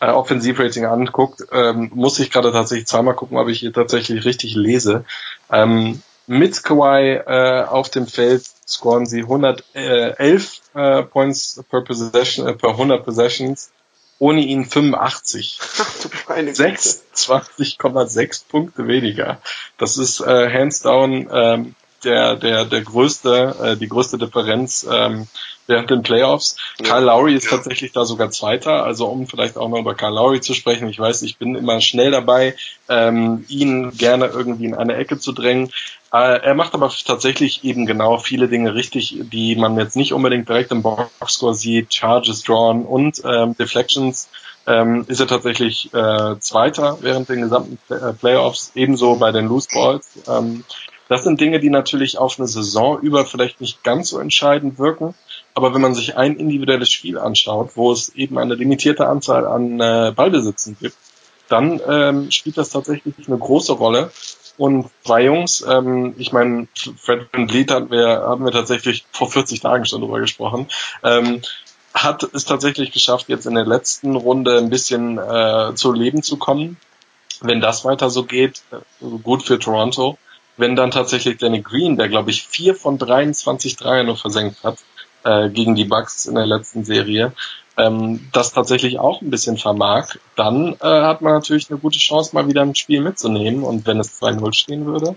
äh, 0.00 0.10
Offensivrating 0.10 0.84
anguckt, 0.84 1.42
ähm, 1.52 1.90
muss 1.94 2.18
ich 2.18 2.30
gerade 2.30 2.52
tatsächlich 2.52 2.86
zweimal 2.86 3.14
gucken, 3.14 3.38
ob 3.38 3.48
ich 3.48 3.60
hier 3.60 3.72
tatsächlich 3.72 4.24
richtig 4.24 4.54
lese. 4.54 5.04
Ähm, 5.50 6.02
mit 6.26 6.64
Kawhi 6.64 7.14
äh, 7.14 7.64
auf 7.64 7.88
dem 7.88 8.06
Feld 8.06 8.44
scoren 8.66 9.06
sie 9.06 9.22
111 9.22 10.60
äh, 10.74 11.02
Points 11.04 11.62
per 11.70 11.82
Possession, 11.82 12.48
äh, 12.48 12.54
per 12.54 12.70
100 12.70 13.04
Possessions 13.04 13.70
ohne 14.18 14.40
ihn 14.40 14.64
85. 14.64 15.60
26,6 15.60 18.48
Punkte 18.48 18.88
weniger. 18.88 19.40
Das 19.78 19.98
ist 19.98 20.18
äh, 20.20 20.50
hands 20.52 20.80
down 20.80 21.28
ähm, 21.30 21.76
der, 22.04 22.36
der, 22.36 22.64
der 22.64 22.82
größte, 22.82 23.56
äh, 23.62 23.76
die 23.76 23.88
größte 23.88 24.18
Differenz 24.18 24.86
ähm, 24.90 25.26
während 25.66 25.90
den 25.90 26.02
Playoffs. 26.02 26.56
Ja. 26.80 26.94
Kyle 26.94 27.06
Lowry 27.06 27.34
ist 27.34 27.44
ja. 27.44 27.56
tatsächlich 27.56 27.92
da 27.92 28.04
sogar 28.04 28.30
Zweiter, 28.30 28.84
also 28.84 29.06
um 29.06 29.26
vielleicht 29.26 29.56
auch 29.56 29.68
mal 29.68 29.80
über 29.80 29.94
Kyle 29.94 30.14
Lowry 30.14 30.40
zu 30.40 30.54
sprechen. 30.54 30.88
Ich 30.88 30.98
weiß, 30.98 31.22
ich 31.22 31.38
bin 31.38 31.54
immer 31.54 31.80
schnell 31.80 32.10
dabei, 32.10 32.54
ähm, 32.88 33.44
ihn 33.48 33.90
gerne 33.96 34.26
irgendwie 34.26 34.66
in 34.66 34.74
eine 34.74 34.96
Ecke 34.96 35.18
zu 35.18 35.32
drängen. 35.32 35.70
Äh, 36.12 36.40
er 36.40 36.54
macht 36.54 36.74
aber 36.74 36.90
tatsächlich 37.04 37.64
eben 37.64 37.86
genau 37.86 38.18
viele 38.18 38.48
Dinge 38.48 38.74
richtig, 38.74 39.18
die 39.20 39.56
man 39.56 39.76
jetzt 39.76 39.96
nicht 39.96 40.12
unbedingt 40.12 40.48
direkt 40.48 40.70
im 40.70 40.82
Boxscore 40.82 41.54
sieht. 41.54 41.92
Charges 41.92 42.42
drawn 42.42 42.84
und 42.84 43.22
ähm, 43.24 43.56
Deflections 43.56 44.28
ähm, 44.66 45.04
ist 45.08 45.20
er 45.20 45.26
tatsächlich 45.26 45.92
äh, 45.94 46.38
Zweiter 46.40 46.98
während 47.00 47.28
den 47.28 47.42
gesamten 47.42 47.78
äh, 47.92 48.12
Playoffs, 48.12 48.72
ebenso 48.74 49.16
bei 49.16 49.32
den 49.32 49.46
Loose 49.46 49.68
Balls. 49.72 50.08
Ähm, 50.28 50.64
das 51.08 51.24
sind 51.24 51.40
Dinge, 51.40 51.60
die 51.60 51.70
natürlich 51.70 52.18
auf 52.18 52.38
eine 52.38 52.48
Saison 52.48 53.00
über 53.00 53.24
vielleicht 53.24 53.60
nicht 53.60 53.84
ganz 53.84 54.08
so 54.08 54.18
entscheidend 54.18 54.78
wirken. 54.78 55.14
Aber 55.54 55.72
wenn 55.74 55.80
man 55.80 55.94
sich 55.94 56.16
ein 56.16 56.36
individuelles 56.36 56.90
Spiel 56.90 57.18
anschaut, 57.18 57.72
wo 57.76 57.92
es 57.92 58.10
eben 58.10 58.38
eine 58.38 58.54
limitierte 58.54 59.06
Anzahl 59.06 59.46
an 59.46 59.80
äh, 59.80 60.12
Ballbesitzen 60.14 60.76
gibt, 60.80 60.96
dann 61.48 61.80
ähm, 61.88 62.30
spielt 62.30 62.58
das 62.58 62.70
tatsächlich 62.70 63.14
eine 63.26 63.38
große 63.38 63.72
Rolle. 63.72 64.10
Und 64.58 64.90
zwei 65.04 65.24
Jungs, 65.24 65.64
ähm, 65.68 66.14
ich 66.18 66.32
meine, 66.32 66.66
Fred 66.98 67.28
Van 67.32 67.48
Vliet 67.48 67.70
hatten 67.70 67.90
wir, 67.90 68.08
haben 68.08 68.44
wir 68.44 68.52
tatsächlich 68.52 69.04
vor 69.12 69.30
40 69.30 69.60
Tagen 69.60 69.84
schon 69.84 70.00
drüber 70.00 70.18
gesprochen, 70.18 70.68
ähm, 71.04 71.42
hat 71.94 72.28
es 72.34 72.44
tatsächlich 72.44 72.90
geschafft, 72.90 73.28
jetzt 73.28 73.46
in 73.46 73.54
der 73.54 73.66
letzten 73.66 74.16
Runde 74.16 74.58
ein 74.58 74.70
bisschen 74.70 75.18
äh, 75.18 75.74
zu 75.74 75.92
Leben 75.92 76.22
zu 76.22 76.36
kommen. 76.36 76.78
Wenn 77.40 77.60
das 77.60 77.84
weiter 77.84 78.10
so 78.10 78.24
geht, 78.24 78.62
äh, 78.72 79.06
gut 79.22 79.42
für 79.42 79.58
Toronto 79.58 80.18
wenn 80.56 80.76
dann 80.76 80.90
tatsächlich 80.90 81.38
Danny 81.38 81.60
Green, 81.60 81.96
der 81.96 82.08
glaube 82.08 82.30
ich 82.30 82.46
vier 82.48 82.74
von 82.74 82.98
23 82.98 83.76
Dreier 83.76 84.04
nur 84.04 84.16
versenkt 84.16 84.64
hat 84.64 84.78
äh, 85.24 85.48
gegen 85.50 85.74
die 85.74 85.84
Bucks 85.84 86.26
in 86.26 86.34
der 86.34 86.46
letzten 86.46 86.84
Serie, 86.84 87.32
ähm, 87.76 88.28
das 88.32 88.52
tatsächlich 88.52 88.98
auch 88.98 89.20
ein 89.20 89.30
bisschen 89.30 89.58
vermag, 89.58 90.16
dann 90.34 90.74
äh, 90.74 90.78
hat 90.80 91.20
man 91.20 91.34
natürlich 91.34 91.70
eine 91.70 91.78
gute 91.78 91.98
Chance, 91.98 92.34
mal 92.34 92.48
wieder 92.48 92.62
ein 92.62 92.74
Spiel 92.74 93.00
mitzunehmen. 93.02 93.62
Und 93.62 93.86
wenn 93.86 94.00
es 94.00 94.20
2-0 94.20 94.52
stehen 94.54 94.86
würde, 94.86 95.16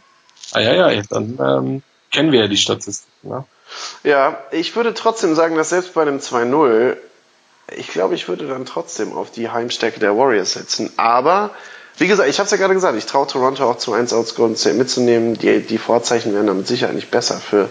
ah 0.52 0.60
ja, 0.60 0.92
ja, 0.92 1.02
dann 1.10 1.40
ähm, 1.40 1.84
kennen 2.12 2.32
wir 2.32 2.42
ja 2.42 2.48
die 2.48 2.58
Statistiken. 2.58 3.30
Ne? 3.30 3.46
Ja, 4.04 4.40
ich 4.52 4.76
würde 4.76 4.94
trotzdem 4.94 5.36
sagen, 5.36 5.56
dass 5.56 5.70
selbst 5.70 5.94
bei 5.94 6.02
einem 6.02 6.18
2-0, 6.18 6.98
ich 7.78 7.88
glaube, 7.90 8.16
ich 8.16 8.28
würde 8.28 8.48
dann 8.48 8.66
trotzdem 8.66 9.14
auf 9.14 9.32
die 9.32 9.50
Heimstärke 9.50 10.00
der 10.00 10.18
Warriors 10.18 10.54
setzen. 10.54 10.92
Aber 10.98 11.52
wie 12.00 12.08
gesagt, 12.08 12.30
ich 12.30 12.40
habe 12.40 12.46
es 12.46 12.52
ja 12.52 12.58
gerade 12.58 12.74
gesagt, 12.74 12.98
ich 12.98 13.06
traue 13.06 13.28
Toronto 13.28 13.70
auch 13.70 13.78
zu 13.78 13.94
1 13.94 14.14
aus 14.14 14.34
Golden 14.36 14.56
State 14.56 14.78
mitzunehmen. 14.78 15.38
Die, 15.38 15.60
die 15.62 15.78
Vorzeichen 15.78 16.34
wären 16.34 16.48
damit 16.48 16.66
sicher 16.66 16.92
nicht 16.94 17.12
besser 17.12 17.40
für 17.40 17.70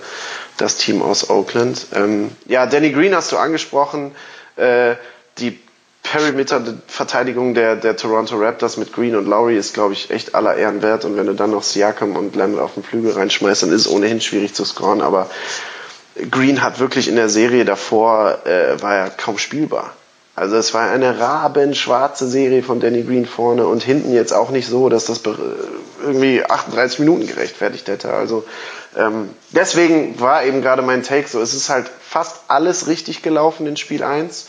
das 0.58 0.76
Team 0.76 1.02
aus 1.02 1.30
Oakland. 1.30 1.86
Ähm, 1.94 2.30
ja, 2.46 2.66
Danny 2.66 2.92
Green 2.92 3.14
hast 3.14 3.32
du 3.32 3.38
angesprochen. 3.38 4.14
Äh, 4.56 4.96
die 5.38 5.58
Perimeter-Verteidigung 6.02 7.54
der, 7.54 7.76
der 7.76 7.96
Toronto 7.96 8.36
Raptors 8.36 8.76
mit 8.76 8.92
Green 8.92 9.16
und 9.16 9.26
Lowry 9.26 9.56
ist, 9.56 9.72
glaube 9.72 9.94
ich, 9.94 10.10
echt 10.10 10.34
aller 10.34 10.56
Ehren 10.56 10.82
wert. 10.82 11.06
Und 11.06 11.16
wenn 11.16 11.26
du 11.26 11.34
dann 11.34 11.50
noch 11.50 11.62
Siakam 11.62 12.14
und 12.14 12.36
Leonard 12.36 12.60
auf 12.60 12.74
den 12.74 12.82
Flügel 12.82 13.12
reinschmeißt, 13.12 13.62
dann 13.62 13.72
ist 13.72 13.82
es 13.82 13.88
ohnehin 13.88 14.20
schwierig 14.20 14.54
zu 14.54 14.64
scoren. 14.64 15.00
Aber 15.00 15.30
Green 16.30 16.62
hat 16.62 16.80
wirklich 16.80 17.08
in 17.08 17.16
der 17.16 17.30
Serie 17.30 17.64
davor, 17.64 18.46
äh, 18.46 18.80
war 18.82 18.94
er 18.94 19.10
kaum 19.10 19.38
spielbar. 19.38 19.94
Also 20.38 20.56
es 20.56 20.72
war 20.72 20.88
eine 20.88 21.18
rabenschwarze 21.18 22.28
Serie 22.28 22.62
von 22.62 22.80
Danny 22.80 23.02
Green 23.02 23.26
vorne 23.26 23.66
und 23.66 23.82
hinten 23.82 24.12
jetzt 24.12 24.32
auch 24.32 24.50
nicht 24.50 24.68
so, 24.68 24.88
dass 24.88 25.06
das 25.06 25.20
irgendwie 26.02 26.44
38 26.44 27.00
Minuten 27.00 27.26
gerechtfertigt 27.26 27.88
hätte. 27.88 28.12
Also 28.12 28.44
ähm, 28.96 29.30
deswegen 29.50 30.18
war 30.20 30.44
eben 30.44 30.62
gerade 30.62 30.82
mein 30.82 31.02
Take 31.02 31.28
so, 31.28 31.40
es 31.40 31.54
ist 31.54 31.68
halt 31.68 31.88
fast 32.00 32.36
alles 32.48 32.86
richtig 32.86 33.22
gelaufen 33.22 33.66
in 33.66 33.76
Spiel 33.76 34.02
1. 34.02 34.46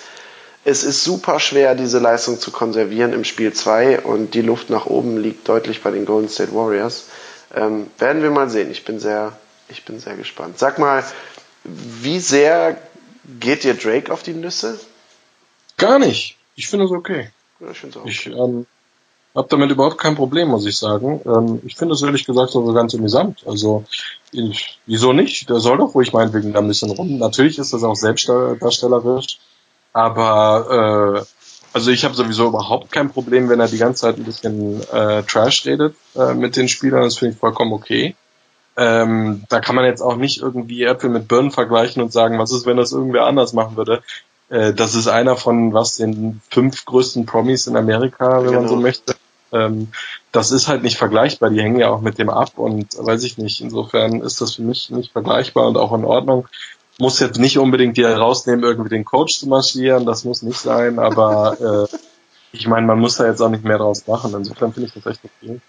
Es 0.66 0.84
ist 0.84 1.04
super 1.04 1.40
schwer, 1.40 1.74
diese 1.74 2.00
Leistung 2.00 2.40
zu 2.40 2.52
konservieren 2.52 3.14
im 3.14 3.24
Spiel 3.24 3.54
2 3.54 4.02
und 4.02 4.34
die 4.34 4.42
Luft 4.42 4.70
nach 4.70 4.86
oben 4.86 5.18
liegt 5.18 5.48
deutlich 5.48 5.82
bei 5.82 5.92
den 5.92 6.06
Golden 6.06 6.30
State 6.30 6.54
Warriors. 6.54 7.06
Ähm, 7.56 7.88
werden 7.98 8.22
wir 8.22 8.30
mal 8.30 8.50
sehen. 8.50 8.70
Ich 8.70 8.86
bin 8.86 9.00
sehr, 9.00 9.34
ich 9.70 9.86
bin 9.86 10.00
sehr 10.00 10.16
gespannt. 10.16 10.60
Sag 10.60 10.78
mal, 10.78 11.04
wie 11.64 12.20
sehr 12.20 12.78
Geht 13.40 13.64
dir 13.64 13.76
Drake 13.76 14.12
auf 14.12 14.24
die 14.24 14.34
Nüsse? 14.34 14.80
Gar 15.80 16.00
nicht. 16.00 16.38
Ich 16.56 16.68
finde 16.68 16.86
es 16.86 16.92
okay. 16.92 17.30
Ja, 17.60 17.72
ich 17.72 17.80
finde 17.80 18.00
auch. 18.00 18.06
Ich 18.06 18.28
ähm, 18.28 18.68
habe 19.36 19.48
damit 19.50 19.72
überhaupt 19.72 19.98
kein 19.98 20.16
Problem, 20.16 20.50
muss 20.50 20.66
ich 20.66 20.78
sagen. 20.78 21.22
Ähm, 21.26 21.62
ich 21.66 21.76
finde 21.76 21.96
es 21.96 22.02
ehrlich 22.02 22.26
gesagt 22.26 22.52
sogar 22.52 22.76
ganz 22.76 22.94
amüsant. 22.94 23.44
Also 23.48 23.86
ich, 24.32 24.80
wieso 24.86 25.14
nicht? 25.14 25.50
Der 25.50 25.60
soll 25.60 25.78
doch 25.78 25.96
ruhig 25.96 26.14
meinetwegen 26.14 26.54
da 26.54 26.60
ein 26.60 26.68
bisschen 26.68 26.92
rum. 26.92 27.18
Natürlich 27.18 27.58
ist 27.58 27.74
das 27.74 27.84
auch 27.84 27.96
selbstdarstellerisch, 27.96 29.40
aber 29.94 31.26
äh, 31.26 31.26
also 31.72 31.92
ich 31.92 32.04
habe 32.04 32.16
sowieso 32.16 32.48
überhaupt 32.48 32.92
kein 32.92 33.12
Problem, 33.12 33.48
wenn 33.48 33.60
er 33.60 33.68
die 33.68 33.78
ganze 33.78 34.02
Zeit 34.02 34.18
ein 34.18 34.26
bisschen 34.26 34.82
äh, 34.92 35.24
Trash 35.24 35.66
redet 35.66 35.96
äh, 36.16 36.34
mit 36.34 36.56
den 36.56 36.68
Spielern. 36.68 37.04
Das 37.04 37.18
finde 37.18 37.34
ich 37.36 37.40
vollkommen 37.40 37.74
okay. 37.74 38.16
Ähm, 38.76 39.44
da 39.50 39.60
kann 39.60 39.76
man 39.76 39.86
jetzt 39.86 40.02
auch 40.02 40.16
nicht 40.16 40.42
irgendwie 40.42 40.84
Äpfel 40.84 41.10
mit 41.10 41.28
Birnen 41.28 41.52
vergleichen 41.52 42.02
und 42.02 42.14
sagen, 42.14 42.40
was 42.40 42.52
ist, 42.52 42.66
wenn 42.66 42.78
das 42.78 42.92
irgendwer 42.92 43.26
anders 43.26 43.54
machen 43.54 43.76
würde. 43.76 44.02
Äh, 44.50 44.74
das 44.74 44.96
ist 44.96 45.08
einer 45.08 45.38
von 45.38 45.74
was 45.74 45.98
den 45.98 46.42
fünf 46.50 46.86
größten 46.86 47.26
Promis 47.26 47.68
in 47.68 47.78
Amerika, 47.78 48.38
wenn 48.38 48.48
genau. 48.48 48.60
man 48.60 48.68
so 48.68 48.76
genau. 48.76 48.88
möchte. 48.88 49.16
Ähm, 49.52 49.90
das 50.32 50.52
ist 50.52 50.68
halt 50.68 50.84
nicht 50.84 50.98
vergleichbar. 50.98 51.50
Die 51.50 51.62
hängen 51.62 51.80
ja 51.80 51.90
auch 51.90 52.02
mit 52.02 52.20
dem 52.20 52.30
ab 52.30 52.58
und 52.58 52.98
weiß 52.98 53.24
ich 53.24 53.38
nicht. 53.38 53.62
Insofern 53.62 54.22
ist 54.22 54.42
das 54.42 54.56
für 54.56 54.62
mich 54.62 54.90
nicht 54.90 55.12
vergleichbar 55.12 55.68
und 55.68 55.78
auch 55.78 55.94
in 55.94 56.06
Ordnung. 56.06 56.48
Muss 57.00 57.20
jetzt 57.20 57.40
nicht 57.40 57.58
unbedingt 57.58 57.98
die 57.98 58.04
rausnehmen, 58.04 58.64
irgendwie 58.64 58.90
den 58.90 59.06
Coach 59.06 59.40
zu 59.40 59.48
marschieren. 59.48 60.06
Das 60.06 60.26
muss 60.26 60.42
nicht 60.42 60.60
sein, 60.60 61.00
aber 61.00 61.88
äh, 61.92 61.98
ich 62.52 62.68
meine, 62.68 62.86
man 62.86 63.00
muss 63.00 63.18
da 63.18 63.28
jetzt 63.28 63.42
auch 63.42 63.50
nicht 63.50 63.64
mehr 63.64 63.78
draus 63.78 64.06
machen. 64.08 64.34
Insofern 64.36 64.74
finde 64.74 64.88
ich 64.88 64.94
das 64.94 65.06
echt 65.06 65.22
okay. 65.24 65.62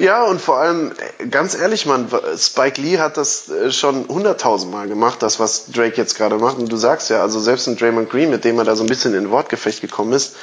Ja, 0.00 0.24
und 0.24 0.40
vor 0.40 0.56
allem, 0.56 0.92
ganz 1.30 1.54
ehrlich, 1.54 1.84
man, 1.84 2.08
Spike 2.38 2.80
Lee 2.80 2.98
hat 2.98 3.18
das 3.18 3.50
äh, 3.50 3.70
schon 3.70 4.08
hunderttausendmal 4.08 4.88
gemacht, 4.88 5.22
das, 5.22 5.38
was 5.38 5.66
Drake 5.66 5.98
jetzt 5.98 6.16
gerade 6.16 6.36
macht. 6.38 6.56
Und 6.56 6.72
du 6.72 6.78
sagst 6.78 7.10
ja, 7.10 7.20
also 7.20 7.38
selbst 7.38 7.66
ein 7.66 7.76
Draymond 7.76 8.08
Green, 8.08 8.30
mit 8.30 8.46
dem 8.46 8.56
er 8.56 8.64
da 8.64 8.76
so 8.76 8.82
ein 8.82 8.88
bisschen 8.88 9.12
in 9.12 9.30
Wortgefecht 9.30 9.82
gekommen 9.82 10.14
ist, 10.14 10.36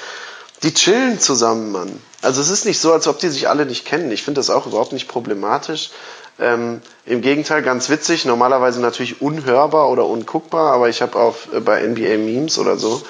die 0.62 0.76
chillen 0.76 1.20
zusammen, 1.20 1.72
Mann. 1.72 2.00
Also 2.22 2.40
es 2.40 2.52
ist 2.52 2.66
nicht 2.66 2.80
so, 2.80 2.94
als 2.94 3.08
ob 3.08 3.18
die 3.18 3.30
sich 3.30 3.50
alle 3.50 3.66
nicht 3.66 3.84
kennen. 3.84 4.12
Ich 4.12 4.22
finde 4.22 4.38
das 4.38 4.52
auch 4.52 4.68
überhaupt 4.68 4.94
nicht 4.94 5.08
problematisch. 5.08 5.90
Ähm, 6.40 6.82
Im 7.08 7.22
Gegenteil, 7.22 7.64
ganz 7.64 7.90
witzig, 7.90 8.26
normalerweise 8.26 8.80
natürlich 8.80 9.24
unhörbar 9.24 9.90
oder 9.90 10.06
unguckbar, 10.06 10.72
aber 10.72 10.88
ich 10.88 11.02
habe 11.02 11.18
auf 11.18 11.52
äh, 11.52 11.62
bei 11.62 11.82
NBA 11.82 12.18
Memes 12.18 12.60
oder 12.60 12.78
so 12.78 13.02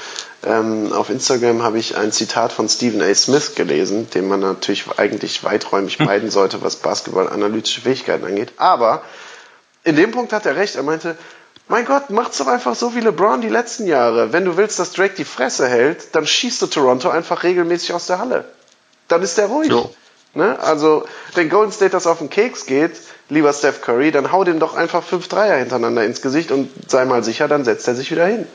ähm, 0.47 0.93
auf 0.93 1.09
Instagram 1.09 1.63
habe 1.63 1.77
ich 1.77 1.97
ein 1.97 2.11
Zitat 2.11 2.51
von 2.51 2.69
Stephen 2.69 3.01
A. 3.01 3.13
Smith 3.13 3.55
gelesen, 3.55 4.09
den 4.09 4.27
man 4.27 4.39
natürlich 4.39 4.85
eigentlich 4.97 5.43
weiträumig 5.43 5.99
meiden 5.99 6.31
sollte, 6.31 6.61
was 6.61 6.77
Basketball-analytische 6.77 7.81
Fähigkeiten 7.81 8.25
angeht. 8.25 8.53
Aber 8.57 9.03
in 9.83 9.95
dem 9.95 10.11
Punkt 10.11 10.33
hat 10.33 10.45
er 10.45 10.55
recht. 10.55 10.75
Er 10.75 10.83
meinte, 10.83 11.17
mein 11.67 11.85
Gott, 11.85 12.09
macht's 12.09 12.37
doch 12.37 12.47
einfach 12.47 12.75
so 12.75 12.95
wie 12.95 13.01
LeBron 13.01 13.41
die 13.41 13.49
letzten 13.49 13.87
Jahre. 13.87 14.31
Wenn 14.31 14.45
du 14.45 14.55
willst, 14.57 14.79
dass 14.79 14.93
Drake 14.93 15.15
die 15.15 15.25
Fresse 15.25 15.67
hält, 15.67 16.15
dann 16.15 16.25
schießt 16.25 16.61
du 16.61 16.67
Toronto 16.67 17.09
einfach 17.09 17.43
regelmäßig 17.43 17.93
aus 17.93 18.07
der 18.07 18.19
Halle. 18.19 18.45
Dann 19.07 19.21
ist 19.21 19.37
der 19.37 19.47
ruhig. 19.47 19.69
Ne? 20.33 20.57
Also, 20.59 21.03
wenn 21.33 21.49
Golden 21.49 21.71
State 21.71 21.91
das 21.91 22.07
auf 22.07 22.19
den 22.19 22.29
Keks 22.29 22.65
geht, 22.65 22.91
lieber 23.29 23.51
Steph 23.51 23.81
Curry, 23.81 24.11
dann 24.11 24.31
hau 24.31 24.43
dem 24.43 24.59
doch 24.59 24.75
einfach 24.75 25.03
fünf 25.03 25.27
Dreier 25.27 25.57
hintereinander 25.57 26.05
ins 26.05 26.21
Gesicht 26.21 26.51
und 26.51 26.69
sei 26.89 27.05
mal 27.05 27.23
sicher, 27.23 27.47
dann 27.47 27.65
setzt 27.65 27.87
er 27.87 27.95
sich 27.95 28.11
wieder 28.11 28.25
hin. 28.25 28.47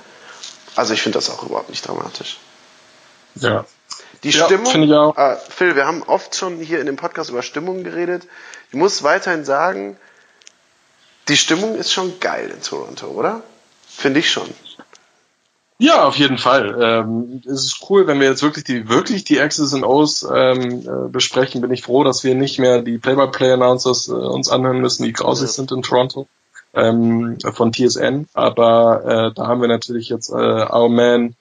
Also 0.77 0.95
ich 0.95 1.03
finde 1.03 1.18
das 1.18 1.31
auch 1.31 1.43
überhaupt 1.45 1.70
nicht 1.70 1.87
dramatisch. 1.87 2.39
Ja. 3.35 3.64
Die 4.23 4.31
ja, 4.31 4.47
Stimmung, 4.47 4.83
ich 4.83 4.93
auch. 4.93 5.16
Äh, 5.16 5.37
Phil, 5.49 5.75
wir 5.75 5.87
haben 5.87 6.03
oft 6.05 6.35
schon 6.37 6.59
hier 6.59 6.81
in 6.81 6.87
dem 6.87 6.97
Podcast 6.97 7.31
über 7.31 7.43
Stimmung 7.43 7.83
geredet. 7.83 8.27
Ich 8.70 8.77
muss 8.77 9.03
weiterhin 9.03 9.45
sagen, 9.45 9.97
die 11.29 11.37
Stimmung 11.37 11.75
ist 11.75 11.93
schon 11.93 12.20
geil 12.20 12.51
in 12.51 12.62
Toronto, 12.62 13.07
oder? 13.09 13.43
Finde 13.87 14.20
ich 14.20 14.31
schon. 14.31 14.49
Ja, 15.79 16.05
auf 16.05 16.16
jeden 16.16 16.39
Fall. 16.39 16.77
Ähm, 16.81 17.43
es 17.45 17.64
ist 17.64 17.87
cool, 17.91 18.07
wenn 18.07 18.20
wir 18.20 18.29
jetzt 18.29 18.43
wirklich 18.43 18.64
die 18.64 18.89
wirklich 18.89 19.25
die 19.25 19.39
X's 19.39 19.73
und 19.73 19.85
O's 19.85 20.25
ähm, 20.33 20.87
äh, 20.87 21.09
besprechen. 21.09 21.61
Bin 21.61 21.73
ich 21.73 21.83
froh, 21.83 22.05
dass 22.05 22.23
wir 22.23 22.37
nicht 22.37 22.61
mehr 22.61 22.83
die 22.83 22.99
Play-by-Play-Announcers 22.99 24.09
äh, 24.09 24.12
uns 24.12 24.49
anhören 24.49 24.81
müssen, 24.81 25.03
die 25.03 25.12
grausig 25.12 25.49
ja. 25.49 25.53
sind 25.53 25.73
in 25.73 25.83
Toronto 25.83 26.29
ähm, 26.75 27.39
von 27.53 27.73
TSN. 27.73 28.29
Aber 28.35 29.05
äh, 29.05 29.35
da 29.35 29.47
haben 29.47 29.61
wir 29.61 29.68
natürlich 29.68 30.09
jetzt 30.09 30.31
äh, 30.31 30.35
Our 30.35 30.89
Man 30.89 31.35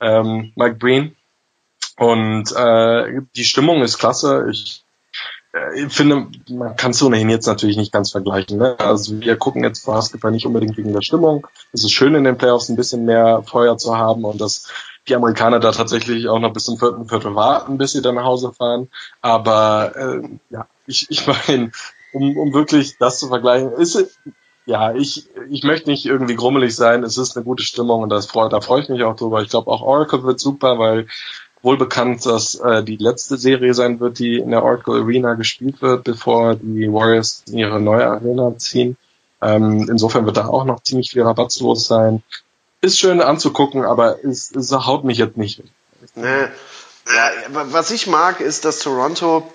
ähm, 0.00 0.52
Mike 0.56 0.76
Breen. 0.76 1.16
Und 1.96 2.52
äh, 2.54 3.22
die 3.34 3.44
Stimmung 3.44 3.82
ist 3.82 3.98
klasse. 3.98 4.46
Ich 4.50 4.84
äh, 5.52 5.84
ich 5.84 5.92
finde, 5.92 6.26
man 6.50 6.76
kann 6.76 6.92
es 6.92 7.02
ohnehin 7.02 7.30
jetzt 7.30 7.46
natürlich 7.46 7.76
nicht 7.76 7.92
ganz 7.92 8.10
vergleichen. 8.10 8.58
Ne? 8.58 8.78
Also 8.78 9.20
wir 9.20 9.36
gucken 9.36 9.64
jetzt 9.64 9.86
Basketball 9.86 10.30
nicht 10.30 10.46
unbedingt 10.46 10.76
wegen 10.76 10.92
der 10.92 11.02
Stimmung. 11.02 11.46
Es 11.72 11.84
ist 11.84 11.92
schön 11.92 12.14
in 12.14 12.24
den 12.24 12.38
Playoffs 12.38 12.68
ein 12.68 12.76
bisschen 12.76 13.04
mehr 13.04 13.42
Feuer 13.46 13.76
zu 13.78 13.96
haben 13.96 14.24
und 14.24 14.40
dass 14.40 14.68
die 15.08 15.14
Amerikaner 15.14 15.58
da 15.58 15.72
tatsächlich 15.72 16.28
auch 16.28 16.38
noch 16.38 16.52
bis 16.52 16.64
zum 16.64 16.78
vierten 16.78 17.08
Viertel 17.08 17.34
warten, 17.34 17.78
bis 17.78 17.92
sie 17.92 18.02
dann 18.02 18.16
nach 18.16 18.24
Hause 18.24 18.52
fahren. 18.52 18.88
Aber 19.22 19.96
äh, 19.96 20.28
ja, 20.50 20.66
ich, 20.86 21.06
ich 21.10 21.26
meine, 21.48 21.72
um, 22.12 22.36
um 22.36 22.52
wirklich 22.52 22.98
das 22.98 23.18
zu 23.18 23.28
vergleichen, 23.28 23.72
ist 23.72 23.96
ja, 24.68 24.94
ich, 24.94 25.26
ich 25.48 25.64
möchte 25.64 25.88
nicht 25.88 26.04
irgendwie 26.04 26.34
grummelig 26.34 26.76
sein. 26.76 27.02
Es 27.02 27.16
ist 27.16 27.34
eine 27.36 27.44
gute 27.44 27.62
Stimmung 27.62 28.02
und 28.02 28.10
das 28.10 28.26
freut, 28.26 28.52
da 28.52 28.60
freue 28.60 28.82
ich 28.82 28.90
mich 28.90 29.02
auch 29.02 29.16
drüber. 29.16 29.40
Ich 29.40 29.48
glaube 29.48 29.70
auch 29.70 29.80
Oracle 29.80 30.24
wird 30.24 30.38
super, 30.38 30.78
weil 30.78 31.06
wohl 31.62 31.78
bekannt, 31.78 32.26
dass 32.26 32.54
äh, 32.56 32.84
die 32.84 32.96
letzte 32.96 33.38
Serie 33.38 33.72
sein 33.72 33.98
wird, 33.98 34.18
die 34.18 34.36
in 34.36 34.50
der 34.50 34.62
Oracle 34.62 35.00
Arena 35.00 35.34
gespielt 35.34 35.80
wird, 35.80 36.04
bevor 36.04 36.54
die 36.56 36.92
Warriors 36.92 37.44
in 37.48 37.56
ihre 37.56 37.80
neue 37.80 38.06
Arena 38.06 38.58
ziehen. 38.58 38.98
Ähm, 39.40 39.86
insofern 39.88 40.26
wird 40.26 40.36
da 40.36 40.48
auch 40.48 40.66
noch 40.66 40.82
ziemlich 40.82 41.12
viel 41.12 41.22
rabattlos 41.22 41.86
sein. 41.86 42.22
Ist 42.82 42.98
schön 42.98 43.22
anzugucken, 43.22 43.86
aber 43.86 44.22
es, 44.22 44.54
es 44.54 44.70
haut 44.70 45.02
mich 45.02 45.16
jetzt 45.16 45.38
nicht. 45.38 45.62
Nee. 46.14 46.26
Ja, 46.26 47.30
was 47.70 47.90
ich 47.90 48.06
mag, 48.06 48.40
ist, 48.40 48.66
dass 48.66 48.80
Toronto 48.80 49.50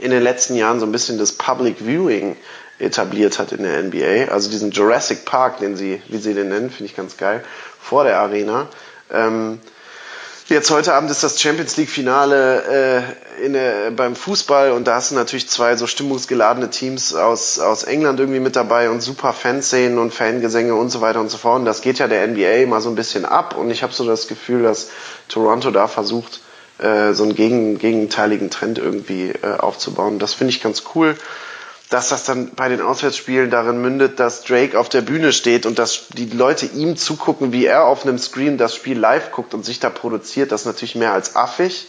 in 0.00 0.10
den 0.10 0.22
letzten 0.22 0.56
Jahren 0.56 0.80
so 0.80 0.86
ein 0.86 0.92
bisschen 0.92 1.18
das 1.18 1.32
Public 1.32 1.76
Viewing 1.80 2.36
etabliert 2.82 3.38
hat 3.38 3.52
in 3.52 3.62
der 3.62 3.82
NBA. 3.82 4.32
Also 4.32 4.50
diesen 4.50 4.70
Jurassic 4.70 5.24
Park, 5.24 5.58
den 5.58 5.76
sie, 5.76 6.02
wie 6.08 6.18
sie 6.18 6.34
den 6.34 6.48
nennen, 6.48 6.70
finde 6.70 6.86
ich 6.86 6.96
ganz 6.96 7.16
geil, 7.16 7.44
vor 7.80 8.04
der 8.04 8.18
Arena. 8.18 8.68
Ähm, 9.10 9.60
jetzt 10.48 10.70
heute 10.70 10.94
Abend 10.94 11.10
ist 11.10 11.22
das 11.22 11.40
Champions 11.40 11.76
League 11.76 11.90
Finale 11.90 13.06
äh, 13.38 13.44
in 13.44 13.52
der, 13.54 13.90
beim 13.90 14.14
Fußball 14.14 14.72
und 14.72 14.86
da 14.86 14.96
hast 14.96 15.10
du 15.10 15.14
natürlich 15.14 15.48
zwei 15.48 15.76
so 15.76 15.86
stimmungsgeladene 15.86 16.70
Teams 16.70 17.14
aus, 17.14 17.58
aus 17.58 17.84
England 17.84 18.20
irgendwie 18.20 18.40
mit 18.40 18.56
dabei 18.56 18.90
und 18.90 19.00
super 19.00 19.32
Fanszenen 19.32 19.98
und 19.98 20.12
Fangesänge 20.12 20.74
und 20.74 20.90
so 20.90 21.00
weiter 21.00 21.20
und 21.20 21.30
so 21.30 21.38
fort. 21.38 21.60
Und 21.60 21.64
das 21.64 21.80
geht 21.80 21.98
ja 21.98 22.08
der 22.08 22.26
NBA 22.26 22.66
mal 22.66 22.80
so 22.80 22.88
ein 22.88 22.94
bisschen 22.94 23.24
ab 23.24 23.56
und 23.56 23.70
ich 23.70 23.82
habe 23.82 23.92
so 23.92 24.04
das 24.04 24.28
Gefühl, 24.28 24.62
dass 24.62 24.90
Toronto 25.28 25.70
da 25.70 25.88
versucht, 25.88 26.40
äh, 26.78 27.12
so 27.12 27.22
einen 27.22 27.34
gegen, 27.34 27.78
gegenteiligen 27.78 28.50
Trend 28.50 28.78
irgendwie 28.78 29.30
äh, 29.30 29.56
aufzubauen. 29.58 30.18
Das 30.18 30.34
finde 30.34 30.50
ich 30.50 30.62
ganz 30.62 30.82
cool 30.94 31.16
dass 31.92 32.08
das 32.08 32.24
dann 32.24 32.52
bei 32.54 32.70
den 32.70 32.80
Auswärtsspielen 32.80 33.50
darin 33.50 33.82
mündet, 33.82 34.18
dass 34.18 34.44
Drake 34.44 34.78
auf 34.78 34.88
der 34.88 35.02
Bühne 35.02 35.32
steht 35.32 35.66
und 35.66 35.78
dass 35.78 36.06
die 36.08 36.26
Leute 36.26 36.64
ihm 36.64 36.96
zugucken, 36.96 37.52
wie 37.52 37.66
er 37.66 37.84
auf 37.84 38.06
einem 38.06 38.18
Screen 38.18 38.56
das 38.56 38.74
Spiel 38.74 38.98
live 38.98 39.30
guckt 39.30 39.52
und 39.52 39.64
sich 39.64 39.78
da 39.78 39.90
produziert, 39.90 40.52
das 40.52 40.62
ist 40.62 40.66
natürlich 40.66 40.94
mehr 40.94 41.12
als 41.12 41.36
affig. 41.36 41.88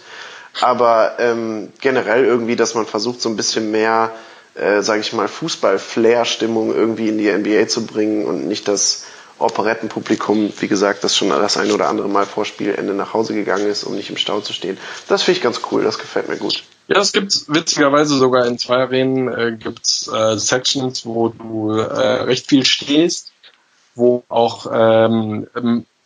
Aber 0.60 1.14
ähm, 1.20 1.72
generell 1.80 2.26
irgendwie, 2.26 2.58
dass 2.58 2.76
man 2.76 2.86
versucht, 2.86 3.22
so 3.22 3.30
ein 3.30 3.38
bisschen 3.38 3.72
mehr, 3.72 4.12
äh, 4.56 4.82
sage 4.82 4.99
ich 4.99 5.14
mal, 5.14 5.30
Fußball-Flair-Stimmung 5.30 6.76
irgendwie 6.76 7.08
in 7.08 7.18
die 7.18 7.32
NBA 7.32 7.68
zu 7.70 7.86
bringen 7.86 8.26
und 8.26 8.45
nicht 8.45 8.68
das 8.68 9.06
Operettenpublikum, 9.39 10.51
wie 10.60 10.68
gesagt, 10.68 11.06
das 11.06 11.16
schon 11.16 11.30
das 11.30 11.58
ein 11.58 11.72
oder 11.72 11.88
andere 11.88 12.10
Mal 12.10 12.26
vor 12.26 12.43
Spielende 12.43 12.93
nach 12.93 13.14
Hause 13.14 13.34
gegangen 13.34 13.68
ist, 13.68 13.86
um 13.86 13.95
nicht 13.95 14.10
im 14.10 14.18
Stau 14.18 14.41
zu 14.41 14.51
stehen. 14.51 14.78
Das 15.08 15.24
finde 15.24 15.38
ich 15.38 15.43
ganz 15.43 15.62
cool, 15.72 15.82
das 15.82 15.97
gefällt 15.97 16.28
mir 16.28 16.38
gut. 16.38 16.64
Ja, 16.88 16.99
es 16.99 17.13
gibt 17.13 17.45
witzigerweise 17.47 18.17
sogar 18.17 18.45
in 18.45 18.57
zwei 18.57 18.77
Arenen 18.77 19.27
äh, 19.29 19.55
gibt's 19.57 20.07
äh, 20.07 20.38
Sections, 20.38 21.05
wo 21.05 21.29
du 21.29 21.71
äh, 21.71 22.23
recht 22.23 22.47
viel 22.47 22.65
stehst, 22.65 23.31
wo 23.95 24.23
auch 24.27 24.67
ähm, 24.71 25.47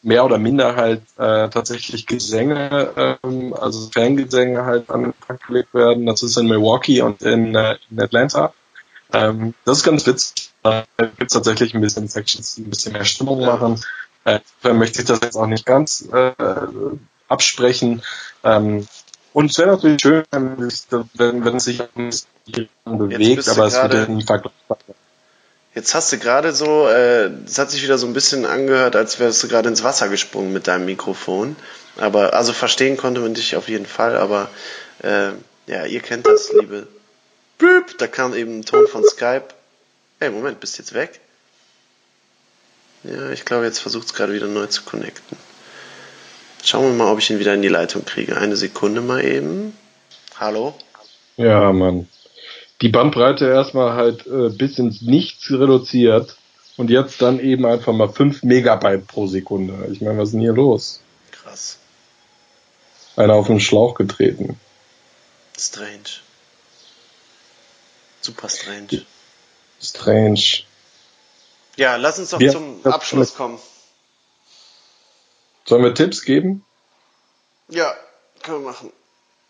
mehr 0.03 0.23
oder 0.23 0.37
minder 0.37 0.75
halt 0.75 1.01
äh, 1.17 1.49
tatsächlich 1.49 2.05
Gesänge, 2.05 3.17
ähm, 3.23 3.53
also 3.53 3.89
Fangesänge 3.91 4.65
halt 4.65 4.89
an 4.89 5.03
den 5.03 5.13
Tag 5.27 5.45
gelegt 5.47 5.73
werden. 5.73 6.05
Das 6.05 6.21
ist 6.21 6.37
in 6.37 6.47
Milwaukee 6.47 7.01
und 7.01 7.23
in, 7.23 7.55
äh, 7.55 7.77
in 7.89 7.99
Atlanta. 7.99 8.53
Ähm, 9.13 9.55
das 9.65 9.79
ist 9.79 9.83
ganz 9.83 10.05
witzig. 10.05 10.51
Da 10.61 10.85
gibt's 11.17 11.33
tatsächlich 11.33 11.73
ein 11.73 11.81
bisschen 11.81 12.07
Sections, 12.07 12.55
die 12.55 12.61
ein 12.61 12.69
bisschen 12.69 12.93
mehr 12.93 13.05
Stimmung 13.05 13.41
machen. 13.43 13.81
Äh, 14.25 14.39
möchte 14.73 15.01
ich 15.01 15.07
das 15.07 15.21
jetzt 15.21 15.37
auch 15.37 15.47
nicht 15.47 15.65
ganz 15.65 16.07
äh, 16.11 16.33
absprechen. 17.27 18.01
Ähm, 18.43 18.87
und 19.37 19.51
es 19.51 19.59
wäre 19.59 19.69
natürlich 19.69 20.01
schön, 20.01 20.23
wenn, 20.31 21.45
wenn 21.45 21.57
es 21.57 21.65
sich 21.65 21.77
bewegt, 21.93 23.47
aber 23.49 23.65
es 23.67 23.75
wird 23.75 23.93
ja 23.93 24.07
nie 24.07 24.23
vergleichbar. 24.23 24.79
Jetzt 25.75 25.93
hast 25.93 26.11
du 26.11 26.17
gerade 26.17 26.53
so, 26.53 26.87
äh, 26.87 27.29
es 27.45 27.59
hat 27.59 27.69
sich 27.69 27.83
wieder 27.83 27.99
so 27.99 28.07
ein 28.07 28.13
bisschen 28.13 28.47
angehört, 28.47 28.95
als 28.95 29.19
wärst 29.19 29.43
du 29.43 29.47
gerade 29.47 29.69
ins 29.69 29.83
Wasser 29.83 30.09
gesprungen 30.09 30.53
mit 30.53 30.65
deinem 30.65 30.85
Mikrofon. 30.85 31.55
Aber 31.97 32.33
also 32.33 32.51
verstehen 32.51 32.97
konnte 32.97 33.21
man 33.21 33.35
dich 33.35 33.55
auf 33.55 33.69
jeden 33.69 33.85
Fall, 33.85 34.17
aber 34.17 34.49
äh, 35.03 35.33
ja, 35.67 35.85
ihr 35.85 35.99
kennt 35.99 36.25
das, 36.25 36.51
liebe. 36.51 36.87
Büb, 37.59 37.95
da 37.99 38.07
kam 38.07 38.33
eben 38.33 38.61
ein 38.61 38.65
Ton 38.65 38.87
von 38.87 39.03
Skype. 39.03 39.49
Hey, 40.19 40.31
Moment, 40.31 40.59
bist 40.59 40.79
du 40.79 40.81
jetzt 40.81 40.95
weg? 40.95 41.19
Ja, 43.03 43.29
ich 43.29 43.45
glaube, 43.45 43.65
jetzt 43.65 43.77
versucht 43.77 44.07
es 44.07 44.13
gerade 44.15 44.33
wieder 44.33 44.47
neu 44.47 44.65
zu 44.65 44.81
connecten. 44.81 45.37
Schauen 46.63 46.83
wir 46.85 46.93
mal, 47.05 47.11
ob 47.11 47.19
ich 47.19 47.29
ihn 47.29 47.39
wieder 47.39 47.53
in 47.53 47.61
die 47.61 47.67
Leitung 47.67 48.03
kriege. 48.05 48.37
Eine 48.37 48.55
Sekunde 48.57 49.01
mal 49.01 49.23
eben. 49.23 49.77
Hallo? 50.39 50.73
Ja, 51.37 51.71
Mann. 51.71 52.07
Die 52.81 52.89
Bandbreite 52.89 53.47
erstmal 53.47 53.93
halt 53.93 54.27
äh, 54.27 54.49
bis 54.49 54.77
ins 54.77 55.01
Nichts 55.01 55.49
reduziert 55.49 56.35
und 56.75 56.89
jetzt 56.89 57.21
dann 57.21 57.39
eben 57.39 57.65
einfach 57.65 57.93
mal 57.93 58.09
5 58.09 58.43
Megabyte 58.43 59.07
pro 59.07 59.27
Sekunde. 59.27 59.87
Ich 59.91 60.01
meine, 60.01 60.17
was 60.19 60.29
ist 60.29 60.33
denn 60.33 60.41
hier 60.41 60.53
los? 60.53 60.99
Krass. 61.31 61.77
Einer 63.15 63.33
auf 63.33 63.47
den 63.47 63.59
Schlauch 63.59 63.95
getreten. 63.95 64.59
Strange. 65.57 66.21
Super 68.21 68.49
strange. 68.49 69.03
Strange. 69.81 70.41
Ja, 71.77 71.95
lass 71.95 72.19
uns 72.19 72.31
doch 72.31 72.39
Wir- 72.39 72.51
zum 72.51 72.79
Abschluss 72.85 73.33
kommen. 73.35 73.57
Sollen 75.67 75.83
wir 75.83 75.93
Tipps 75.93 76.23
geben? 76.23 76.63
Ja, 77.67 77.93
können 78.41 78.63
wir 78.63 78.71
machen. 78.71 78.91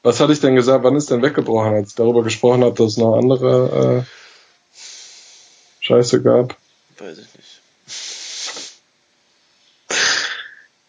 Was 0.01 0.19
hatte 0.19 0.33
ich 0.33 0.39
denn 0.39 0.55
gesagt? 0.55 0.83
Wann 0.83 0.95
ist 0.95 1.11
denn 1.11 1.21
weggebrochen, 1.21 1.73
als 1.73 1.89
ich 1.89 1.95
darüber 1.95 2.23
gesprochen 2.23 2.63
habe, 2.63 2.75
dass 2.75 2.93
es 2.93 2.97
noch 2.97 3.17
andere 3.17 4.05
äh, 4.05 5.83
Scheiße 5.83 6.23
gab? 6.23 6.57
Weiß 6.97 7.19
ich 7.19 7.27
nicht. 7.35 7.61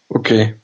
Okay. 0.09 0.55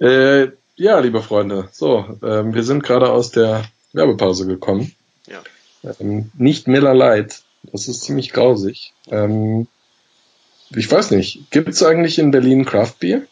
Äh, 0.00 0.48
ja, 0.76 0.98
liebe 0.98 1.22
Freunde, 1.22 1.68
so, 1.72 2.18
ähm, 2.22 2.54
wir 2.54 2.62
sind 2.64 2.82
gerade 2.82 3.10
aus 3.10 3.30
der 3.30 3.64
Werbepause 3.92 4.46
gekommen. 4.46 4.94
Ja. 5.26 5.42
Ähm, 6.00 6.32
nicht 6.34 6.66
Miller 6.66 6.94
Light, 6.94 7.42
das 7.62 7.86
ist 7.86 8.02
ziemlich 8.02 8.32
grausig. 8.32 8.92
Ähm, 9.08 9.68
ich 10.74 10.90
weiß 10.90 11.10
nicht, 11.12 11.50
gibt 11.50 11.68
es 11.68 11.82
eigentlich 11.82 12.18
in 12.18 12.30
Berlin 12.30 12.64
Craft 12.64 12.94
Beer? 13.00 13.22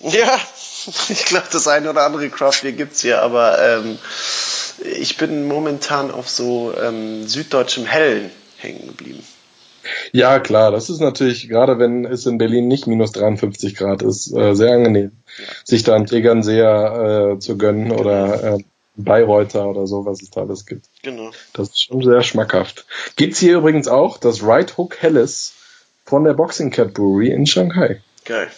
Ja, 0.00 0.38
ich 1.08 1.24
glaube, 1.26 1.46
das 1.52 1.68
eine 1.68 1.90
oder 1.90 2.02
andere 2.02 2.28
Craft 2.30 2.62
Beer 2.62 2.72
gibt's 2.72 3.02
hier, 3.02 3.22
aber 3.22 3.58
ähm, 3.58 3.98
ich 4.84 5.16
bin 5.16 5.46
momentan 5.46 6.10
auf 6.10 6.28
so 6.28 6.74
ähm, 6.76 7.26
süddeutschem 7.26 7.86
Hellen 7.86 8.30
hängen 8.58 8.86
geblieben. 8.88 9.22
Ja, 10.12 10.38
klar, 10.40 10.70
das 10.70 10.88
ist 10.88 11.00
natürlich, 11.00 11.48
gerade 11.48 11.78
wenn 11.78 12.06
es 12.06 12.24
in 12.24 12.38
Berlin 12.38 12.68
nicht 12.68 12.86
minus 12.86 13.12
53 13.12 13.76
Grad 13.76 14.02
ist, 14.02 14.32
äh, 14.34 14.54
sehr 14.54 14.72
angenehm, 14.72 15.12
sich 15.64 15.82
da 15.82 15.94
einen 15.94 16.06
Tegernseher 16.06 17.34
äh, 17.34 17.38
zu 17.38 17.58
gönnen 17.58 17.90
oder 17.90 18.54
äh, 18.54 18.58
Bayreuther 18.96 19.66
oder 19.66 19.86
so, 19.86 20.06
was 20.06 20.22
es 20.22 20.30
da 20.30 20.42
alles 20.42 20.66
gibt. 20.66 20.86
Genau. 21.02 21.30
Das 21.52 21.70
ist 21.70 21.82
schon 21.82 22.02
sehr 22.02 22.22
schmackhaft. 22.22 22.86
Gibt's 23.16 23.40
hier 23.40 23.58
übrigens 23.58 23.88
auch 23.88 24.18
das 24.18 24.42
Right 24.42 24.76
Hook 24.78 25.02
Helles 25.02 25.52
von 26.04 26.24
der 26.24 26.34
Boxing 26.34 26.70
Cat 26.70 26.94
Brewery 26.94 27.30
in 27.30 27.46
Shanghai. 27.46 28.00
Geil. 28.24 28.50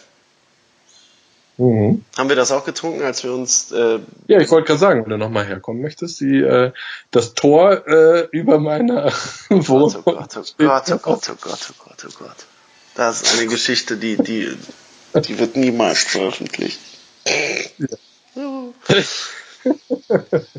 Mhm. 1.58 2.04
Haben 2.18 2.28
wir 2.28 2.36
das 2.36 2.52
auch 2.52 2.66
getrunken, 2.66 3.02
als 3.02 3.24
wir 3.24 3.32
uns 3.32 3.72
äh, 3.72 3.98
Ja, 4.26 4.40
ich 4.40 4.50
wollte 4.50 4.66
gerade 4.66 4.78
sagen, 4.78 5.02
wenn 5.04 5.10
du 5.10 5.16
nochmal 5.16 5.46
herkommen 5.46 5.80
möchtest, 5.80 6.20
die, 6.20 6.40
äh, 6.40 6.72
das 7.12 7.32
Tor 7.34 7.86
äh, 7.88 8.28
über 8.30 8.58
meiner 8.58 9.10
Oh 9.50 9.68
Wohnung. 9.68 10.02
Gott, 10.04 10.06
oh 10.06 10.12
Gott, 10.12 10.36
oh 10.36 10.42
Gott, 10.58 10.90
oh 10.90 10.98
Gott, 10.98 11.30
oh 11.30 11.34
Gott, 11.40 11.70
oh 11.70 11.74
Gott, 11.84 12.06
oh 12.06 12.10
Gott. 12.18 12.36
Das 12.94 13.22
ist 13.22 13.38
eine 13.38 13.46
Geschichte, 13.46 13.96
die, 13.96 14.16
die, 14.16 14.54
die 15.14 15.38
wird 15.38 15.56
niemals 15.56 16.02
veröffentlicht. 16.04 16.78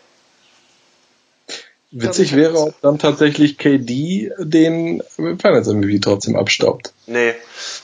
Witzig 1.97 2.31
das 2.31 2.37
wäre, 2.37 2.59
ob 2.59 2.81
dann 2.81 2.99
tatsächlich 2.99 3.57
KD 3.57 4.33
den 4.39 5.01
Finals 5.15 5.69
MVP 5.69 6.01
trotzdem 6.01 6.35
abstaubt. 6.35 6.93
Nee, 7.07 7.35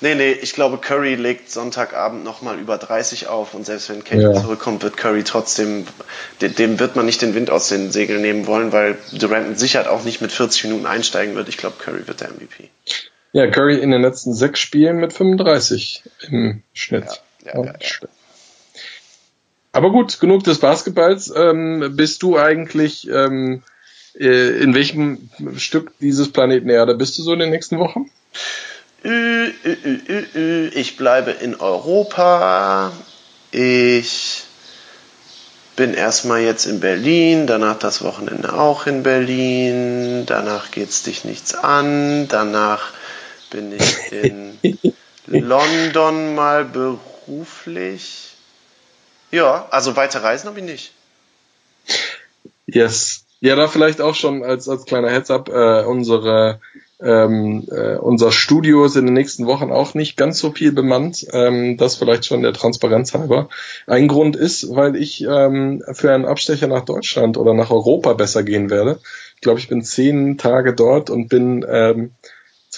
nee, 0.00 0.16
nee, 0.16 0.32
ich 0.32 0.52
glaube, 0.54 0.78
Curry 0.78 1.14
legt 1.14 1.48
Sonntagabend 1.48 2.24
nochmal 2.24 2.58
über 2.58 2.76
30 2.76 3.28
auf 3.28 3.54
und 3.54 3.64
selbst 3.64 3.88
wenn 3.88 4.02
Kate 4.02 4.20
Ja. 4.22 4.32
zurückkommt, 4.34 4.82
wird 4.82 4.96
Curry 4.96 5.22
trotzdem, 5.22 5.86
de- 6.40 6.48
dem 6.48 6.80
wird 6.80 6.96
man 6.96 7.06
nicht 7.06 7.22
den 7.22 7.36
Wind 7.36 7.50
aus 7.50 7.68
den 7.68 7.92
Segeln 7.92 8.20
nehmen 8.20 8.48
wollen, 8.48 8.72
weil 8.72 8.98
Durant 9.12 9.48
mit 9.48 9.60
Sicherheit 9.60 9.86
auch 9.86 10.02
nicht 10.02 10.20
mit 10.20 10.32
40 10.32 10.64
Minuten 10.64 10.86
einsteigen 10.86 11.36
wird. 11.36 11.48
Ich 11.48 11.56
glaube, 11.56 11.76
Curry 11.78 12.08
wird 12.08 12.20
der 12.20 12.30
MVP. 12.32 12.68
Ja, 13.32 13.48
Curry 13.48 13.78
in 13.78 13.92
den 13.92 14.02
letzten 14.02 14.34
sechs 14.34 14.58
Spielen 14.58 14.96
mit 14.96 15.12
35 15.12 16.02
im 16.28 16.64
Schnitt. 16.72 17.04
Ja, 17.44 17.52
ja, 17.54 17.64
ja, 17.64 17.72
ja. 17.80 18.08
Aber 19.72 19.90
gut, 19.90 20.20
genug 20.20 20.44
des 20.44 20.58
Basketballs. 20.58 21.32
Ähm, 21.34 21.92
bist 21.96 22.22
du 22.22 22.38
eigentlich 22.38 23.08
ähm, 23.08 23.62
äh, 24.18 24.62
in 24.62 24.74
welchem 24.74 25.30
Stück 25.56 25.92
dieses 26.00 26.32
Planeten 26.32 26.68
Erde 26.68 26.94
bist 26.94 27.18
du 27.18 27.22
so 27.22 27.32
in 27.32 27.38
den 27.38 27.50
nächsten 27.50 27.78
Wochen? 27.78 28.10
Ü, 29.04 29.52
ü. 30.34 30.70
Ich 30.74 30.96
bleibe 30.96 31.30
in 31.30 31.54
Europa. 31.54 32.92
Ich 33.52 34.44
bin 35.76 35.94
erstmal 35.94 36.42
jetzt 36.42 36.66
in 36.66 36.80
Berlin, 36.80 37.46
danach 37.46 37.78
das 37.78 38.02
Wochenende 38.02 38.52
auch 38.52 38.86
in 38.86 39.02
Berlin, 39.02 40.26
danach 40.26 40.70
geht's 40.70 41.04
dich 41.04 41.24
nichts 41.24 41.54
an, 41.54 42.28
danach 42.28 42.92
bin 43.48 43.72
ich 43.72 44.12
in 44.12 44.58
London 45.26 46.34
mal 46.34 46.66
beruflich. 46.66 48.29
Ja, 49.30 49.66
also 49.70 49.96
weite 49.96 50.22
Reisen 50.22 50.48
habe 50.48 50.58
ich 50.58 50.64
nicht. 50.64 50.92
Yes. 52.66 53.24
Ja, 53.40 53.56
da 53.56 53.68
vielleicht 53.68 54.00
auch 54.00 54.14
schon 54.14 54.44
als, 54.44 54.68
als 54.68 54.84
kleiner 54.84 55.10
Heads-up, 55.10 55.48
äh, 55.48 55.84
unsere 55.84 56.60
ähm, 57.02 57.66
äh, 57.70 57.96
unser 57.96 58.30
Studio 58.30 58.84
ist 58.84 58.96
in 58.96 59.06
den 59.06 59.14
nächsten 59.14 59.46
Wochen 59.46 59.72
auch 59.72 59.94
nicht 59.94 60.16
ganz 60.16 60.38
so 60.38 60.50
viel 60.50 60.72
bemannt. 60.72 61.26
Ähm, 61.32 61.76
das 61.76 61.96
vielleicht 61.96 62.26
schon 62.26 62.42
der 62.42 62.52
Transparenz 62.52 63.14
halber. 63.14 63.48
Ein 63.86 64.08
Grund 64.08 64.36
ist, 64.36 64.74
weil 64.74 64.96
ich 64.96 65.22
ähm, 65.22 65.82
für 65.92 66.12
einen 66.12 66.26
Abstecher 66.26 66.66
nach 66.66 66.84
Deutschland 66.84 67.38
oder 67.38 67.54
nach 67.54 67.70
Europa 67.70 68.12
besser 68.12 68.42
gehen 68.42 68.70
werde. 68.70 69.00
Ich 69.36 69.40
glaube, 69.40 69.60
ich 69.60 69.68
bin 69.68 69.82
zehn 69.82 70.36
Tage 70.36 70.74
dort 70.74 71.08
und 71.08 71.28
bin 71.28 71.64
ähm, 71.68 72.12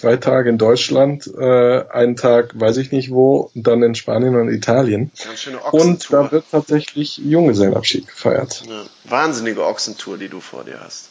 zwei 0.03 0.17
Tage 0.17 0.51
in 0.51 0.59
Deutschland, 0.59 1.31
äh, 1.39 1.85
einen 1.89 2.17
Tag 2.17 2.59
weiß 2.59 2.79
ich 2.79 2.91
nicht 2.91 3.13
wo, 3.13 3.53
und 3.55 3.69
dann 3.69 3.85
in 3.85 3.95
Spanien 3.95 4.35
und 4.35 4.49
Italien. 4.49 5.13
Ganz 5.25 5.41
schöne 5.41 5.61
Und 5.61 6.13
da 6.13 6.33
wird 6.33 6.45
tatsächlich 6.51 7.19
Junggesellenabschied 7.19 8.09
gefeiert. 8.09 8.65
ja, 8.67 8.83
wahnsinnige 9.05 9.65
Ochsentour, 9.65 10.19
die 10.19 10.29
du 10.29 10.41
vor 10.41 10.65
dir 10.65 10.81
hast. 10.81 11.11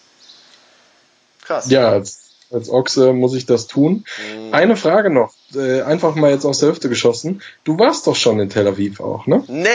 Krass. 1.46 1.72
Ja, 1.72 1.90
als, 1.90 2.32
als 2.52 2.70
Ochse 2.70 3.14
muss 3.14 3.34
ich 3.34 3.46
das 3.46 3.68
tun. 3.68 4.04
Mhm. 4.36 4.54
Eine 4.54 4.76
Frage 4.76 5.10
noch, 5.10 5.34
äh, 5.56 5.84
einfach 5.84 6.16
mal 6.16 6.32
jetzt 6.32 6.44
aus 6.44 6.60
der 6.60 6.70
Hüfte 6.70 6.90
geschossen. 6.90 7.42
Du 7.64 7.80
warst 7.80 8.08
doch 8.08 8.18
schon 8.18 8.42
in 8.42 8.50
Tel 8.50 8.68
Aviv 8.68 9.00
auch, 9.00 9.26
ne? 9.26 9.42
Nee, 9.48 9.70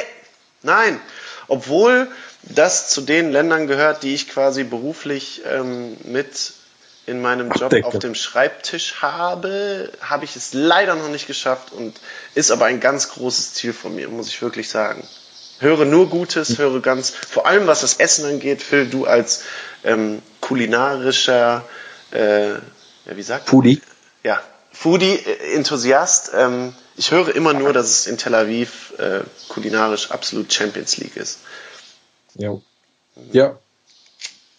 nein. 0.63 1.01
Obwohl 1.49 2.09
das 2.43 2.91
zu 2.91 3.01
den 3.01 3.33
Ländern 3.33 3.67
gehört, 3.67 4.03
die 4.03 4.13
ich 4.13 4.29
quasi 4.29 4.63
beruflich 4.63 5.41
ähm, 5.51 5.97
mit 6.05 6.53
in 7.07 7.23
meinem 7.23 7.51
Job 7.53 7.65
Abdecke. 7.65 7.87
auf 7.87 7.99
dem 7.99 8.15
Schreibtisch 8.15 8.97
habe, 9.01 9.91
habe 10.01 10.25
ich 10.25 10.35
es 10.35 10.53
leider 10.53 10.97
noch 10.97 11.09
nicht 11.09 11.27
geschafft 11.27 11.73
und 11.73 11.95
ist 12.35 12.51
aber 12.51 12.67
ein 12.67 12.81
ganz 12.81 13.11
großes 13.11 13.55
Ziel 13.55 13.73
von 13.73 13.95
mir, 13.95 14.09
muss 14.09 14.29
ich 14.29 14.43
wirklich 14.43 14.69
sagen. 14.69 15.07
Höre 15.59 15.85
nur 15.85 16.11
Gutes, 16.11 16.59
höre 16.59 16.81
ganz, 16.81 17.11
vor 17.11 17.47
allem 17.47 17.67
was 17.67 17.81
das 17.81 17.95
Essen 17.95 18.27
angeht, 18.27 18.61
Phil, 18.61 18.87
du 18.89 19.07
als 19.07 19.45
ähm, 19.85 20.21
kulinarischer, 20.41 21.65
äh, 22.11 22.51
ja, 22.51 22.61
wie 23.07 23.23
sagt 23.23 23.47
man? 23.47 23.51
Pudi. 23.51 23.81
ja, 24.23 24.43
Foodie-Enthusiast. 24.73 26.33
Ähm, 26.35 26.75
ich 26.97 27.11
höre 27.11 27.35
immer 27.35 27.53
nur, 27.53 27.73
dass 27.73 27.89
es 27.89 28.07
in 28.07 28.19
Tel 28.19 28.35
Aviv 28.35 28.93
äh, 28.99 29.21
kulinarisch 29.49 30.11
absolut 30.11 30.53
Champions 30.53 30.97
League 30.99 31.17
ist. 31.17 31.39
Ja. 32.35 32.57
Ja. 33.33 33.59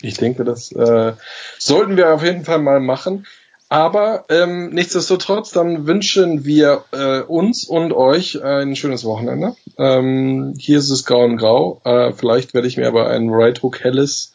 Ich 0.01 0.15
denke, 0.15 0.43
das 0.43 0.71
äh, 0.71 1.13
sollten 1.57 1.97
wir 1.97 2.13
auf 2.13 2.23
jeden 2.23 2.45
Fall 2.45 2.59
mal 2.59 2.79
machen. 2.79 3.25
Aber 3.69 4.25
ähm, 4.29 4.69
nichtsdestotrotz, 4.69 5.51
dann 5.51 5.87
wünschen 5.87 6.45
wir 6.45 6.85
äh, 6.91 7.19
uns 7.21 7.65
und 7.65 7.91
euch 7.91 8.41
ein 8.41 8.77
schönes 8.77 9.03
Wochenende. 9.03 9.55
Ähm, 9.77 10.53
hier 10.57 10.77
ist 10.79 10.89
es 10.89 11.03
grau 11.03 11.25
und 11.25 11.35
grau. 11.35 11.81
Äh, 11.83 12.13
vielleicht 12.13 12.53
werde 12.53 12.67
ich 12.67 12.77
mir 12.77 12.87
aber 12.87 13.09
einen 13.09 13.29
Right 13.29 13.61
Hook 13.61 13.83
Helles 13.83 14.33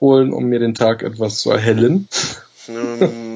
holen, 0.00 0.32
um 0.32 0.44
mir 0.44 0.60
den 0.60 0.74
Tag 0.74 1.02
etwas 1.02 1.38
zu 1.38 1.50
erhellen. 1.50 2.08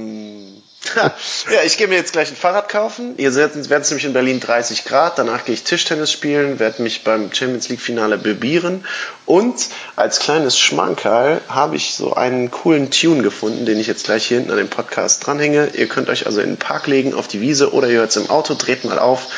ja, 0.96 1.62
ich 1.64 1.76
gehe 1.76 1.88
mir 1.88 1.96
jetzt 1.96 2.12
gleich 2.12 2.30
ein 2.30 2.36
Fahrrad 2.36 2.68
kaufen. 2.68 3.14
Ihr 3.16 3.34
werdet 3.34 3.56
nämlich 3.90 4.04
in 4.04 4.12
Berlin 4.12 4.40
30 4.40 4.84
Grad. 4.84 5.18
Danach 5.18 5.44
gehe 5.44 5.54
ich 5.54 5.64
Tischtennis 5.64 6.10
spielen, 6.10 6.58
werde 6.58 6.82
mich 6.82 7.04
beim 7.04 7.32
Champions 7.32 7.68
League 7.68 7.80
Finale 7.80 8.18
bebieren. 8.18 8.84
Und 9.26 9.68
als 9.96 10.18
kleines 10.18 10.58
Schmankerl 10.58 11.40
habe 11.48 11.76
ich 11.76 11.94
so 11.94 12.14
einen 12.14 12.50
coolen 12.50 12.90
Tune 12.90 13.22
gefunden, 13.22 13.66
den 13.66 13.78
ich 13.78 13.86
jetzt 13.86 14.04
gleich 14.04 14.26
hier 14.26 14.38
hinten 14.38 14.52
an 14.52 14.58
dem 14.58 14.68
Podcast 14.68 15.26
dranhänge. 15.26 15.70
Ihr 15.74 15.88
könnt 15.88 16.08
euch 16.08 16.26
also 16.26 16.40
in 16.40 16.50
den 16.50 16.56
Park 16.58 16.86
legen, 16.86 17.14
auf 17.14 17.28
die 17.28 17.40
Wiese 17.40 17.72
oder 17.72 17.88
ihr 17.88 18.00
hört 18.00 18.10
es 18.10 18.16
im 18.16 18.30
Auto, 18.30 18.54
dreht 18.54 18.84
mal 18.84 18.98
auf. 18.98 19.28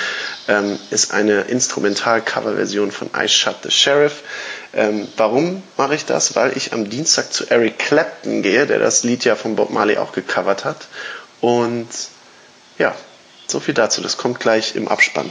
Ähm, 0.46 0.78
ist 0.90 1.12
eine 1.12 1.42
Instrumental-Cover-Version 1.42 2.90
von 2.90 3.11
I 3.16 3.28
Shot 3.28 3.57
the 3.62 3.70
Sheriff. 3.70 4.22
Ähm, 4.74 5.09
warum 5.16 5.62
mache 5.76 5.94
ich 5.94 6.05
das? 6.05 6.36
Weil 6.36 6.57
ich 6.57 6.72
am 6.72 6.90
Dienstag 6.90 7.32
zu 7.32 7.48
Eric 7.48 7.78
Clapton 7.78 8.42
gehe, 8.42 8.66
der 8.66 8.78
das 8.78 9.05
Lied 9.05 9.24
ja 9.24 9.36
von 9.36 9.57
Bob 9.57 9.70
Marley 9.70 9.96
auch 9.96 10.12
gecovert 10.12 10.64
hat. 10.64 10.88
Und 11.45 11.88
ja, 12.78 12.95
so 13.47 13.61
viel 13.61 13.74
dazu. 13.74 14.01
Das 14.01 14.16
kommt 14.16 14.40
gleich 14.40 14.76
im 14.76 14.88
Abspann. 14.88 15.28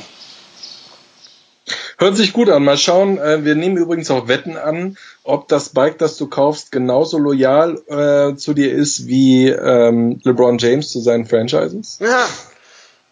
Hört 1.98 2.16
sich 2.16 2.34
gut 2.34 2.50
an. 2.50 2.64
Mal 2.64 2.78
schauen. 2.78 3.18
Äh, 3.18 3.44
wir 3.46 3.56
nehmen 3.56 3.78
übrigens 3.78 4.12
auch 4.12 4.28
Wetten 4.28 4.56
an, 4.56 4.96
ob 5.24 5.48
das 5.48 5.70
Bike, 5.70 5.98
das 5.98 6.16
du 6.18 6.28
kaufst, 6.28 6.72
genauso 6.72 7.18
loyal 7.18 7.82
äh, 7.88 8.36
zu 8.36 8.54
dir 8.54 8.72
ist 8.72 9.08
wie 9.08 9.48
ähm, 9.48 10.22
LeBron 10.24 10.60
James 10.60 10.90
zu 10.90 11.00
seinen 11.02 11.26
Franchises. 11.26 11.98
Ja. 12.00 12.28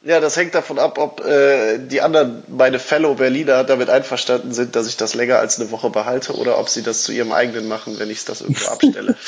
Ja, 0.04 0.20
das 0.20 0.38
hängt 0.38 0.54
davon 0.54 0.78
ab, 0.78 1.00
ob 1.00 1.26
äh, 1.26 1.80
die 1.80 2.02
anderen, 2.02 2.44
meine 2.50 2.78
Fellow 2.78 3.16
Berliner, 3.16 3.64
damit 3.64 3.90
einverstanden 3.90 4.54
sind, 4.54 4.76
dass 4.76 4.88
ich 4.88 4.98
das 4.98 5.16
länger 5.16 5.40
als 5.40 5.60
eine 5.60 5.72
Woche 5.72 5.90
behalte 5.90 6.34
oder 6.34 6.60
ob 6.60 6.70
sie 6.70 6.84
das 6.84 7.02
zu 7.04 7.12
ihrem 7.12 7.32
eigenen 7.32 7.68
machen, 7.68 7.98
wenn 7.98 8.12
ich 8.12 8.26
das 8.26 8.42
irgendwo 8.42 8.68
abstelle. 8.68 9.16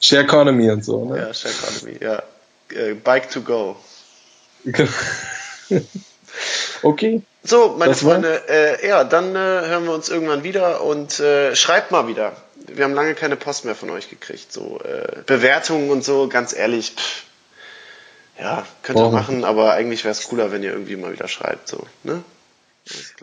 Share 0.00 0.22
Economy 0.22 0.70
und 0.70 0.84
so, 0.84 1.04
ne? 1.04 1.18
Ja, 1.18 1.34
Share 1.34 1.54
Economy, 1.54 1.98
ja. 2.02 2.22
Äh, 2.74 2.94
Bike 2.94 3.30
to 3.30 3.42
go. 3.42 3.76
okay. 6.82 7.22
So, 7.42 7.76
meine 7.78 7.92
das 7.92 8.00
Freunde, 8.02 8.42
äh, 8.48 8.86
ja, 8.86 9.04
dann 9.04 9.34
äh, 9.34 9.38
hören 9.38 9.84
wir 9.84 9.94
uns 9.94 10.08
irgendwann 10.08 10.42
wieder 10.42 10.82
und 10.82 11.20
äh, 11.20 11.54
schreibt 11.56 11.90
mal 11.90 12.06
wieder. 12.06 12.32
Wir 12.66 12.84
haben 12.84 12.94
lange 12.94 13.14
keine 13.14 13.36
Post 13.36 13.64
mehr 13.64 13.74
von 13.74 13.90
euch 13.90 14.10
gekriegt. 14.10 14.52
So 14.52 14.80
äh, 14.84 15.22
Bewertungen 15.26 15.90
und 15.90 16.04
so, 16.04 16.28
ganz 16.28 16.52
ehrlich, 16.54 16.92
pff, 16.96 17.24
ja, 18.38 18.66
könnt 18.82 18.98
ihr 18.98 19.10
machen, 19.10 19.44
aber 19.44 19.72
eigentlich 19.72 20.04
wäre 20.04 20.12
es 20.12 20.24
cooler, 20.28 20.52
wenn 20.52 20.62
ihr 20.62 20.72
irgendwie 20.72 20.96
mal 20.96 21.12
wieder 21.12 21.28
schreibt. 21.28 21.68
So, 21.68 21.86
ne? 22.04 22.22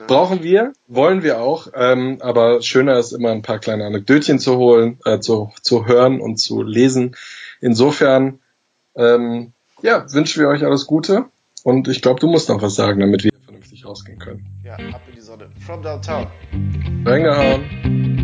Brauchen 0.07 0.43
wir, 0.43 0.73
wollen 0.87 1.23
wir 1.23 1.39
auch, 1.39 1.67
ähm, 1.75 2.17
aber 2.21 2.61
schöner 2.61 2.97
ist 2.97 3.11
immer 3.11 3.31
ein 3.31 3.41
paar 3.41 3.59
kleine 3.59 3.85
Anekdötchen 3.85 4.39
zu 4.39 4.57
holen, 4.57 4.99
äh, 5.05 5.19
zu, 5.19 5.51
zu 5.61 5.85
hören 5.85 6.21
und 6.21 6.37
zu 6.37 6.63
lesen. 6.63 7.15
Insofern, 7.59 8.39
ähm, 8.95 9.53
ja, 9.81 10.05
wünschen 10.13 10.41
wir 10.41 10.49
euch 10.49 10.65
alles 10.65 10.85
Gute 10.85 11.25
und 11.63 11.87
ich 11.87 12.01
glaube, 12.01 12.19
du 12.19 12.27
musst 12.27 12.49
noch 12.49 12.61
was 12.61 12.75
sagen, 12.75 12.99
damit 12.99 13.23
wir 13.23 13.31
vernünftig 13.43 13.85
rausgehen 13.85 14.19
können. 14.19 14.45
Ja, 14.63 14.73
ab 14.73 15.01
in 15.07 15.15
die 15.15 15.21
Sonne. 15.21 15.49
From 15.65 15.81
downtown. 15.81 16.27
Reingehauen. 17.05 18.16